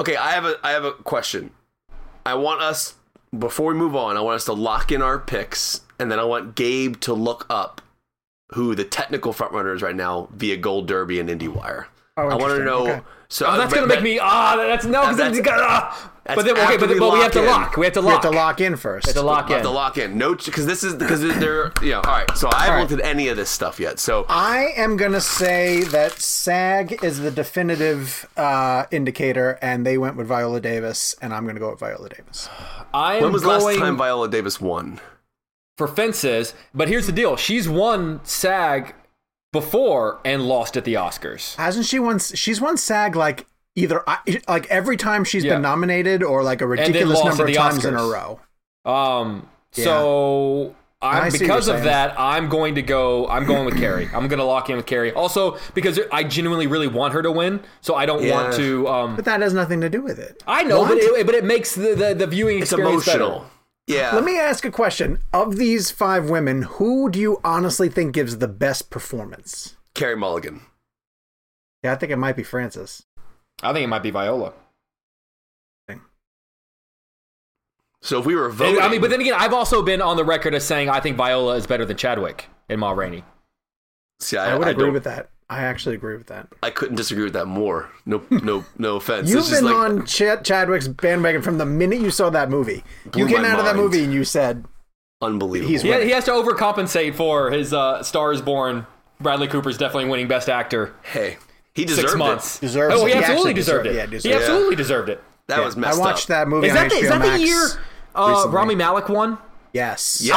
[0.00, 1.50] Okay, I have a I have a question.
[2.24, 2.94] I want us
[3.36, 6.24] before we move on, I want us to lock in our picks, and then I
[6.24, 7.80] want Gabe to look up
[8.52, 11.86] who the technical frontrunner is right now via Gold Derby and IndieWire.
[12.18, 12.86] Oh, I want to know.
[12.88, 13.00] Okay.
[13.28, 14.54] So Oh, that's but- gonna make me ah.
[14.56, 16.12] that's no, because then That's- you got ah.
[16.24, 17.46] that's But then okay, but, we but we have to in.
[17.46, 17.76] lock.
[17.76, 18.06] We have to lock.
[18.08, 18.22] We lock.
[18.22, 19.06] have to lock in first.
[19.06, 19.64] We have to lock I have in.
[19.64, 20.16] to lock in.
[20.16, 21.96] No, because this is because they're you know.
[22.02, 22.90] All right, so I haven't All right.
[22.90, 23.98] looked at any of this stuff yet.
[23.98, 30.16] So I am gonna say that SAG is the definitive uh, indicator, and they went
[30.16, 32.48] with Viola Davis, and I'm gonna go with Viola Davis.
[32.94, 35.00] I am when was going last time Viola Davis won?
[35.76, 38.94] For fences, but here's the deal: she's won SAG
[39.52, 41.54] before and lost at the Oscars.
[41.56, 42.18] Hasn't she won?
[42.18, 44.02] She's won SAG like either
[44.48, 45.54] like every time she's Yeah.
[45.54, 48.40] been nominated, or like a ridiculous number of times in a row.
[48.84, 53.28] Um, so I I'm because of that, I'm going to go.
[53.28, 54.08] I'm going with Carey.
[54.14, 55.12] I'm going to lock in with Carey.
[55.12, 58.88] Also, because I genuinely really want her to win, so I don't want to.
[58.88, 60.42] Um, But that has nothing to do with it.
[60.46, 63.40] I know, but it, but it makes the, the, the viewing It's experience emotional.
[63.40, 63.50] better.
[63.86, 64.14] Yeah.
[64.14, 68.38] Let me ask a question: Of these five women, who do you honestly think gives
[68.38, 69.76] the best performance?
[69.94, 70.62] Carey Mulligan.
[71.82, 73.04] Yeah, I think it might be Frances.
[73.62, 74.52] I think it might be Viola.
[78.02, 80.24] So if we were voting, I mean, but then again, I've also been on the
[80.24, 83.24] record as saying I think Viola is better than Chadwick in Ma Rainey.
[84.20, 85.30] see, I, I would I agree don't- with that.
[85.48, 86.48] I actually agree with that.
[86.62, 87.88] I couldn't disagree with that more.
[88.04, 89.28] No, no, no offense.
[89.30, 92.50] You've It's just been like- on Ch- Chadwick's bandwagon from the minute you saw that
[92.50, 92.82] movie.
[93.14, 94.64] You came my out of that movie and you said,
[95.22, 95.70] unbelievable.
[95.70, 96.06] He's He, winning.
[96.08, 98.86] he has to overcompensate for his uh, Star is Born.
[99.20, 100.92] Bradley Cooper's definitely winning Best Actor.
[101.02, 101.36] hey,
[101.74, 102.56] he deserved Six months.
[102.56, 102.60] it.
[102.62, 103.10] Deserves oh, it.
[103.10, 103.98] he He absolutely actually deserved deserved- it.
[103.98, 104.38] yeah, he deserved it.
[104.42, 105.22] absolutely deserved it.
[105.46, 106.28] That was I messed watched up.
[106.28, 107.66] that movie Is on that the, HBO is that the year
[108.16, 108.54] uh, recently.
[108.56, 109.38] Rami Malek won?
[109.72, 110.20] Yes.
[110.24, 110.34] Yes.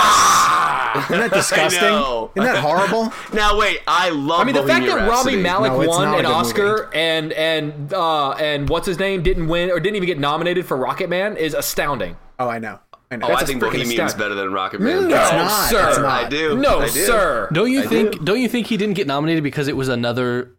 [0.95, 1.81] Isn't that disgusting?
[1.81, 2.31] know.
[2.35, 3.13] Isn't that horrible?
[3.33, 4.41] now wait, I love.
[4.41, 5.37] I mean, the fact that Rami Rhapsody.
[5.41, 9.47] Malek No, won not an good Oscar and and uh, and what's his name didn't
[9.47, 12.17] win or didn't even get nominated for Rocket Man is astounding.
[12.39, 12.79] Oh, I know.
[13.11, 13.25] I know.
[13.27, 14.17] Oh, I That's a think freaking Bohemian's stat.
[14.19, 15.07] better than Rocket Man.
[15.09, 15.69] No, it's not.
[15.69, 16.01] sir.
[16.03, 16.25] Not.
[16.25, 16.57] I do.
[16.57, 16.91] No, I do.
[16.91, 17.49] sir.
[17.51, 18.11] Don't you I think?
[18.11, 18.19] do.
[18.19, 18.31] Do.
[18.33, 20.51] not you think he didn't get nominated because it was another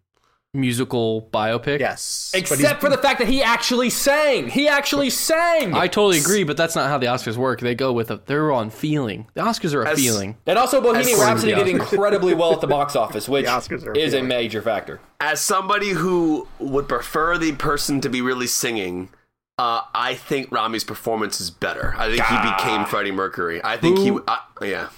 [0.55, 1.81] musical biopic?
[1.81, 2.33] Yes.
[2.35, 4.49] Except for the fact that he actually sang.
[4.49, 5.75] He actually sang.
[5.75, 7.61] I totally agree, but that's not how the Oscars work.
[7.61, 9.27] They go with a they're on feeling.
[9.35, 10.37] The Oscars are a As- feeling.
[10.47, 13.93] and also, Bohemian Rhapsody did incredibly well at the box office, which The Oscars are
[13.93, 15.01] is a major factor.
[15.21, 19.11] As somebody who would prefer the person to be really singing,
[19.59, 21.95] uh, I think Rami's performance is better.
[21.99, 23.61] I think he became Freddie Mercury.
[23.63, 24.17] I think he.
[24.27, 24.89] I, yeah.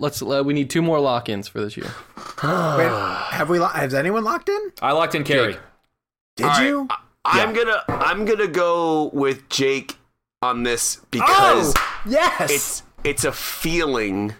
[0.00, 0.20] Let's.
[0.22, 1.86] Uh, we need two more lock-ins for this year.
[2.42, 2.88] Wait,
[3.30, 3.58] have we?
[3.60, 4.72] Lo- has anyone locked in?
[4.82, 5.56] I locked in Carey.
[6.36, 6.88] Did All right, you?
[7.24, 7.82] I, I'm gonna.
[7.88, 9.96] I'm gonna go with Jake
[10.42, 12.50] on this because Oh, yes.
[12.50, 14.34] it's it's a feeling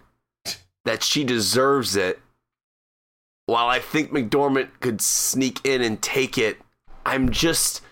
[0.87, 2.21] that she deserves it.
[3.47, 6.59] While I think McDormand could sneak in and take it,
[7.05, 7.83] I'm just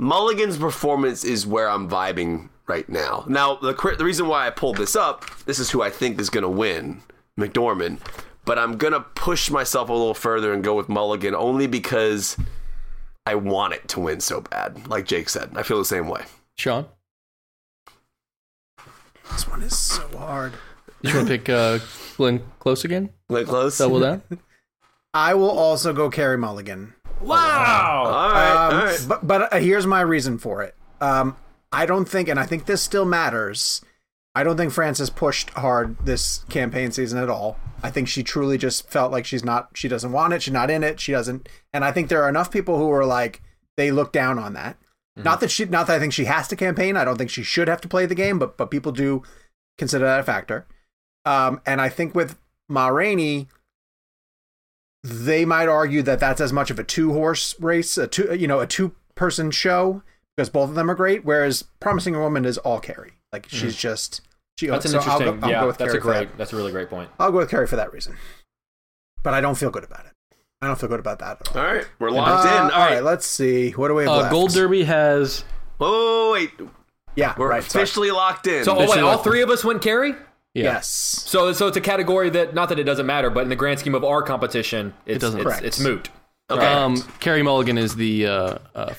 [0.00, 3.24] Mulligan's performance is where I'm vibing right now.
[3.28, 6.30] Now, the the reason why I pulled this up, this is who I think is
[6.30, 7.02] going to win,
[7.38, 8.00] McDormand.
[8.44, 12.36] But I'm gonna push myself a little further and go with Mulligan only because
[13.26, 14.86] I want it to win so bad.
[14.86, 16.22] Like Jake said, I feel the same way.
[16.56, 16.86] Sean,
[19.32, 20.52] This one is so hard.
[21.02, 21.80] you want to pick uh,
[22.16, 23.10] Glenn Close again?
[23.28, 23.76] Like close.
[23.78, 24.22] Double down.
[25.14, 26.94] I will also go Carey Mulligan.
[27.20, 28.04] wow.
[28.06, 29.04] All right, Um, all right.
[29.08, 30.76] But but uh, here's my reason for it.
[31.00, 31.36] Um,
[31.76, 33.82] I don't think, and I think this still matters.
[34.34, 37.58] I don't think Frances pushed hard this campaign season at all.
[37.82, 40.70] I think she truly just felt like she's not, she doesn't want it, she's not
[40.70, 41.50] in it, she doesn't.
[41.74, 43.42] And I think there are enough people who are like,
[43.76, 44.78] they look down on that.
[45.16, 46.96] Not that she, not that I think she has to campaign.
[46.96, 49.22] I don't think she should have to play the game, but but people do
[49.78, 50.66] consider that a factor.
[51.24, 52.38] Um, and I think with
[52.68, 53.48] Ma Rainey,
[55.02, 58.46] they might argue that that's as much of a two horse race, a two you
[58.46, 60.02] know a two person show
[60.36, 61.24] because both of them are great.
[61.24, 64.20] Whereas Promising Young Woman is all Carey, like she's just
[64.58, 64.66] she.
[64.68, 65.40] That's an so I'll interesting.
[65.40, 66.26] go, I'll yeah, go with that's Carey a for that.
[66.26, 66.38] great.
[66.38, 67.10] That's a really great point.
[67.18, 68.16] I'll go with Carey for that reason,
[69.22, 70.12] but I don't feel good about it.
[70.62, 71.62] I don't feel good about that at all.
[71.62, 72.62] All right, we're locked Uh, in.
[72.72, 73.02] All right.
[73.02, 73.72] let's see.
[73.72, 74.32] What do we have Uh, left?
[74.32, 75.44] Gold Derby has
[75.80, 76.52] Oh wait,
[77.14, 77.62] Yeah, we're right.
[77.62, 77.82] sorry.
[77.82, 78.64] officially locked in.
[78.64, 80.12] So, oh, wait, all three of us went Carey.
[80.54, 80.64] yeah.
[80.64, 80.88] Yes.
[80.88, 83.78] So, so it's a category that not that it doesn't matter, but in the grand
[83.80, 85.40] scheme of our competition, it's, doesn't.
[85.40, 85.62] It's, Correct.
[85.64, 86.08] it's moot.
[86.50, 86.64] okay.
[86.66, 88.94] Um, Carey Mulligan is the uh, uh,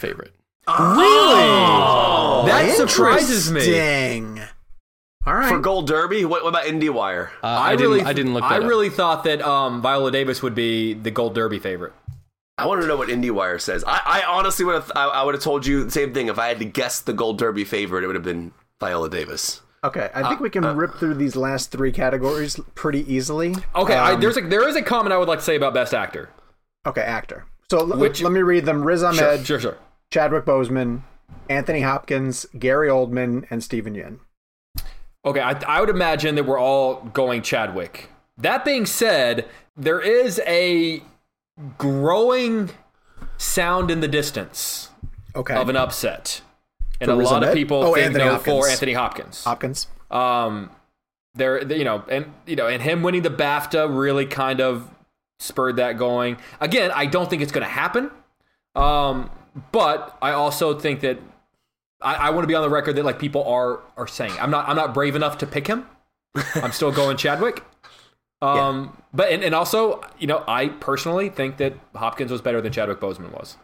[0.67, 0.95] favorite.
[0.97, 2.47] Really?
[2.51, 3.59] that surprises me.
[3.61, 4.41] Interesting.
[5.25, 5.49] All right.
[5.49, 7.29] For Gold Derby, what, what about IndieWire?
[7.43, 7.81] Uh, I, didn't.
[7.91, 8.43] really, I didn't look.
[8.43, 8.63] That I up.
[8.63, 11.93] really thought that um, Viola Davis would be the Gold Derby favorite.
[12.57, 13.83] I want to know what IndieWire says.
[13.85, 14.91] I, I honestly would have.
[14.95, 17.13] I, I would have told you the same thing if I had to guess the
[17.13, 18.03] Gold Derby favorite.
[18.03, 19.61] It would have been Viola Davis.
[19.83, 23.53] Okay, I think we can rip through these last three categories pretty easily.
[23.75, 25.73] Okay, I, Um, there's a there is a comment I would like to say about
[25.73, 26.29] best actor.
[26.85, 27.45] okay actor.
[27.69, 29.77] So l- Which- let me read them: Riz Sure, Ahmed, sure, sure.
[30.11, 31.01] Chadwick Boseman,
[31.49, 34.19] Anthony Hopkins, Gary Oldman, and Steven Yeun.
[35.25, 38.09] Okay, I, I would imagine that we're all going Chadwick.
[38.37, 41.01] That being said, there is a
[41.77, 42.69] growing
[43.37, 44.89] sound in the distance
[45.35, 46.41] Okay, of an upset,
[47.01, 48.65] and For a lot of people Oh, think Anthony no Hopkins.
[48.65, 49.43] for Anthony Hopkins.
[49.43, 49.87] Hopkins.
[50.09, 50.71] Um,
[51.35, 54.89] there, you know, and you know, and him winning the BAFTA really kind of
[55.39, 56.37] spurred that going.
[56.59, 58.09] Again, I don't think it's going to happen.
[58.75, 59.29] Um,
[59.71, 61.19] but I also think that
[62.01, 64.51] I, I want to be on the record that like people are are saying I'm
[64.51, 65.85] not I'm not brave enough to pick him.
[66.55, 67.63] I'm still going Chadwick.
[68.39, 72.71] Um, but and, and also, you know, I personally think that Hopkins was better than
[72.71, 73.57] Chadwick Boseman was.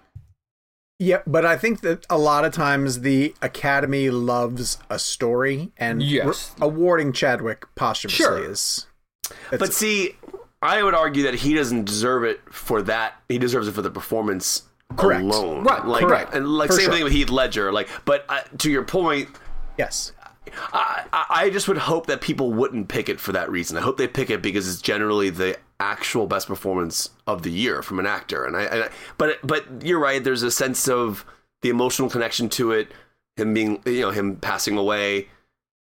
[0.99, 6.01] Yeah, but I think that a lot of times the Academy loves a story, and
[6.01, 6.55] Yes.
[6.57, 8.51] re- awarding Chadwick posthumously Sure.
[8.51, 8.87] is.
[9.51, 10.15] But see,
[10.61, 13.15] I would argue that he doesn't deserve it for that.
[13.29, 14.63] He deserves it for the performance
[14.97, 15.23] Correct.
[15.23, 15.63] alone.
[15.63, 16.33] Right, Like, correct.
[16.33, 16.93] And like For same sure.
[16.93, 17.71] thing with Heath Ledger.
[17.71, 19.29] Like, but uh, to your point,
[19.77, 20.11] Yes.
[20.71, 23.77] I, I I just would hope that people wouldn't pick it for that reason.
[23.77, 27.81] I hope they pick it because it's generally the actual best performance of the year
[27.81, 28.45] from an actor.
[28.45, 30.23] And I, and I but but you're right.
[30.23, 31.25] There's a sense of
[31.61, 32.91] the emotional connection to it.
[33.37, 35.29] Him being, you know, him passing away.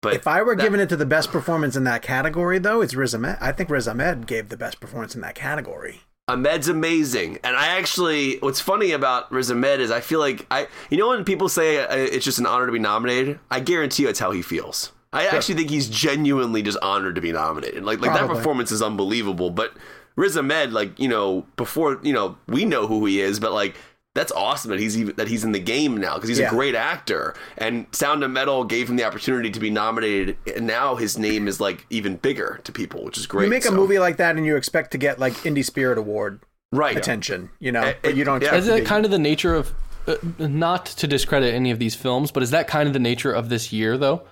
[0.02, 2.82] But If I were that- giving it to the best performance in that category, though,
[2.82, 3.38] it's Riz Ahmed.
[3.40, 6.02] I think Riz Ahmed gave the best performance in that category.
[6.28, 10.68] Ahmed's amazing, and I actually, what's funny about Riz Ahmed is I feel like I,
[10.90, 14.02] you know, when people say uh, it's just an honor to be nominated, I guarantee
[14.02, 14.92] you it's how he feels.
[15.10, 17.82] I actually think he's genuinely just honored to be nominated.
[17.82, 19.48] Like, like that performance is unbelievable.
[19.48, 19.72] But
[20.16, 23.74] Riz Ahmed, like you know, before you know, we know who he is, but like
[24.18, 26.48] that's awesome that he's even that he's in the game now because he's Yeah.
[26.48, 27.34] a great actor.
[27.56, 31.46] And Sound of Metal gave him the opportunity to be nominated, and now his name
[31.46, 33.44] is like even bigger to people, which is great.
[33.44, 36.40] you make a movie like that, and you expect to get like Indie Spirit Award
[36.72, 36.96] right?
[36.96, 38.42] attention, you know, Uh, but you don't.
[38.42, 38.48] yeah.
[38.48, 39.72] expect Is to that kind of the nature of,
[40.08, 43.32] uh, not to discredit any of these films, but is that kind of the nature
[43.32, 44.22] of this year, though?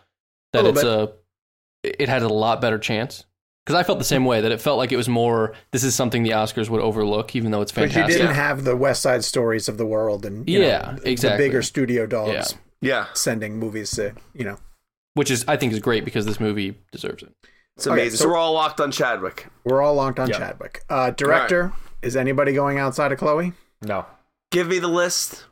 [0.53, 1.03] That A it's little
[1.85, 3.25] a, it had a lot better chance?
[3.67, 5.93] Because I felt the same way, that it felt like it was more, this is
[5.95, 8.13] something the Oscars would overlook, even though it's Because fantastic.
[8.21, 11.11] you didn't have the West Side Stories of the world, and you Yeah, know, the-
[11.11, 11.37] exactly.
[11.45, 12.45] the bigger studio dogs Yeah.
[12.81, 14.59] Yeah, sending movies to you know.
[15.15, 17.33] Which is, I think, is great because this movie deserves it.
[17.77, 18.19] it's Okay, amazing.
[18.19, 19.47] so- so we're all locked on Chadwick.
[19.65, 20.39] We're all locked on Yeah.
[20.39, 20.85] Chadwick.
[20.89, 21.73] Uh, director
[22.03, 23.53] is anybody going outside of Chloe?
[23.83, 24.07] No.
[24.53, 25.47] Give me the list.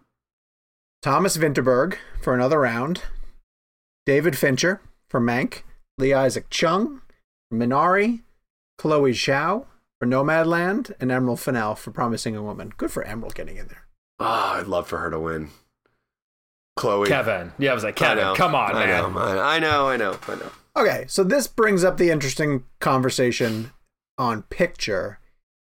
[1.02, 3.02] Thomas Vinterberg for another round.
[4.06, 5.62] David Fincher for Mank.
[5.98, 7.03] Lee Isaac Chung for
[7.58, 8.22] Minari.
[8.78, 9.66] Chloe Zhao
[9.98, 10.92] for Nomadland.
[11.00, 12.72] And Emerald Fennell for Promising a Woman.
[12.76, 13.86] Good for Emerald getting in there.
[14.20, 15.50] Oh, I'd love for her to win.
[16.76, 17.08] Chloe.
[17.08, 17.52] Kevin.
[17.58, 18.34] Yeah, I was like, Kevin, know.
[18.34, 19.12] come on, I man.
[19.12, 20.50] Know, I know, I know, I know.
[20.76, 23.70] Okay, so this brings up the interesting conversation
[24.18, 25.20] on picture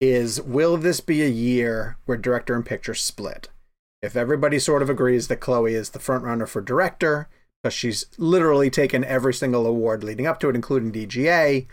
[0.01, 3.49] is will this be a year where director and picture split?
[4.01, 7.27] If everybody sort of agrees that Chloe is the front runner for director,
[7.65, 11.65] because she's literally taken every single award leading up to it, including DGA,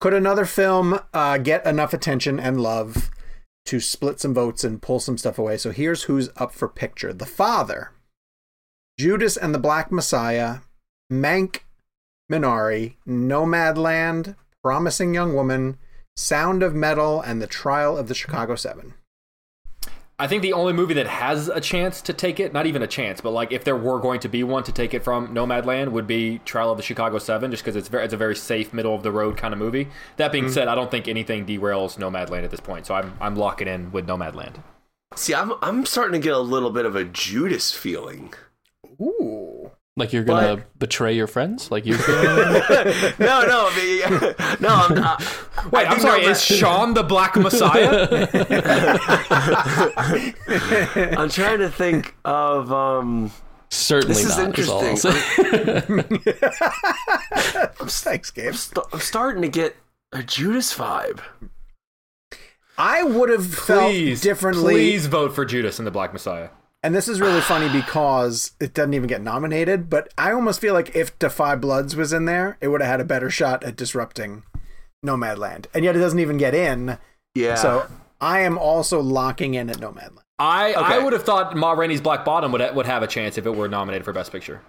[0.00, 3.10] could another film uh, get enough attention and love
[3.66, 5.58] to split some votes and pull some stuff away?
[5.58, 7.92] So here's who's up for picture The Father,
[8.98, 10.60] Judas and the Black Messiah,
[11.12, 11.58] Mank,
[12.32, 15.76] Minari, Nomadland, Promising Young Woman,
[16.16, 18.94] Sound of Metal, and The Trial of the Chicago Seven.
[20.18, 22.86] I think the only movie that has a chance to take it, not even a
[22.86, 25.90] chance, but like if there were going to be one to take it from Nomadland,
[25.90, 28.72] would be Trial of the Chicago Seven, just because it's very, it's a very safe,
[28.72, 29.88] middle of the road kind of movie.
[30.16, 30.54] That being mm-hmm.
[30.54, 33.92] said, I don't think anything derails Nomadland at this point, so I'm I'm locking in
[33.92, 34.62] with Nomadland.
[35.14, 38.32] See, I'm I'm starting to get a little bit of a Judas feeling.
[38.98, 39.70] Ooh.
[39.98, 41.70] Like you're going to betray your friends?
[41.70, 42.02] Like you no,
[43.18, 44.68] no, I mean, no.
[44.68, 45.16] I'm, uh,
[45.72, 48.06] Wait, I I'm sorry, is Sean the Black Messiah?
[51.18, 52.70] I'm trying to think of.
[52.72, 53.30] um
[53.70, 54.58] certainly This is not.
[54.58, 55.12] is all I'll interesting.
[56.26, 56.40] say.
[57.88, 58.54] Thanks, Gabe.
[58.54, 59.76] st- I'm starting to get
[60.12, 61.20] a Judas vibe.
[62.78, 64.74] I would have felt please, differently.
[64.74, 66.50] please vote for Judas and the Black Messiah.
[66.86, 70.72] And this is really funny because it doesn't even get nominated, but I almost feel
[70.72, 73.64] like if Da 5 Bloods was in there, it would have had a better shot
[73.64, 74.44] at disrupting
[75.04, 75.66] Nomadland.
[75.74, 76.96] And yet it doesn't even get in.
[77.34, 77.56] Yeah.
[77.56, 77.88] So
[78.20, 80.20] I am also locking in at Nomadland.
[80.38, 83.36] I, I would have thought Ma Rainey's Black Bottom would ha- would have a chance
[83.36, 84.60] if it were nominated for Best Picture.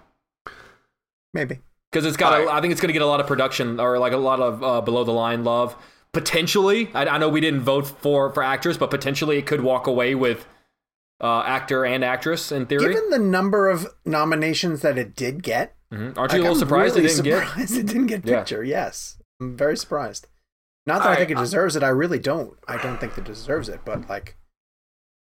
[1.32, 1.60] Maybe.
[1.92, 2.32] because it's got.
[2.32, 2.52] A, Alright.
[2.52, 4.64] I think it's going to get a lot of production or like a lot of
[4.64, 5.76] uh, below the line love.
[6.12, 9.86] Potentially, I, I know we didn't vote for for actors, but potentially it could walk
[9.86, 10.48] away with
[11.20, 12.92] uh, actor and actress in theory.
[12.94, 16.58] Given the number of nominations that it did get, Aren't Like, you a little I'm
[16.58, 17.24] surprised really they didn't
[17.56, 17.70] get?
[17.70, 18.38] it didn't get Yeah.
[18.40, 18.62] picture.
[18.62, 20.26] Yes, I'm very surprised.
[20.86, 21.82] Not that I Alright, think it I- deserves it.
[21.82, 22.58] I really don't.
[22.68, 23.80] I don't think it deserves it.
[23.86, 24.36] But like,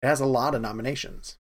[0.02, 1.38] it has a lot of nominations.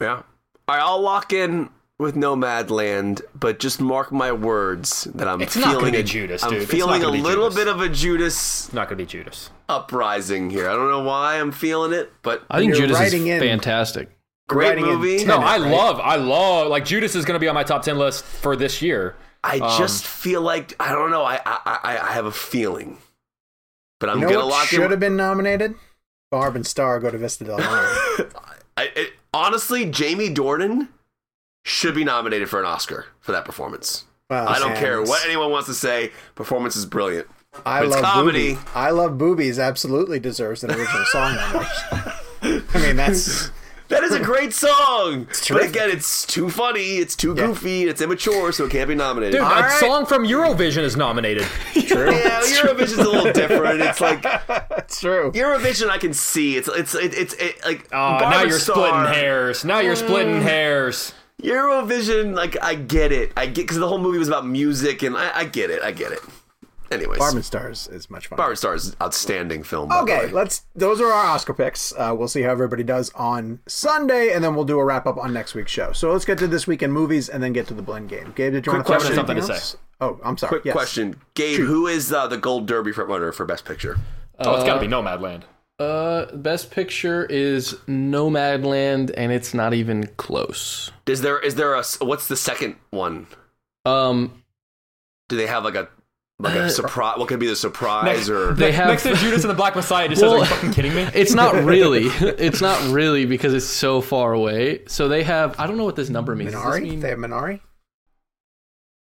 [0.00, 0.22] Yeah.
[0.68, 1.68] All right, I'll lock in
[1.98, 6.50] with Nomadland, but just mark my words that I'm It's feeling gonna a, Judas, I'm
[6.50, 6.62] dude.
[6.62, 7.54] It's feeling a little Judas.
[7.54, 8.34] bit of a Judas
[8.66, 9.50] It's not going to be Judas.
[9.68, 10.68] uprising here.
[10.68, 14.10] I don't know why I'm feeling it, but I think Judas is in- fantastic.
[14.48, 15.18] great movie.
[15.18, 15.70] ten- No, I right?
[15.70, 18.56] love, I love, like Judas is going to be on my top ten list for
[18.56, 19.16] this year.
[19.42, 21.22] I Um, just feel like I don't know.
[21.22, 22.98] I I, I, I have a feeling,
[24.00, 24.90] but I'm you know gonna what lock should in.
[24.90, 25.74] have been nominated?
[26.32, 27.66] Barb and Star go to Vista Del Mar.
[28.76, 30.88] I, it, honestly, Jamie Dornan
[31.66, 34.04] should be nominated for an Oscar for that performance.
[34.30, 36.12] Well, I don't care what anyone wants to say.
[36.34, 37.26] Performance is brilliant.
[37.64, 38.54] I But it's love comedy.
[38.54, 38.66] Booby.
[38.74, 39.58] I love boobies.
[39.58, 41.36] Absolutely deserves an original song.
[42.42, 43.50] I mean, that's
[43.88, 45.26] That is a great song.
[45.48, 47.46] But again, it's too funny, it's too Yeah.
[47.46, 49.34] goofy, it's immature, so it can't be nominated.
[49.34, 49.80] Dude, All a right.
[49.80, 51.44] song from Eurovision is nominated.
[51.72, 52.10] true.
[52.12, 53.80] Yeah, Eurovision's a little different.
[53.80, 55.30] It's like That's true.
[55.32, 55.88] Eurovision.
[55.88, 59.64] I can see it's it's it, it's it, like Oh, now you're Star- splitting hairs.
[59.64, 61.12] Now you're splitting hairs.
[61.42, 63.32] Eurovision, like I get it.
[63.36, 65.82] I get because the whole movie was about music, and I, I get it.
[65.82, 66.20] I get it.
[66.90, 68.36] Anyways, Barb and Stars is much fun.
[68.36, 69.90] Barb and Star's outstanding film.
[69.92, 70.64] Okay, let's.
[70.74, 71.92] Those are our Oscar picks.
[71.92, 75.16] Uh, we'll see how everybody does on Sunday, and then we'll do a wrap up
[75.18, 75.92] on next week's show.
[75.92, 78.32] So let's get to this week in movies, and then get to the blend game.
[78.36, 79.30] Gabe, did you want to Quick question question.
[79.30, 79.76] anything Something to else?
[80.00, 80.48] Oh, I'm sorry.
[80.50, 80.72] Quick Yes.
[80.74, 81.58] question, Gabe.
[81.60, 83.98] Who is uh, the Gold Derby front runner for Best Picture?
[84.38, 85.42] Oh, it's got to be Nomadland.
[85.78, 90.90] Uh, best picture is Nomadland, and it's not even close.
[91.06, 93.26] Is there is there a what's the second one?
[93.84, 94.42] Um,
[95.28, 95.88] Do they have like a
[96.38, 97.18] like a Uh, surprise?
[97.18, 98.54] What could be the surprise Next, or?
[98.54, 100.08] They have- next to Judas and the Black Messiah.
[100.08, 102.04] Just says, "Are you fucking kidding me?" it's not really.
[102.06, 104.80] it's not really because it's so far away.
[104.86, 105.60] So they have.
[105.60, 106.52] I don't know what this number means.
[106.52, 106.82] Does this Minari.
[106.82, 107.60] mean- They have Minari.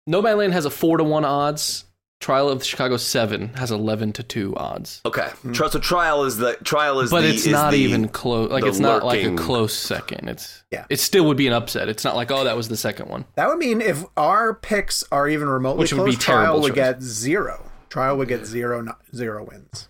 [0.09, 1.85] Nomadland has a four to one odds.
[2.23, 5.01] Trial of Chicago Seven has eleven to two odds.
[5.05, 5.51] Okay, hmm.
[5.53, 8.49] Tri- so trial is the trial is But the, it's is not the- even close.
[8.51, 10.29] Like the it's not like a close second.
[10.29, 10.85] It's Yeah.
[10.89, 11.89] It still would be an upset.
[11.89, 13.25] It's not like oh that was the second one.
[13.35, 16.61] That would mean if our picks are even remotely Which would close, be terrible Trial
[16.63, 16.77] would choice.
[16.77, 17.71] get zero.
[17.91, 19.89] Trial would get zero, no- zero wins.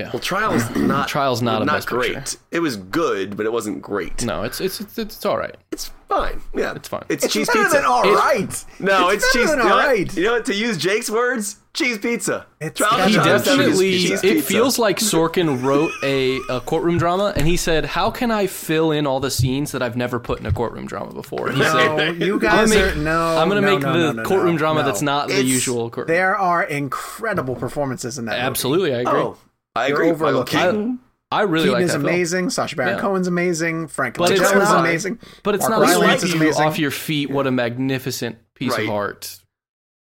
[0.00, 0.10] Yeah.
[0.12, 2.14] Well, trial is not Trial's not a not Best great.
[2.14, 2.38] Picture.
[2.50, 4.24] It was good, but it wasn't great.
[4.24, 5.56] No, it's it's it's, it's all right.
[5.72, 6.40] It's fine.
[6.54, 7.04] Yeah, It's fine.
[7.08, 7.76] It's, It's cheese better pizza.
[7.76, 8.64] than all It- right.
[8.80, 9.50] no, it's, better cheese.
[9.50, 10.16] than You know, right.
[10.16, 10.44] you know what?
[10.46, 12.46] To use Jake's words, cheese pizza.
[12.60, 16.38] It's Trial he John Chicago Seven is definitely cheese it feels like sorkin wrote a,
[16.48, 19.80] a courtroom drama and he said how can i fill in all the scenes that
[19.82, 22.82] i've never put in a courtroom drama before and he No, said you guys gonna
[22.82, 23.36] are make, no.
[23.38, 24.86] I'm gonna no, make no, the no, no, courtroom no, drama no.
[24.86, 28.32] that's not the usual courtroom There are incredible performances in that.
[28.32, 28.42] movie.
[28.42, 29.36] absolutely i agree Oh,
[29.80, 30.10] I You're agree.
[30.10, 30.98] Overlooking- Keaton.
[31.32, 32.04] i really Keaton like is that film.
[32.08, 32.50] amazing.
[32.50, 33.00] Sacha Baron Yeah.
[33.00, 33.86] Cohen's amazing.
[33.88, 35.18] Frank But it's Langella's amazing.
[35.42, 36.66] but it's Mark not Rylance sweep is you amazing.
[36.66, 38.84] off your feet what a magnificent piece Right.
[38.84, 39.38] of art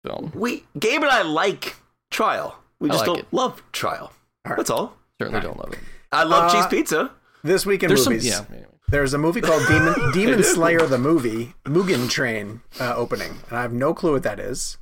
[0.06, 1.76] film We Gabe and I like
[2.12, 2.58] Trial.
[2.80, 3.28] We just like don't it.
[3.32, 4.12] love Trial.
[4.46, 4.98] That's all.
[5.20, 5.80] certainly don't love it
[6.12, 7.12] I love Uh, cheese pizza.
[7.44, 8.44] This week in there's some movies, yeah
[8.90, 13.62] there's a movie called Demon Demon Slayer the movie Mugen Train uh, opening, and I
[13.64, 14.78] have no clue what that is.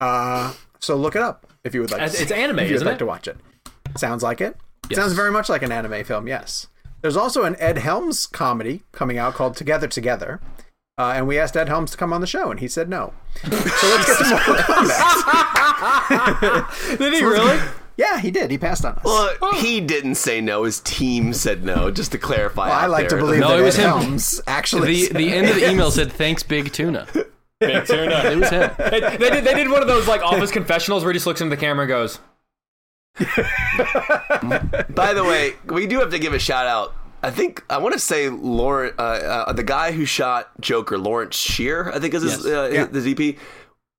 [0.00, 2.00] Uh, so look it up if you would like.
[2.02, 2.98] It's- to it's anime, if you'd isn't like it?
[2.98, 3.38] to watch it.
[3.96, 4.56] Sounds like it.
[4.88, 4.98] Yes.
[4.98, 6.26] Sounds very much like an anime film.
[6.26, 6.66] Yes.
[7.02, 10.40] There's also an Ed Helms comedy coming out called Together Together.
[10.98, 13.14] Uh, and we asked Ed Helms to come on the show, and he said no.
[13.42, 14.98] So let's get to Mortal Kombat.
[16.98, 17.58] Did he really?
[17.96, 18.50] Yeah, he did.
[18.50, 19.04] He passed on us.
[19.04, 20.64] Well, he didn't say no.
[20.64, 21.90] His team said no.
[21.90, 22.68] Just to clarify.
[22.70, 23.88] Well, I out like to believe No, that it was Ed him.
[23.90, 24.94] Helms actually.
[24.94, 27.06] the said the end of the email said thanks big tuna
[27.60, 28.22] Big tuna.
[28.24, 31.12] it was him They, they did, they did one of those like office confessionals where
[31.12, 32.20] he just looks into the camera and goes,
[34.90, 36.94] By the way, we do have to give a shout out.
[37.22, 41.36] I think I want to say Lauren, uh, uh, the guy who shot Joker, Lawrence
[41.36, 42.46] Sher, I think is his, Yes.
[42.46, 42.84] uh, Yeah.
[42.86, 43.38] the DP.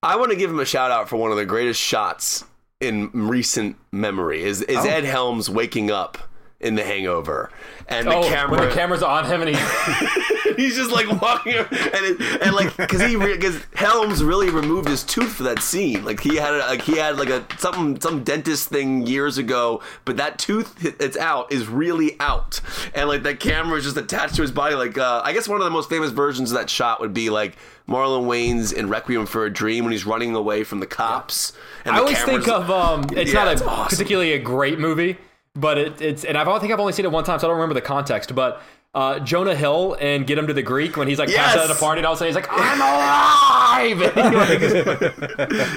[0.04, 2.44] I want to give him a shout out for one of the greatest shots
[2.80, 4.42] in recent memory.
[4.44, 4.90] Is is Oh.
[4.90, 6.18] Ed Helms waking up
[6.62, 7.50] in The Hangover,
[7.88, 11.54] and the "Oh, camera when the camera's on him and he he's just like walking
[11.56, 16.04] and it, and like because he because Helms really removed his tooth for that scene.
[16.06, 19.82] Like he had a, like he had like a something some dentist thing years ago,
[20.06, 22.62] but that tooth it's out is really out,
[22.94, 24.76] and like that camera is just attached to his body.
[24.76, 27.30] Like uh, I guess one of the most famous versions of that shot would be
[27.30, 27.58] like
[27.88, 31.54] Marlon Wayans in Requiem for a Dream when he's running away from the cops.
[31.86, 33.90] And I the always think of um, it's Yeah, not a awesome.
[33.90, 35.18] particularly a great movie,
[35.56, 37.58] but it, it's and I've, think I've only seen it one time, so I don't
[37.58, 38.36] remember the context.
[38.36, 38.62] But
[38.94, 41.76] uh, Jonah Hill and Get Him to the Greek when he's like passed out at
[41.76, 44.60] a party, and all of a sudden he's like, "I'm alive!" Like,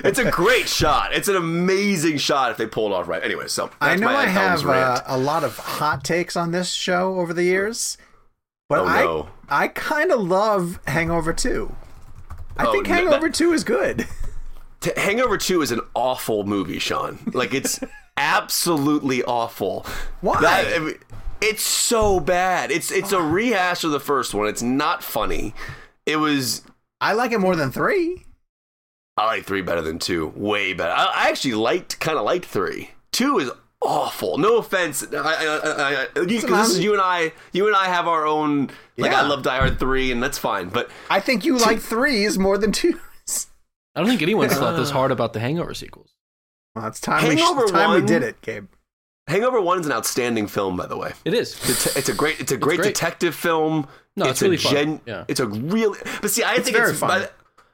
[0.05, 1.14] it's a great shot.
[1.14, 3.22] It's an amazing shot if they pull it off right.
[3.22, 6.51] Anyway, so I know my I Helms have uh, a lot of hot takes on
[6.51, 7.96] this show over the years,
[8.68, 9.28] but Oh, no.
[9.48, 11.74] I I kind of love Hangover 2.
[12.56, 14.06] I Oh, think no, Hangover that- Two is good.
[14.80, 17.18] T- Hangover 2 is an awful movie, Sean.
[17.32, 17.80] Like, it's
[18.16, 19.86] absolutely awful.
[20.20, 20.41] Why?
[20.41, 20.99] That- I mean,
[21.41, 22.70] it's so bad.
[22.70, 24.49] It's it's a rehash of the first one.
[24.49, 25.55] It's not funny.
[26.07, 26.62] It was.
[27.01, 28.24] I like it more than three.
[29.16, 30.32] I like three better than two.
[30.35, 30.93] Way better.
[30.93, 32.91] I, I actually liked, kind of liked three.
[33.12, 33.51] Two is
[33.81, 34.39] awful.
[34.39, 35.05] No offense.
[35.12, 37.32] I, I, I, I, you, 'cause this is you and I.
[37.53, 38.70] You and I have our own.
[38.97, 39.20] Like Yeah.
[39.23, 40.69] I love Die Hard three, and that's fine.
[40.69, 43.47] But I think you like threes more than twos.
[43.95, 46.14] I don't think anyone's thought this hard about the Hangover sequels.
[46.74, 48.66] Well, it's time, we, Hangover it's time we one- did it, Gabe.
[49.26, 51.12] Hangover one is an outstanding film, by the way.
[51.24, 51.55] It is.
[51.68, 52.88] It's, it's a great it's a great, great.
[52.94, 53.88] detective film.
[54.16, 55.01] No, it's really a fun.
[55.06, 55.24] Yeah.
[55.28, 57.22] It's a real But see, I think very it's fun.
[57.22, 57.28] I,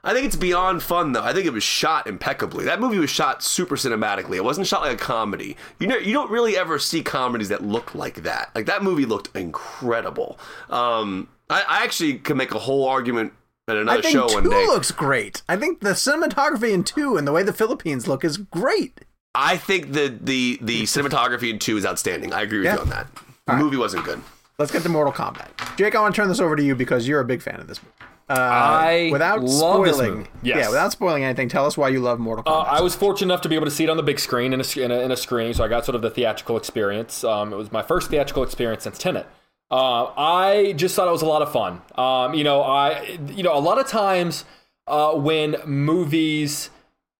[0.08, 1.24] I think it's beyond fun though.
[1.24, 2.64] I think it was shot impeccably.
[2.66, 4.36] That movie was shot super cinematically.
[4.36, 5.56] It wasn't shot like a comedy.
[5.80, 8.50] You know, you don't really ever see comedies that look like that.
[8.54, 10.38] Like that movie looked incredible.
[10.70, 13.32] Um, I, I actually could make a whole argument
[13.70, 14.66] at another I think show two one day.
[14.66, 15.42] looks great.
[15.48, 19.00] I think the cinematography in two and the way the Philippines look is great.
[19.34, 22.32] I think the the the cinematography in two is outstanding.
[22.32, 22.74] I agree with Yeah.
[22.74, 23.06] you on that.
[23.46, 24.20] The movie wasn't good.
[24.58, 25.48] Let's get to Mortal Kombat.
[25.78, 27.66] Jake, I want to turn this over to you because you're a big fan of
[27.66, 27.94] this movie.
[28.28, 30.30] Uh, I without love this spoiling, movie.
[30.42, 30.56] Yes.
[30.58, 32.68] yeah, without spoiling anything, tell us why you love Mortal Uh, Kombat.
[32.78, 34.60] I was fortunate enough to be able to see it on the big screen in
[34.60, 37.24] a, in a, in a screening, so I got sort of the theatrical experience.
[37.24, 39.26] Um, it was my first theatrical experience since Tenet.
[39.70, 41.80] Uh, I just thought it was a lot of fun.
[41.94, 44.44] Um, you know, I you know a lot of times
[44.88, 46.70] uh, when movies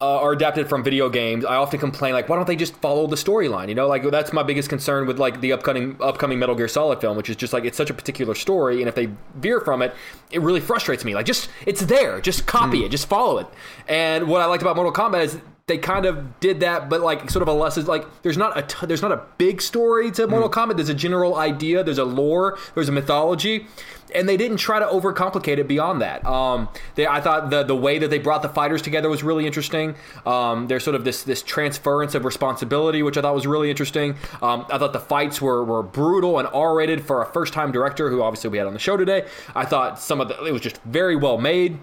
[0.01, 3.07] uh, are adapted from video games, I often complain like, why don't they just follow
[3.07, 3.69] the storyline?
[3.69, 7.01] You know, like that's my biggest concern with like the upcoming upcoming Metal Gear Solid
[7.01, 9.83] film, which is just like it's such a particular story, and if they veer from
[9.83, 9.95] it,
[10.31, 11.15] it really frustrates me.
[11.15, 13.47] Like, just it's there, just copy it, just follow it.
[13.89, 15.39] And what I liked about Mortal Kombat is
[15.71, 18.63] they kind of did that, but like sort of a less like there's not a
[18.63, 20.77] t- there's not a big story to Mortal Kombat.
[20.77, 23.69] There's a general idea, there's a lore, there's a mythology,
[24.13, 26.27] and they didn't try to overcomplicate it beyond that.
[26.27, 29.47] Um, they, I thought the the way that they brought the fighters together was really
[29.47, 29.95] interesting.
[30.27, 34.17] Um, there's sort of this this transference of responsibility, which I thought was really interesting.
[34.43, 37.71] Um, I thought the fights were were brutal and R rated for a first time
[37.71, 39.29] director, who obviously we had on the show today.
[39.55, 41.79] I thought some of the it was just very well made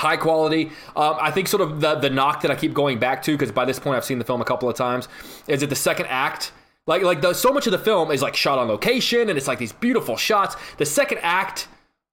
[0.00, 0.70] high quality.
[0.96, 3.52] Um, I think sort of the the knock that I keep going back to because
[3.52, 5.08] by this point I've seen the film a couple of times
[5.46, 6.52] is that the second act.
[6.86, 9.46] Like, like the, so much of the film is like shot on location and it's
[9.46, 10.56] like these beautiful shots.
[10.78, 11.68] The second act,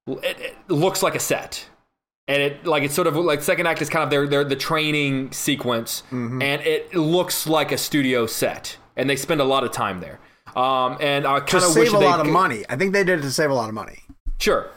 [0.06, 1.66] it, it looks like a set,
[2.28, 4.58] and it like it's sort of like second act is kind of their their the
[4.58, 9.72] training sequence, and it looks like a studio set, and they spend a lot of
[9.72, 10.20] time there.
[10.56, 12.66] Um, and I kind of wish save a lot of could- money.
[12.70, 14.04] I think they did it to save a lot of money.
[14.38, 14.70] Sure.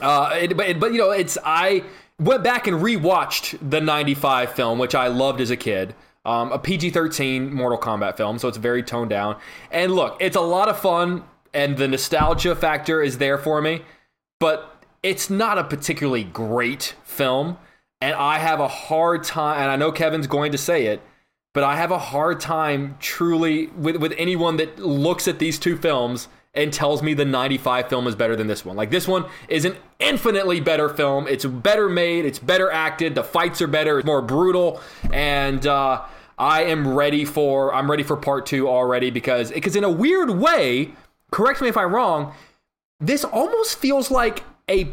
[0.00, 1.84] Uh, it, but, but you know, it's I
[2.18, 5.94] went back and rewatched the '95 film, which I loved as a kid.
[6.24, 9.40] Um, a PG-13 Mortal Kombat film, so it's very toned down.
[9.72, 13.82] And look, it's a lot of fun, and the nostalgia factor is there for me.
[14.38, 17.58] But it's not a particularly great film,
[18.00, 19.60] and I have a hard time.
[19.60, 21.02] And I know Kevin's going to say it,
[21.54, 25.76] but I have a hard time truly with with anyone that looks at these two
[25.76, 28.76] films and tells me the 95 film is better than this one.
[28.76, 31.26] Like this one is an infinitely better film.
[31.26, 34.80] It's better made, it's better acted, the fights are better, it's more brutal
[35.12, 36.02] and uh
[36.38, 40.30] I am ready for I'm ready for part 2 already because because in a weird
[40.30, 40.92] way,
[41.30, 42.34] correct me if I'm wrong,
[43.00, 44.88] this almost feels like a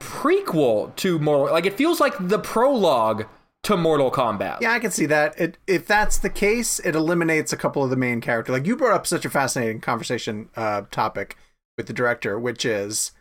[0.00, 3.26] prequel to Mortal like it feels like the prologue
[3.64, 4.60] to Mortal Kombat.
[4.60, 5.38] Yeah, I can see that.
[5.38, 8.52] It, if that's the case, it eliminates a couple of the main characters.
[8.52, 11.36] Like you brought up such a fascinating conversation uh, topic
[11.76, 13.12] with the director, which is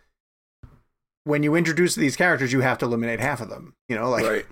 [1.24, 3.74] when you introduce these characters, you have to eliminate half of them.
[3.90, 4.46] You know, like Right.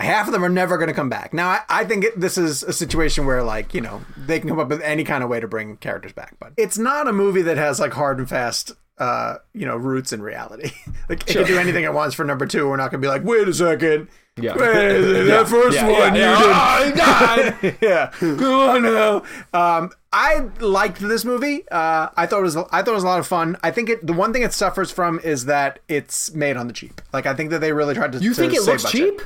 [0.00, 1.34] half of them are never going to come back.
[1.34, 4.48] Now, I, I think it, this is a situation where, like, you know, they can
[4.48, 7.12] come up with any kind of way to bring characters back, but it's not a
[7.12, 10.70] movie that has like hard and fast, uh, you know, roots in reality.
[11.08, 12.68] like, it can do anything it wants for number two.
[12.68, 14.08] We're not going to be like, wait a second.
[14.42, 14.56] Yeah.
[14.56, 17.60] Wait, that first Yeah, one, yeah, you yeah.
[17.60, 17.76] did.
[17.82, 18.06] yeah.
[18.18, 19.22] Come on now.
[19.52, 21.68] Um, I liked this movie.
[21.70, 22.56] Uh, I thought it was.
[22.56, 23.56] I thought it was a lot of fun.
[23.62, 24.06] I think it.
[24.06, 27.00] The one thing it suffers from is that it's made on the cheap.
[27.12, 28.18] Like I think that they really tried to.
[28.18, 29.20] You to think it looks cheap?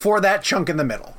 [0.00, 1.16] for that chunk in the middle?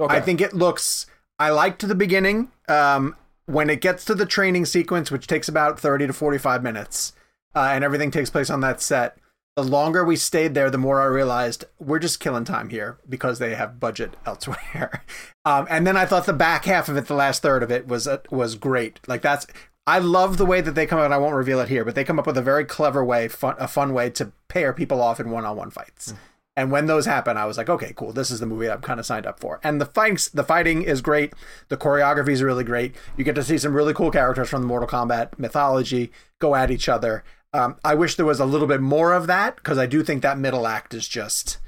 [0.00, 0.16] Okay.
[0.16, 1.06] I think it looks.
[1.38, 2.50] I liked the beginning.
[2.68, 7.12] Um, when it gets to the training sequence, which takes about thirty to forty-five minutes,
[7.54, 9.16] uh, and everything takes place on that set.
[9.54, 13.38] The longer we stayed there, the more I realized we're just killing time here because
[13.38, 15.04] they have budget elsewhere.
[15.44, 17.86] Um, and then I thought the back half of it, the last third of it,
[17.86, 19.00] was uh, was great.
[19.06, 19.46] Like that's
[19.86, 21.12] I love the way that they come out.
[21.12, 23.56] I won't reveal it here, but they come up with a very clever way, fun,
[23.58, 26.14] a fun way to pair people off in one-on-one fights.
[26.54, 28.12] And when those happen, I was like, okay, cool.
[28.12, 29.58] This is the movie I'm kind of signed up for.
[29.64, 31.32] And the fights, the fighting is great.
[31.68, 32.94] The choreography is really great.
[33.16, 36.70] You get to see some really cool characters from the Mortal Kombat mythology go at
[36.70, 37.24] each other.
[37.54, 40.22] Um, I wish there was a little bit more of that because I do think
[40.22, 41.58] that middle act is just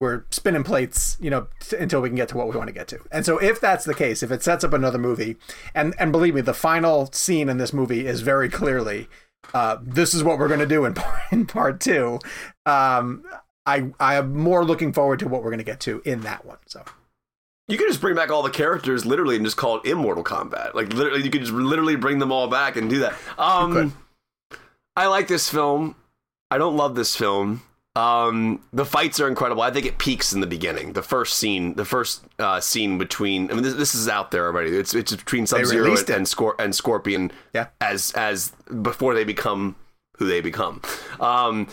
[0.00, 2.72] we're spinning plates, you know, t- until we can get to what we want to
[2.74, 2.98] get to.
[3.12, 5.36] And so, if that's the case, if it sets up another movie,
[5.74, 9.08] and and believe me, the final scene in this movie is very clearly,
[9.54, 12.18] uh, this is what we're going to do in part, in part two.
[12.66, 13.24] Um,
[13.64, 16.44] I I am more looking forward to what we're going to get to in that
[16.44, 16.58] one.
[16.66, 16.82] So
[17.68, 20.74] You could just bring back all the characters literally and just call it Immortal Combat.
[20.74, 23.14] Like literally, you could just literally bring them all back and do that.
[23.38, 23.94] Um,
[24.96, 25.96] I like this film.
[26.50, 27.62] I don't love this film.
[27.94, 29.62] Um, the fights are incredible.
[29.62, 30.94] I think it peaks in the beginning.
[30.94, 33.50] The first scene, the first uh, scene between.
[33.50, 34.76] I mean, this, this is out there already.
[34.76, 37.32] It's it's between Sub Zero and, and, Scor- and Scorpion.
[37.52, 37.66] Yeah.
[37.80, 39.76] As as before they become
[40.16, 40.80] who they become.
[41.20, 41.68] Um,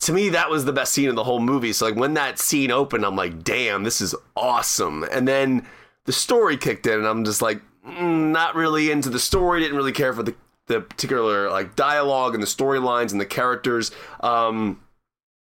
[0.00, 1.72] to me, that was the best scene in the whole movie.
[1.72, 5.04] So like when that scene opened, I'm like, damn, this is awesome.
[5.04, 5.66] And then
[6.06, 9.60] the story kicked in, and I'm just like, mm, not really into the story.
[9.60, 10.34] Didn't really care for the
[10.70, 13.90] the particular like dialogue and the storylines and the characters.
[14.20, 14.80] Um,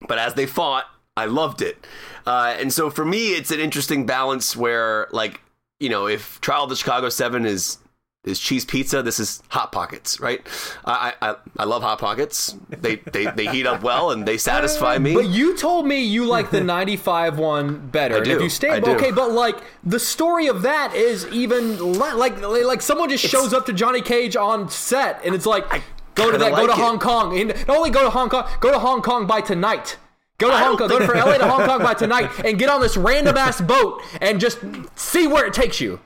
[0.07, 0.85] but as they fought,
[1.15, 1.85] I loved it.
[2.26, 5.39] Uh, and so for me, it's an interesting balance where, like,
[5.80, 7.77] you know, if Trial of the Chicago Seven is
[8.23, 10.45] is cheese pizza, this is hot pockets, right?
[10.85, 12.56] I I, I love hot pockets.
[12.69, 15.14] They, they they heat up well and they satisfy me.
[15.15, 18.15] But you told me you like the 95 one better.
[18.15, 18.43] I And if do.
[18.43, 18.91] you stay I do.
[18.91, 23.53] okay, but like the story of that is even le- like like someone just shows
[23.53, 25.65] up to Johnny Cage on set and it's like
[26.14, 26.77] go to that go to it.
[26.77, 27.39] Hong Kong.
[27.39, 29.98] And not only go to Hong Kong, go to Hong Kong by tonight.
[30.38, 32.60] Go to I Hong Kong, go to from LA to Hong Kong by tonight and
[32.60, 34.60] get on this random ass boat and just
[34.95, 35.99] see where it takes you.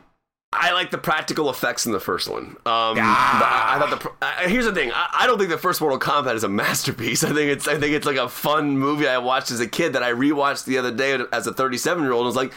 [0.54, 2.56] I like the practical effects in the first one.
[2.66, 4.26] Um, but I, I thought the.
[4.26, 4.92] Uh, here's the thing.
[4.94, 7.24] I, I don't think the first Mortal Kombat is a masterpiece.
[7.24, 7.68] I think it's.
[7.68, 10.66] I think it's like a fun movie I watched as a kid that I rewatched
[10.66, 12.22] the other day as a 37 year old.
[12.22, 12.54] and was like,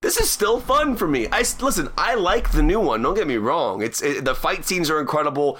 [0.00, 1.28] this is still fun for me.
[1.30, 1.90] I listen.
[1.98, 3.02] I like the new one.
[3.02, 3.82] Don't get me wrong.
[3.82, 5.58] It's it, the fight scenes are incredible.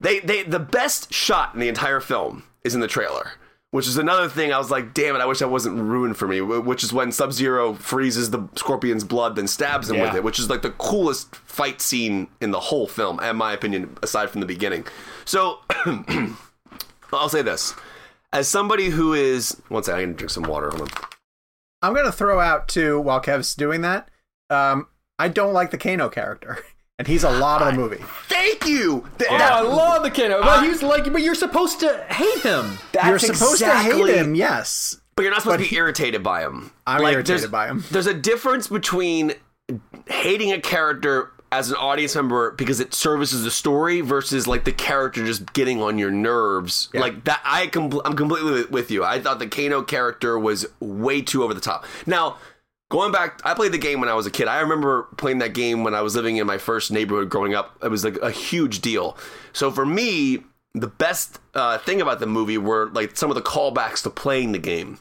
[0.00, 3.32] They they the best shot in the entire film is in the trailer.
[3.72, 6.26] Which is another thing I was like, damn it, I wish that wasn't ruined for
[6.26, 6.40] me.
[6.40, 10.40] Which is when Sub Zero freezes the scorpion's blood, then stabs him with it, which
[10.40, 14.40] is like the coolest fight scene in the whole film, in my opinion, aside from
[14.40, 14.86] the beginning.
[15.24, 15.60] So
[17.12, 17.74] I'll say this.
[18.32, 20.70] As somebody who is one second, I can drink some water.
[20.70, 20.88] Hold on.
[21.82, 24.10] I'm gonna throw out too while Kev's doing that.
[24.50, 24.88] Um,
[25.18, 26.58] I don't like the Kano character,
[27.00, 28.04] and he's a lot of the movie.
[28.28, 29.06] Thank you!
[29.18, 30.42] Th- Oh, that- I love the Kano.
[30.42, 32.76] But he's like, but you're supposed to hate him.
[32.92, 35.00] that's You're supposed to hate him, yes.
[35.16, 36.70] But you're not supposed But to be irritated by him.
[36.86, 37.84] I'm there's- irritated by him.
[37.90, 39.32] There's a difference between
[40.08, 44.72] hating a character as an audience member because it services the story versus like the
[44.72, 46.88] character just getting on your nerves.
[46.94, 49.04] Like that, I com- I'm completely with you.
[49.04, 51.86] I thought the Kano character was way too over the top.
[52.06, 52.36] Now.
[52.90, 54.48] Going back, I played the game when I was a kid.
[54.48, 57.78] I remember playing that game when I was living in my first neighborhood growing up.
[57.82, 59.16] It was like a huge deal.
[59.52, 60.42] So for me,
[60.74, 64.50] the best uh, thing about the movie were like some of the callbacks to playing
[64.50, 64.98] the game.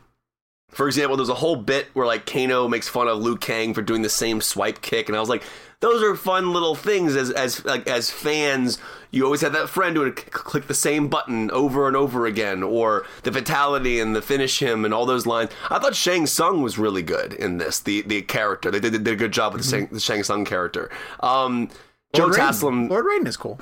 [0.70, 3.82] For example, there's a whole bit where like Kano makes fun of Liu Kang for
[3.82, 5.44] doing the same swipe kick, and I was like,
[5.82, 7.16] those are fun little things.
[7.16, 8.78] As as like as fans,
[9.12, 12.26] you always have that friend who would c- click the same button over and over
[12.26, 15.52] again, or the fatality and the finish him and all those lines.
[15.70, 17.80] I thought Shang Tsung was really good in this.
[17.80, 20.46] The the character they did, did a good job with the, Shang, the Shang Tsung
[20.46, 20.90] character.
[21.22, 21.70] Um,
[22.14, 22.50] Joe Lord Raiden.
[22.50, 23.60] Taslim, Lord Raiden is cool.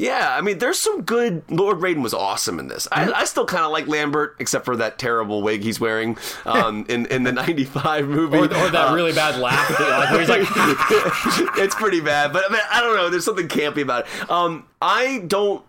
[0.00, 1.42] Yeah, I mean, there's some good.
[1.50, 2.88] Lord Raiden was awesome in this.
[2.90, 6.16] I, I still kind of like Lambert, except for that terrible wig he's wearing
[6.46, 8.38] um, in in the '95 movie.
[8.38, 9.68] Or, or that Uh, really bad laugh.
[9.78, 10.40] Like, where he's like,
[11.58, 13.10] it's pretty bad, but I mean, I don't know.
[13.10, 14.30] There's something campy about it.
[14.30, 15.62] Um, I don't.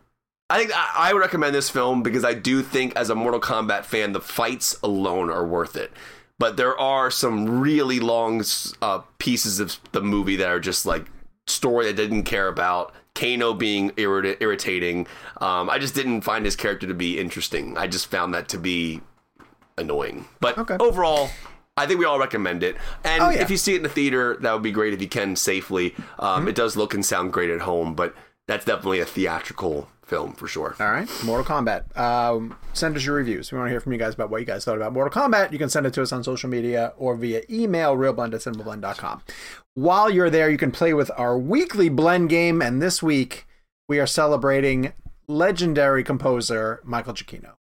[0.49, 3.41] I think I, I would recommend this film because I do think, as a Mortal
[3.41, 5.91] Kombat fan, the fights alone are worth it.
[6.39, 8.43] But there are some really long
[8.81, 11.05] uh, pieces of the movie that are just like
[11.47, 12.93] story I didn't care about.
[13.15, 15.07] Kano being irrit- irritating.
[15.39, 17.77] Um, I just didn't find his character to be interesting.
[17.77, 19.01] I just found that to be
[19.77, 20.25] annoying.
[20.39, 20.77] But Okay.
[20.79, 21.29] overall,
[21.77, 22.75] I think we all recommend it.
[23.03, 23.41] And Oh, yeah.
[23.41, 25.95] if you see it in the theater, that would be great if you can safely.
[26.19, 28.13] Um, It does look and sound great at home, but
[28.47, 30.75] that's definitely a theatrical film for sure.
[30.79, 31.97] All right, Mortal Kombat.
[31.97, 33.49] Um, send us your reviews.
[33.51, 35.53] We want to hear from you guys about what you guys thought about Mortal Kombat.
[35.53, 39.21] You can send it to us on social media or via email, realblend at cinemablend.com.
[39.73, 43.47] While you're there, you can play with our weekly blend game, and this week
[43.87, 44.93] we are celebrating
[45.27, 47.53] legendary composer Michael Giacchino.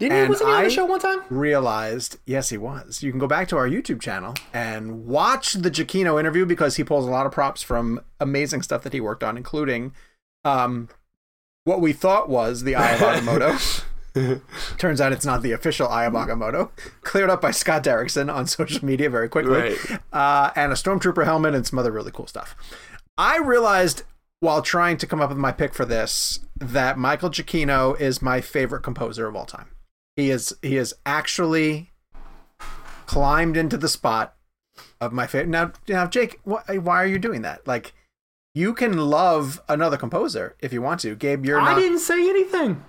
[0.00, 0.28] didn't he?
[0.28, 1.20] Wasn't he on the show one time?
[1.30, 3.02] Realized, yes, he was.
[3.02, 6.84] You can go back to our YouTube channel and watch the Giacchino interview because he
[6.84, 9.92] pulls a lot of props from amazing stuff that he worked on, including
[10.44, 10.88] um,
[11.62, 13.84] what we thought was the Eye of Agamotto.
[14.78, 16.08] Turns out it's not the official Eye.
[17.02, 19.52] Cleared up by Scott Derrickson on social media very quickly.
[19.52, 20.00] Right.
[20.12, 22.54] Uh, and a Stormtrooper helmet and some other really cool stuff.
[23.16, 24.02] I realized
[24.40, 28.40] while trying to come up with my pick for this, that Michael Giacchino is my
[28.40, 29.68] favorite composer of all time.
[30.16, 31.92] He is he is actually
[33.06, 34.34] climbed into the spot
[35.00, 35.48] of my favorite.
[35.48, 37.66] Now, now, Jake, wh- why are you doing that?
[37.68, 37.92] Like,
[38.54, 41.14] you can love another composer if you want to.
[41.14, 41.78] Gabe, you're I not.
[41.78, 42.84] didn't say anything.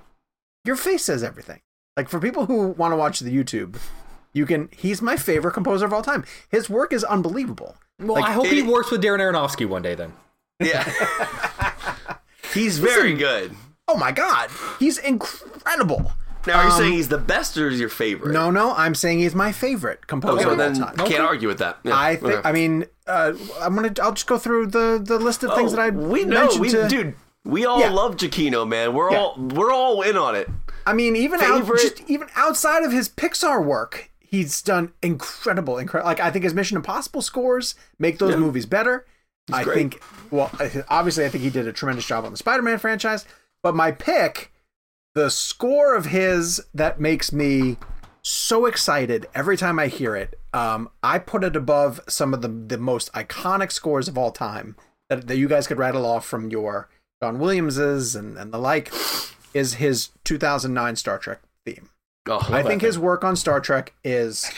[0.65, 1.61] Your face says everything.
[1.97, 3.77] Like for people who want to watch the YouTube,
[4.33, 4.69] you can.
[4.71, 6.23] He's my favorite composer of all time.
[6.49, 7.75] His work is unbelievable.
[7.99, 10.13] Well, Like, I hope he works with Darren Aronofsky one day then.
[10.59, 10.89] Yeah.
[12.53, 13.55] he's very good.
[13.87, 14.49] Oh my god,
[14.79, 16.11] he's incredible.
[16.47, 18.33] Now, are you saying he's the best or is your favorite?
[18.33, 21.07] No, no, I'm saying he's my favorite composer Okay, well, of all then time.
[21.07, 21.77] can't argue with that.
[21.83, 22.33] Yeah, I think.
[22.33, 22.49] okay.
[22.49, 23.93] I mean, uh, I'm gonna.
[24.01, 26.69] I'll just go through the the list of things Oh, that I we know, we
[26.69, 27.15] to- dude.
[27.45, 27.89] We all Yeah.
[27.89, 28.93] love Giacchino, man.
[28.93, 29.17] We're Yeah.
[29.19, 30.49] all we're all in on it.
[30.85, 36.09] I mean, even out, just even outside of his Pixar work, he's done incredible, incredible.
[36.09, 39.05] Like I think his Mission Impossible scores make those movies better.
[39.51, 39.75] I great.
[39.75, 40.01] think.
[40.31, 40.49] Well,
[40.89, 43.25] obviously, I think he did a tremendous job on the Spider-Man franchise.
[43.61, 44.51] But my pick,
[45.15, 47.77] the score of his that makes me
[48.21, 50.39] so excited every time I hear it.
[50.53, 54.77] Um, I put it above some of the the most iconic scores of all time
[55.09, 56.89] that, that you guys could rattle off from your
[57.23, 58.91] John Williams's and, and the like.
[59.53, 61.89] Is his 2009 Star Trek theme?
[62.27, 64.51] Oh, I think his work on Star Trek is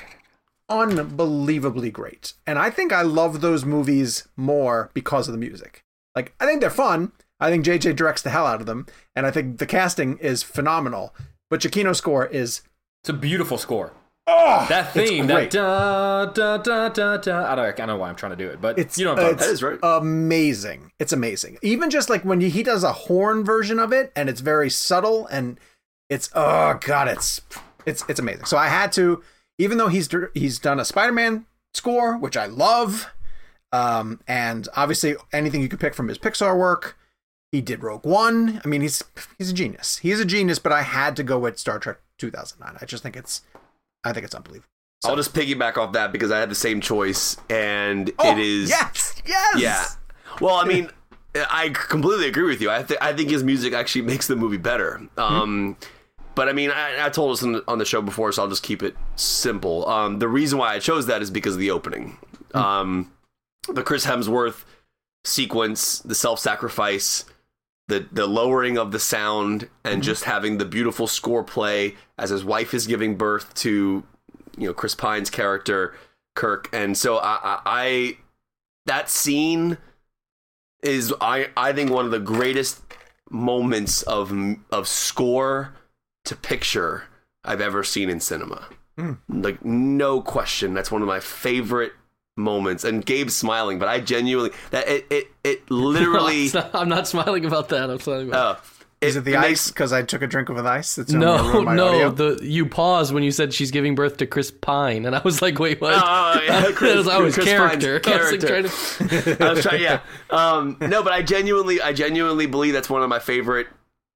[0.68, 2.34] unbelievably great.
[2.48, 5.84] And I think I love those movies more because of the music.
[6.16, 7.12] Like, I think they're fun.
[7.40, 8.88] I think JJ directs the hell out of them.
[9.16, 11.14] And I think the casting is phenomenal.
[11.52, 12.64] But Giacchino's score is,
[13.04, 13.94] It's a beautiful score.
[14.28, 17.52] Oh, That theme, that da da da da da.
[17.52, 19.20] I don't, I know why I'm trying to do it, but It's, you know what
[19.20, 19.80] I'm talking That is right.
[19.84, 20.92] amazing.
[21.00, 21.58] It's amazing.
[21.62, 24.70] Even just like when he he does a horn version of it and it's very
[24.70, 25.60] subtle and
[26.10, 27.42] it's, oh God, it's,
[27.86, 28.46] it's, it's amazing.
[28.46, 29.24] So I had to,
[29.58, 33.12] even though he's, he's done a Spider-Man score, which I love,
[33.72, 36.98] um, and obviously anything you could pick from his Pixar work,
[37.52, 38.62] he did Rogue One.
[38.64, 39.04] I mean, he's
[39.38, 39.98] he's a genius.
[39.98, 42.78] He's a genius, but I had to go with Star Trek 2009.
[42.82, 43.42] I just think it's,
[44.06, 44.70] I think it's unbelievable.
[45.04, 48.70] I'll just piggyback off that because I had the same choice, and Oh, it is
[48.70, 49.86] yes, yes, Yeah.
[50.42, 50.90] Well, I mean,
[51.36, 52.72] I completely agree with you.
[52.72, 55.02] I th- I think his music actually makes the movie better.
[55.18, 55.76] Um,
[56.34, 58.50] but I mean, I, I told us on the, on the show before, so I'll
[58.50, 59.88] just keep it simple.
[59.88, 62.18] Um, the reason why I chose that is because of the opening.
[62.54, 63.12] Um,
[63.68, 64.64] the Chris Hemsworth
[65.24, 67.26] sequence, the self-sacrifice,
[67.88, 70.02] the the lowering of the sound, and mm-hmm.
[70.02, 74.04] just having the beautiful score play as his wife is giving birth to,
[74.58, 75.94] you know, Chris Pine's character
[76.36, 78.18] Kirk, and so I, I, I
[78.86, 79.78] that scene
[80.84, 82.82] is I I think one of the greatest
[83.30, 84.34] moments of
[84.70, 85.74] of score
[86.26, 87.06] to picture
[87.44, 88.68] I've ever seen in cinema.
[88.98, 89.14] Hmm.
[89.30, 91.94] Like no question, that's one of my favorite
[92.38, 92.84] moments.
[92.84, 97.08] And Gabe's smiling, but I genuinely that it it, it literally It's not- I'm not
[97.08, 97.90] smiling about that.
[97.90, 98.58] I'm smiling about.
[98.58, 98.60] uh,
[99.02, 99.70] Is it the it ice?
[99.70, 100.98] Because I took a drink with ice.
[100.98, 101.88] It's only no, no.
[101.88, 102.10] audio?
[102.12, 105.42] The you paused when you said she's giving birth to Chris Pine, and I was
[105.42, 105.94] like, wait, what?
[105.96, 108.02] Oh, yeah, Chris- I was, I was Chris Pine's character.
[108.12, 108.48] I was like character.
[108.48, 110.00] trying to- I was trying, yeah.
[110.30, 113.68] Um, no, but I genuinely, I genuinely believe that's one of my favorite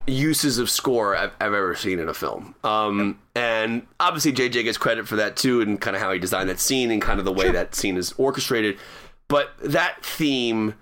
[0.09, 2.55] uses of score I've, I've ever seen in a film.
[2.63, 6.49] Um, and obviously JJ gets credit for that too, and kind of how he designed
[6.49, 8.77] that scene and kind of the way that scene is orchestrated.
[9.27, 10.75] But that theme,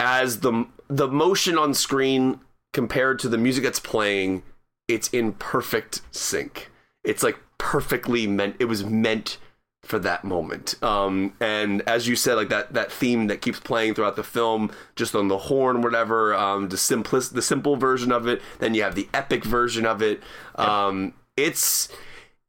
[0.00, 2.40] as the the motion on screen
[2.72, 4.42] compared to the music that's playing,
[4.86, 6.70] it's in perfect sync.
[7.02, 8.56] It's like perfectly meant.
[8.58, 9.38] It was meant
[9.86, 10.74] for that moment.
[10.82, 14.70] Um, and as you said, like that that theme that keeps playing throughout the film,
[14.94, 16.34] just on the horn, whatever.
[16.34, 18.42] Um, the simplest, the simple version of it.
[18.58, 20.22] Then you have the epic version of it.
[20.56, 21.88] Um, it's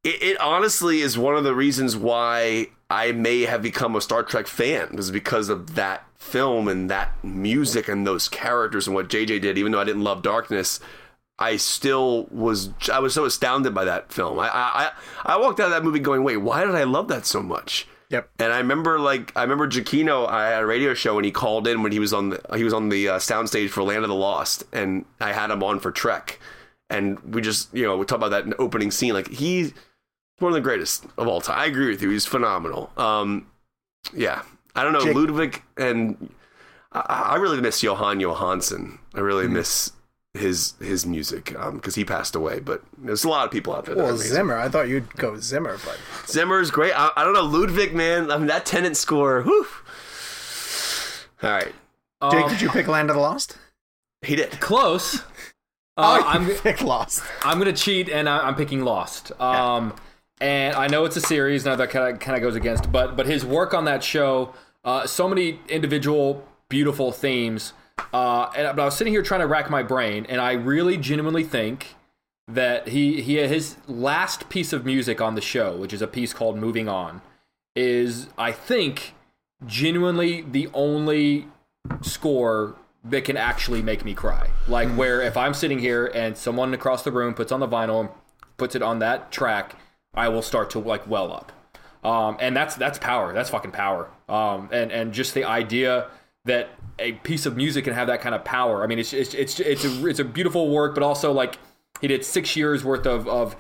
[0.04, 4.24] it, it honestly is one of the reasons why I may have become a Star
[4.24, 9.10] Trek fan was because of that film and that music and those characters and what
[9.10, 9.58] JJ did.
[9.58, 10.80] Even though I didn't love Darkness,
[11.40, 14.40] I still was I was so astounded by that film.
[14.40, 14.92] I I
[15.24, 17.88] I walked out of that movie going, wait, why did I love that so much?
[18.10, 18.30] Yep.
[18.40, 20.28] And I remember like I remember Giacchino.
[20.28, 22.64] I had a radio show and he called in when he was on the he
[22.64, 25.80] was on the uh, soundstage for Land of the Lost, and I had him on
[25.80, 26.40] for Trek,
[26.90, 29.14] and we just you know we talk about that opening scene.
[29.14, 29.74] Like he's
[30.40, 31.60] one of the greatest of all time.
[31.60, 32.10] I agree with you.
[32.10, 32.92] He's phenomenal.
[32.98, 33.48] Um,
[34.14, 34.44] yeah.
[34.76, 36.30] I don't know Jake- Ludwig and
[36.94, 37.00] I,
[37.32, 39.00] I really miss Jóhann Jóhannsson.
[39.16, 39.54] I really Hmm.
[39.54, 39.92] miss
[40.38, 42.60] his his music because he passed away.
[42.60, 43.96] But there's a lot of people out there.
[43.96, 44.18] Well, are.
[44.18, 44.58] Zimmer.
[44.58, 45.98] I thought you'd go Zimmer, but
[46.28, 46.94] Zimmer's great.
[46.94, 48.32] I, I don't know Ludwig, man.
[48.32, 49.42] I mean that Tenet score.
[49.44, 49.66] Whew.
[51.44, 51.74] All right,
[52.32, 53.58] Jake, Um, did you pick Land of the Lost?
[54.22, 54.60] he did.
[54.60, 55.22] close.
[56.00, 57.24] Oh, Uh, you I'm picked Lost.
[57.42, 59.32] I'm gonna cheat and I, I'm picking Lost.
[59.42, 59.96] Um,
[60.40, 63.16] and I know it's a series now that kind of kind of goes against, but
[63.18, 64.54] but his work on that show,
[64.86, 67.74] uh, so many individual beautiful themes.
[68.14, 70.98] Uh, and but I was sitting here trying to rack my brain, and I really
[70.98, 71.96] genuinely think
[72.48, 76.34] that he he his last piece of music on the show, which is a piece
[76.34, 77.22] called "Moving On,"
[77.76, 79.14] is I think
[79.66, 81.48] genuinely the only
[82.02, 84.50] score that can actually make me cry.
[84.68, 88.02] Like where if I'm sitting here and someone across the room puts on the vinyl
[88.02, 88.10] and
[88.58, 89.76] puts it on that track,
[90.14, 91.52] I will start to like well up.
[92.04, 93.34] Um, and that's that's power.
[93.34, 94.10] That's fucking power.
[94.30, 96.10] Um, and and just the idea
[96.46, 96.70] that
[97.00, 98.84] a piece of music can have that kind of power.
[98.84, 101.58] I mean, it's it's it's it's a it's a beautiful work, but also like
[102.02, 103.56] he did six years worth of of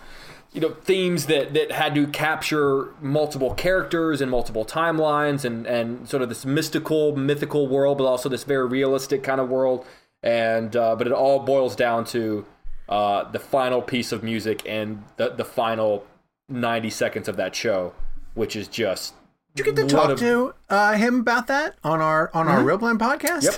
[0.53, 6.07] you know themes that that had to capture multiple characters and multiple timelines and and
[6.07, 9.85] sort of this mystical mythical world but also this very realistic kind of world
[10.23, 12.45] and uh, but it all boils down to
[12.89, 16.05] uh, the final piece of music and the the final
[16.49, 17.93] 90 seconds of that show
[18.33, 19.13] which is just
[19.57, 22.63] Did you get to talk of- to uh, him about that on our on our
[22.63, 23.43] Real Blend podcast?
[23.43, 23.55] yep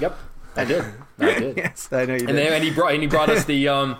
[0.00, 0.18] yep
[0.56, 0.84] i did
[1.18, 2.28] i did yes, I know you did.
[2.30, 3.96] and then and he brought and he brought us the um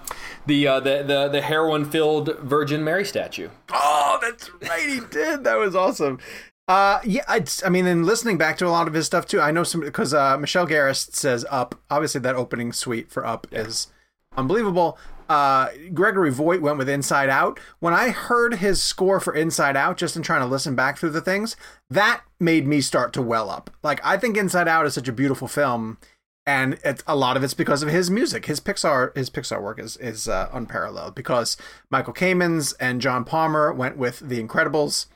[0.46, 3.48] the uh, the the, the heroin filled Virgin Mary statue.
[3.72, 4.88] Oh, that's right.
[4.88, 5.44] He did.
[5.44, 6.18] That was awesome.
[6.66, 9.40] Uh, yeah, I, I mean, and listening back to a lot of his stuff too,
[9.40, 13.46] I know some because uh, Michelle Garris says "Up." Obviously, that opening suite for "Up"
[13.52, 13.88] is
[14.36, 14.98] unbelievable.
[15.28, 19.96] Uh, Gregory Voigt went with "Inside Out." When I heard his score for "Inside Out,"
[19.96, 21.56] just in trying to listen back through the things,
[21.90, 23.70] that made me start to well up.
[23.82, 25.98] Like, I think "Inside Out" is such a beautiful film,
[26.46, 28.46] and it's a lot of it's because of his music.
[28.46, 31.56] His Pixar his Pixar work is is uh, unparalleled because
[31.90, 35.06] Michael Kamens and John Palmer went with The Incredibles.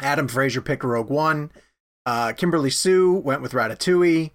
[0.00, 1.50] Adam Fraser picked Rogue One.
[2.06, 4.32] Uh, Kimberly Sue went with Ratatouille.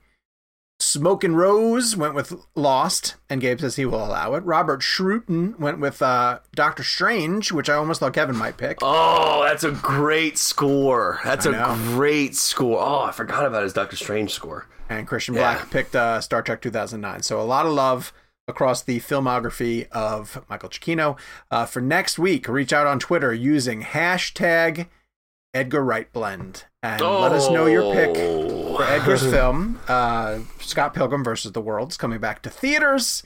[0.87, 4.43] Smokin' Rose went with Lost, and Gabe says he will allow it.
[4.43, 8.77] Robert Scruton went with uh, Doctor Strange, which I almost thought Kevin might pick.
[8.83, 11.19] Oh, that's a great score.
[11.23, 11.51] That's a
[11.93, 12.79] great score.
[12.79, 14.67] Oh, I forgot about his Doctor Strange score.
[14.87, 15.55] and Christian Yeah.
[15.55, 17.23] Black picked uh, Star Trek 2009.
[17.23, 18.13] So a lot of love
[18.47, 21.17] across the filmography of Michael Giacchino.
[21.49, 24.87] Uh, for next week, reach out on Twitter using hashtag
[25.51, 28.64] Edgar Wright Blend and let us know your pick Oh.
[28.75, 29.79] For Edgar's film.
[29.87, 33.23] Uh, Scott Pilgrim versus the World is coming back to theaters.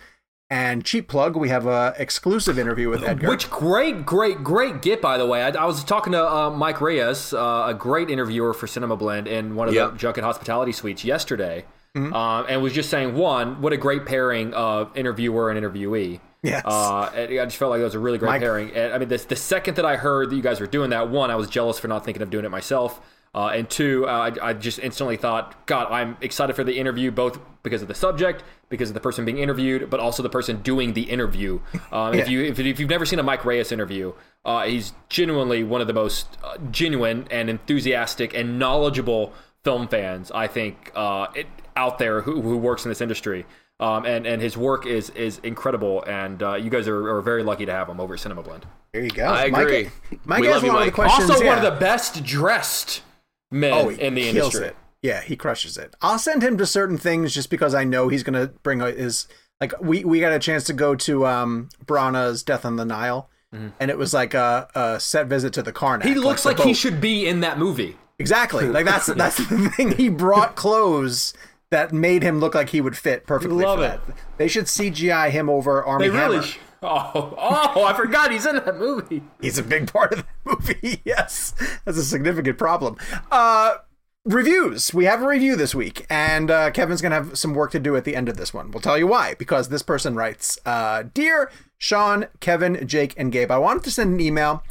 [0.51, 3.30] And cheap plug, we have a exclusive interview with Edgar.
[3.30, 5.43] Which great, great, great get by the way.
[5.43, 9.27] I, I was talking to uh, Mike Reyes, uh, a great interviewer for Cinema Blend
[9.27, 9.91] in one of Yep.
[9.91, 11.65] the Junket Hospitality Suites yesterday,
[11.95, 12.13] Mm-hmm.
[12.13, 16.19] um, and was just saying one, what a great pairing of interviewer and interviewee.
[16.43, 16.63] Yes.
[16.63, 18.71] Uh, I just felt like that was a really great Mike- pairing.
[18.76, 21.09] And, I mean, the, the second that I heard that you guys were doing that,
[21.09, 23.01] one, I was jealous for not thinking of doing it myself.
[23.34, 27.11] Uh, and two, uh, I, I just instantly thought, God, I'm excited for the interview,
[27.11, 30.61] both because of the subject, because of the person being interviewed, but also the person
[30.61, 31.60] doing the interview.
[31.91, 34.14] Um, If you if, if you've never seen a Mike Reyes interview,
[34.45, 39.34] uh, he's genuinely one of the most uh, genuine and enthusiastic and knowledgeable
[39.64, 43.45] film fans I think uh, it, out there who, who works in this industry.
[43.80, 47.43] Um, and and his work is is incredible, and uh, you guys are, are very
[47.43, 48.65] lucky to have him over at Cinema Blend.
[48.91, 49.23] there you go.
[49.23, 49.84] I agree.
[50.11, 51.30] Mike, Mike has love you, one of the questions.
[51.30, 53.03] also, one of the best dressed
[53.51, 54.67] men Oh, in the industry.
[54.67, 54.76] It.
[55.01, 55.95] Yeah, he crushes it.
[56.01, 59.27] I'll send him to certain things just because I know he's gonna bring his
[59.61, 63.30] like we we got a chance to go to um Branagh's Death on the Nile,
[63.51, 65.99] and it was like a, a set visit to the Karnak.
[66.01, 66.07] Mm-hmm.
[66.09, 67.97] He looks the like he should be in that movie.
[68.19, 69.91] exactly like that's that's the thing.
[69.95, 71.34] He brought clothes
[71.71, 73.63] that made him look like he would fit perfectly.
[73.63, 74.01] Love for it.
[74.07, 74.15] that.
[74.38, 76.35] They should CGI him over Army They really.
[76.38, 76.47] Hammer.
[76.47, 77.84] sh- Oh, oh!
[77.84, 79.22] I forgot he's in that movie.
[79.41, 81.01] He's a big part of the movie.
[81.06, 81.53] yes,
[81.84, 82.95] that's a significant problem.
[83.30, 83.76] Uh,
[84.23, 84.93] reviews.
[84.93, 87.97] We have a review this week, and uh, Kevin's gonna have some work to do
[87.97, 88.72] at the end of this one.
[88.72, 89.34] We'll tell you why.
[89.34, 94.14] Because this person writes, uh, "Dear Sean, Kevin, Jake, and Gabe, I wanted to send
[94.14, 94.64] an email."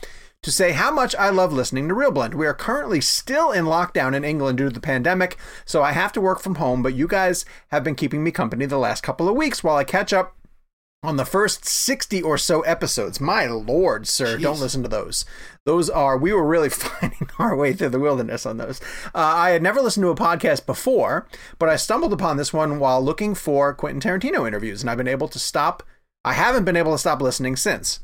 [0.44, 2.35] To say how much I love listening to Real Blend.
[2.35, 6.12] We are currently still in lockdown in England due to the pandemic, so I have
[6.12, 9.28] to work from home, but you guys have been keeping me company the last couple
[9.28, 10.38] of weeks while I catch up
[11.02, 13.20] on the first 60 or so episodes.
[13.20, 15.24] My lord, sir, don't listen to those.
[15.64, 18.80] Those are, we were really finding our way through the wilderness on those.
[19.14, 22.80] Uh, I had never listened to a podcast before, but I stumbled upon this one
[22.80, 25.84] while looking for Quentin Tarantino interviews, and I've been able to stop,
[26.24, 28.00] I haven't been able to stop listening since.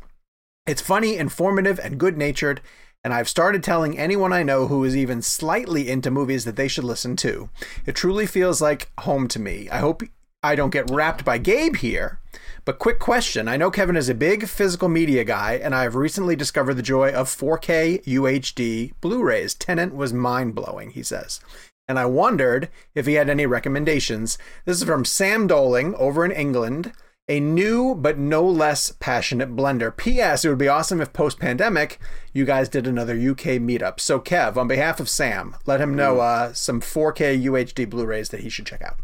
[0.67, 2.61] It's funny, informative, and good natured,
[3.03, 6.69] and I've started telling anyone I know who is even slightly into movies that they
[6.69, 7.51] should listen to.
[7.87, 9.69] It truly feels like home to me.
[9.69, 10.03] I hope
[10.43, 12.21] I don't get wrapped by Gabe here.
[12.65, 15.95] But quick question I know Kevin is a big physical media guy, and I have
[15.95, 19.53] recently discovered the joy of 4K UHD Blu rays.
[19.55, 21.41] Tenet was mind blowing, he says.
[21.87, 24.39] And I wondered if he had any recommendations.
[24.65, 26.93] This is from Sam Doling over in England
[27.29, 29.95] a new but no less passionate blender.
[29.95, 30.45] P.S.
[30.45, 31.99] It would be awesome if post pandemic
[32.33, 34.01] you guys did another UK meetup.
[34.01, 38.31] So, Kev, on behalf of Sam, let him know uh, some 4K UHD Blu rays
[38.31, 38.97] that he should check out.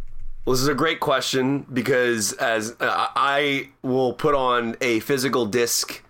[0.44, 5.46] Well, this is a great question because as uh, I will put on a physical
[5.46, 6.02] disc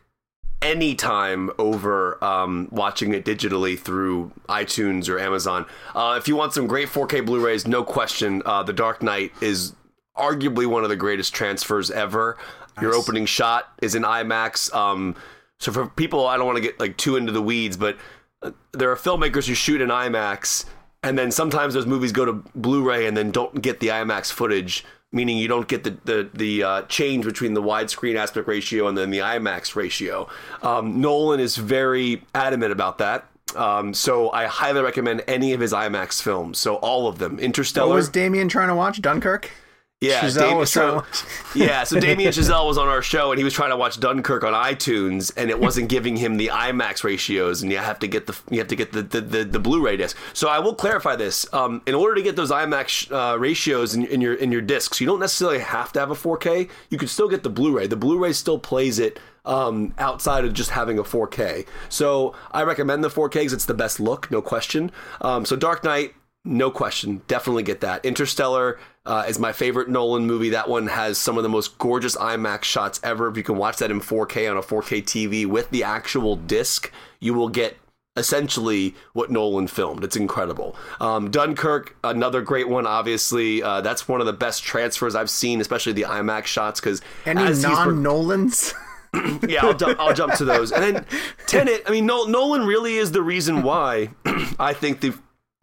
[0.62, 5.66] anytime over um, watching it digitally through iTunes or Amazon.
[5.94, 9.74] Uh, if you want some great 4K Blu-rays, no question, uh, The Dark Knight is
[10.16, 12.36] arguably one of the greatest transfers ever.
[12.80, 14.72] Your opening shot is in IMAX.
[14.74, 15.16] Um,
[15.58, 17.96] so for people, I don't want to get like too into the weeds, but
[18.42, 20.66] uh, there are filmmakers who shoot in IMAX,
[21.02, 24.84] and then sometimes those movies go to Blu-ray and then don't get the IMAX footage,
[25.12, 28.96] meaning you don't get the the, the uh, change between the widescreen aspect ratio and
[28.96, 30.28] then the IMAX ratio.
[30.62, 33.26] Um, Nolan is very adamant about that.
[33.56, 36.58] Um, so I highly recommend any of his IMAX films.
[36.58, 37.38] So all of them.
[37.40, 37.88] Interstellar.
[37.88, 39.02] What was Damien trying to watch?
[39.02, 39.50] Dunkirk?
[40.00, 41.04] Yeah, Damien, was so,
[41.54, 41.84] yeah.
[41.84, 44.54] So Damien Chazelle was on our show, and he was trying to watch Dunkirk on
[44.54, 48.34] iTunes, and it wasn't giving him the IMAX ratios, and you have to get the
[48.50, 50.16] you have to get the the, the, the Blu-ray disc.
[50.32, 54.06] So I will clarify this: um, in order to get those IMAX uh, ratios in,
[54.06, 56.70] in your in your discs, you don't necessarily have to have a 4K.
[56.88, 57.86] You can still get the Blu-ray.
[57.86, 61.66] The Blu-ray still plays it um, outside of just having a 4K.
[61.88, 64.90] So I recommend the 4K because it's the best look, no question.
[65.20, 66.14] Um, so Dark Knight,
[66.44, 68.04] no question, definitely get that.
[68.04, 70.50] Interstellar uh, is my favorite Nolan movie.
[70.50, 73.28] That one has some of the most gorgeous IMAX shots ever.
[73.28, 76.90] If you can watch that in 4K on a 4K TV with the actual disc,
[77.18, 77.76] you will get
[78.16, 80.02] essentially what Nolan filmed.
[80.02, 80.76] It's incredible.
[80.98, 82.86] Um, Dunkirk, another great one.
[82.86, 86.80] Obviously, uh, that's one of the best transfers I've seen, especially the IMAX shots.
[86.80, 88.74] Because Any non Nolans?
[89.48, 90.70] yeah, I'll, du- I'll jump to those.
[90.70, 91.06] And then
[91.46, 91.82] Tenet.
[91.86, 94.10] I mean, Nol- Nolan really is the reason why
[94.58, 95.14] I think the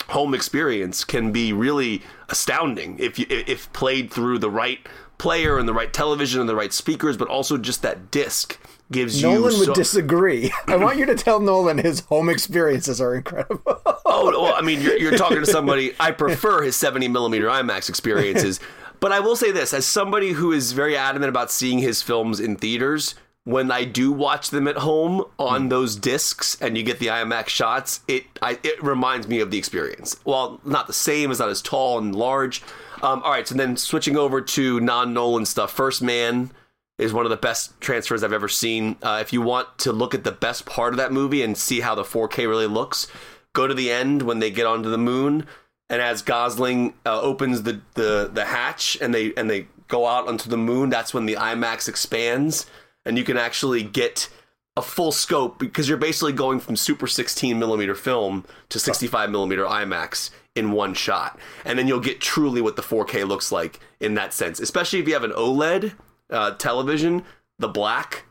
[0.10, 4.80] home experience can be really astounding if you if played through the right
[5.18, 8.60] player and the right television and the right speakers, but also just that disc
[8.92, 9.28] gives you.
[9.28, 10.52] Nolan would so- disagree.
[10.68, 13.82] I want you to tell Nolan his home experiences are incredible.
[14.06, 15.94] Oh, well, I mean, you're, you're talking to somebody.
[16.00, 18.60] I prefer his 70 millimeter IMAX experiences,
[19.00, 22.40] but I will say this: as somebody who is very adamant about seeing his films
[22.40, 23.16] in theaters,
[23.48, 27.48] when I do watch them at home on those discs and you get the IMAX
[27.48, 30.20] shots, it I, it reminds me of the experience.
[30.26, 32.62] Well, not the same, it's not as tall and large.
[33.02, 35.72] Um, all right, so then switching over to non Nolan stuff.
[35.72, 36.52] First Man
[36.98, 38.98] is one of the best transfers I've ever seen.
[39.02, 41.80] Uh, if you want to look at the best part of that movie and see
[41.80, 43.08] how the 4K really looks,
[43.54, 45.48] go to the end when they get onto the moon,
[45.90, 50.28] and as Gosling uh, opens the, the the hatch and they and they go out
[50.28, 52.66] onto the moon, that's when the IMAX expands,
[53.08, 54.30] and you can actually get
[54.76, 59.64] a full scope because you're basically going from super 16 millimeter film to 65 millimeter
[59.66, 64.14] IMAX in one shot, and then you'll get truly what the 4K looks like in
[64.16, 64.60] that sense.
[64.60, 65.94] Especially if you have an OLED
[66.30, 67.24] uh, television,
[67.58, 68.26] the black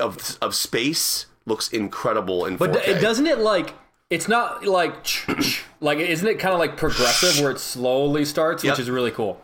[0.00, 2.58] of of space looks incredible in 4K.
[2.58, 3.74] But it doesn't it like
[4.10, 4.94] it's not like
[5.80, 8.72] like isn't it kind of like progressive where it slowly starts, Yep.
[8.74, 9.40] which is really cool.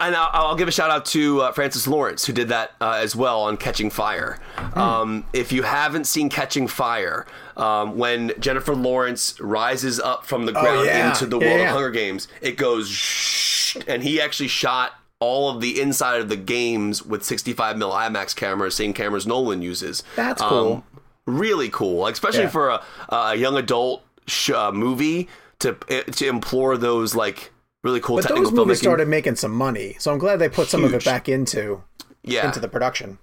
[0.00, 3.16] And I'll give a shout out to uh, Francis Lawrence, who did that uh, as
[3.16, 4.38] well on Catching Fire.
[4.56, 4.78] Hmm.
[4.78, 7.26] Um, if you haven't seen Catching Fire,
[7.56, 11.08] um, when Jennifer Lawrence rises up from the ground Oh, yeah.
[11.10, 11.66] into the Yeah, world yeah.
[11.68, 16.28] of Hunger Games, it goes shh, and he actually shot all of the inside of
[16.28, 20.02] the games with 65 mil IMAX cameras, same cameras Nolan uses.
[20.16, 20.84] That's Um, cool.
[21.26, 25.28] really cool, like, especially for a, a young adult sh- uh, movie
[25.60, 27.52] to to implore those like
[27.84, 28.82] really cool But technical those movies filmmaking.
[28.82, 31.82] started making some money, so I'm glad they put some of it back into
[32.24, 32.46] yeah.
[32.46, 33.18] into the production.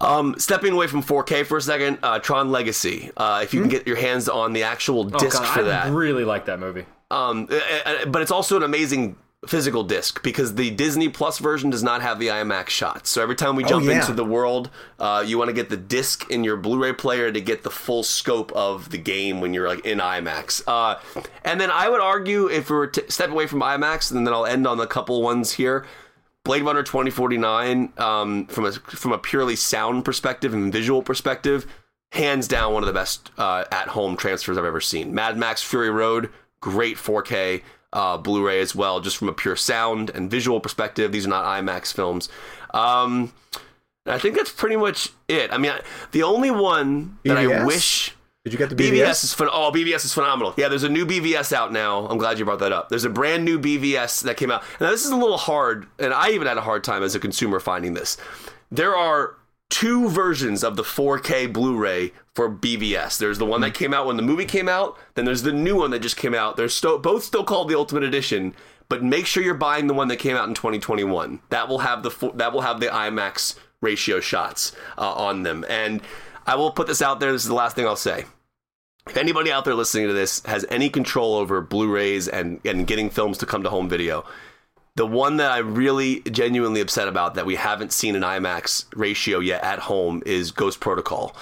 [0.00, 3.10] Um, stepping away from 4K for a second, uh, Tron Legacy.
[3.16, 5.64] Uh, if you can get your hands on the actual Oh, disc God, for I
[5.64, 6.86] that, really like that movie.
[7.10, 7.46] um,
[8.06, 9.16] but it's also an amazing
[9.46, 13.10] physical disc because the Disney Plus version does not have the IMAX shots.
[13.10, 14.00] So every time we jump Oh, yeah.
[14.00, 17.40] into the world, uh, you want to get the disc in your Blu-ray player to
[17.40, 20.62] get the full scope of the game when you're like in IMAX.
[20.66, 20.98] Uh,
[21.44, 24.34] and then I would argue if we were to step away from IMAX, and then
[24.34, 25.86] I'll end on a couple ones here.
[26.44, 31.66] Blade Runner 2049, um, from a from a purely sound perspective and visual perspective,
[32.12, 35.12] hands down one of the best uh, at home transfers I've ever seen.
[35.12, 37.62] Mad Max Fury Road, great 4K
[37.92, 41.12] uh, Blu-ray as well, just from a pure sound and visual perspective.
[41.12, 42.28] These are not IMAX films.
[42.74, 43.32] Um,
[44.06, 45.52] I think that's pretty much it.
[45.52, 45.80] I mean, I,
[46.12, 48.14] the only one that I wish.
[48.44, 49.24] Did you get the BVS, BVS?
[49.24, 50.54] is phen- oh BVS is phenomenal.
[50.56, 52.06] Yeah, there's a new BVS out now.
[52.06, 52.88] I'm glad you brought that up.
[52.90, 54.62] There's a brand new BVS that came out.
[54.80, 57.18] Now this is a little hard, and I even had a hard time as a
[57.18, 58.16] consumer finding this.
[58.70, 59.36] There are
[59.68, 63.18] two versions of the 4K Blu-ray for BVS.
[63.18, 64.96] There's the one that came out when the movie came out.
[65.14, 66.56] Then there's the new one that just came out.
[66.56, 68.54] They're still both still called the Ultimate Edition,
[68.88, 71.40] but make sure you're buying the one that came out in 2021.
[71.48, 75.64] That will have the that will have the IMAX ratio shots uh, on them.
[75.68, 76.02] And
[76.46, 77.32] I will put this out there.
[77.32, 78.26] This is the last thing I'll say
[79.08, 83.08] if anybody out there listening to this has any control over Blu-rays and and getting
[83.10, 84.24] films to come to home video,
[84.96, 89.40] The one that I'm really genuinely upset about that we haven't seen an IMAX ratio
[89.40, 91.36] yet at home is Ghost Protocol.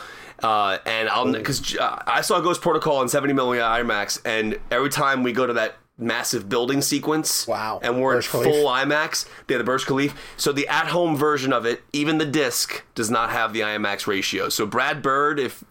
[0.45, 4.91] Uh, and I'll because uh, I saw Ghost Protocol in 70 millimeter IMAX, and every
[4.91, 7.81] time we go to that massive building sequence, Wow.
[7.83, 8.51] and we're Burj in Khalifa.
[8.51, 10.15] full IMAX, they had the Burj Khalifa.
[10.37, 14.49] So the at-home version of it, even the disc, does not have the IMAX ratio.
[14.51, 15.65] So Brad Bird, if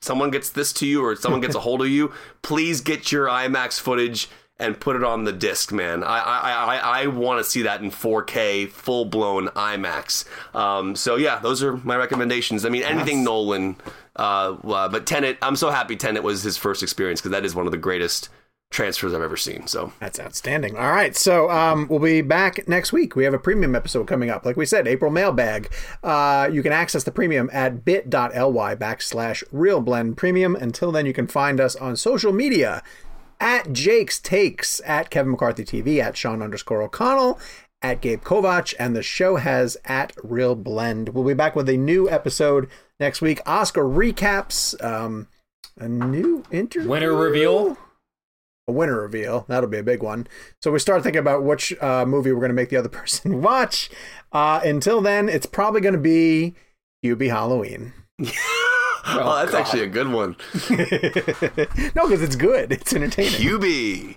[0.00, 3.28] someone gets this to you or someone gets a hold of you, please get your
[3.28, 4.28] IMAX footage
[4.60, 6.02] and put it on the disc, man.
[6.02, 10.24] I I, I, I want to see that in 4K, full blown IMAX.
[10.54, 12.66] Um, so yeah, those are my recommendations.
[12.66, 13.76] I mean, anything Nolan,
[14.18, 15.38] uh, uh, but Tenet.
[15.42, 18.28] I'm so happy Tenet was his first experience because that is one of the greatest
[18.70, 19.66] transfers I've ever seen.
[19.66, 20.76] So That's outstanding.
[20.76, 21.16] All right.
[21.16, 23.16] So um, we'll be back next week.
[23.16, 24.44] We have a premium episode coming up.
[24.44, 25.72] Like we said, April mailbag.
[26.02, 30.54] Uh, you can access the premium at bit.ly backslash real blend premium.
[30.54, 32.82] Until then, you can find us on social media
[33.40, 37.38] at Jake's Takes, at Kevin McCarthy TV, at Sean underscore O'Connell,
[37.82, 41.10] at Gabe Kovach, and the show has at Real Blend.
[41.10, 42.68] We'll be back with a new episode
[42.98, 43.40] next week.
[43.46, 45.28] Oscar recaps, um,
[45.78, 46.88] a new interview.
[46.88, 47.78] Winner reveal.
[48.66, 49.44] a winner reveal.
[49.48, 50.26] That'll be a big one.
[50.60, 53.40] So we start thinking about which uh, movie we're going to make the other person
[53.42, 53.90] watch.
[54.32, 56.54] Uh, until then, it's probably going to be
[57.04, 57.92] Hubie Halloween.
[59.06, 60.36] oh, that's actually a good one.
[61.94, 62.72] no, because it's good.
[62.72, 63.32] It's entertaining.
[63.40, 64.16] Hubie.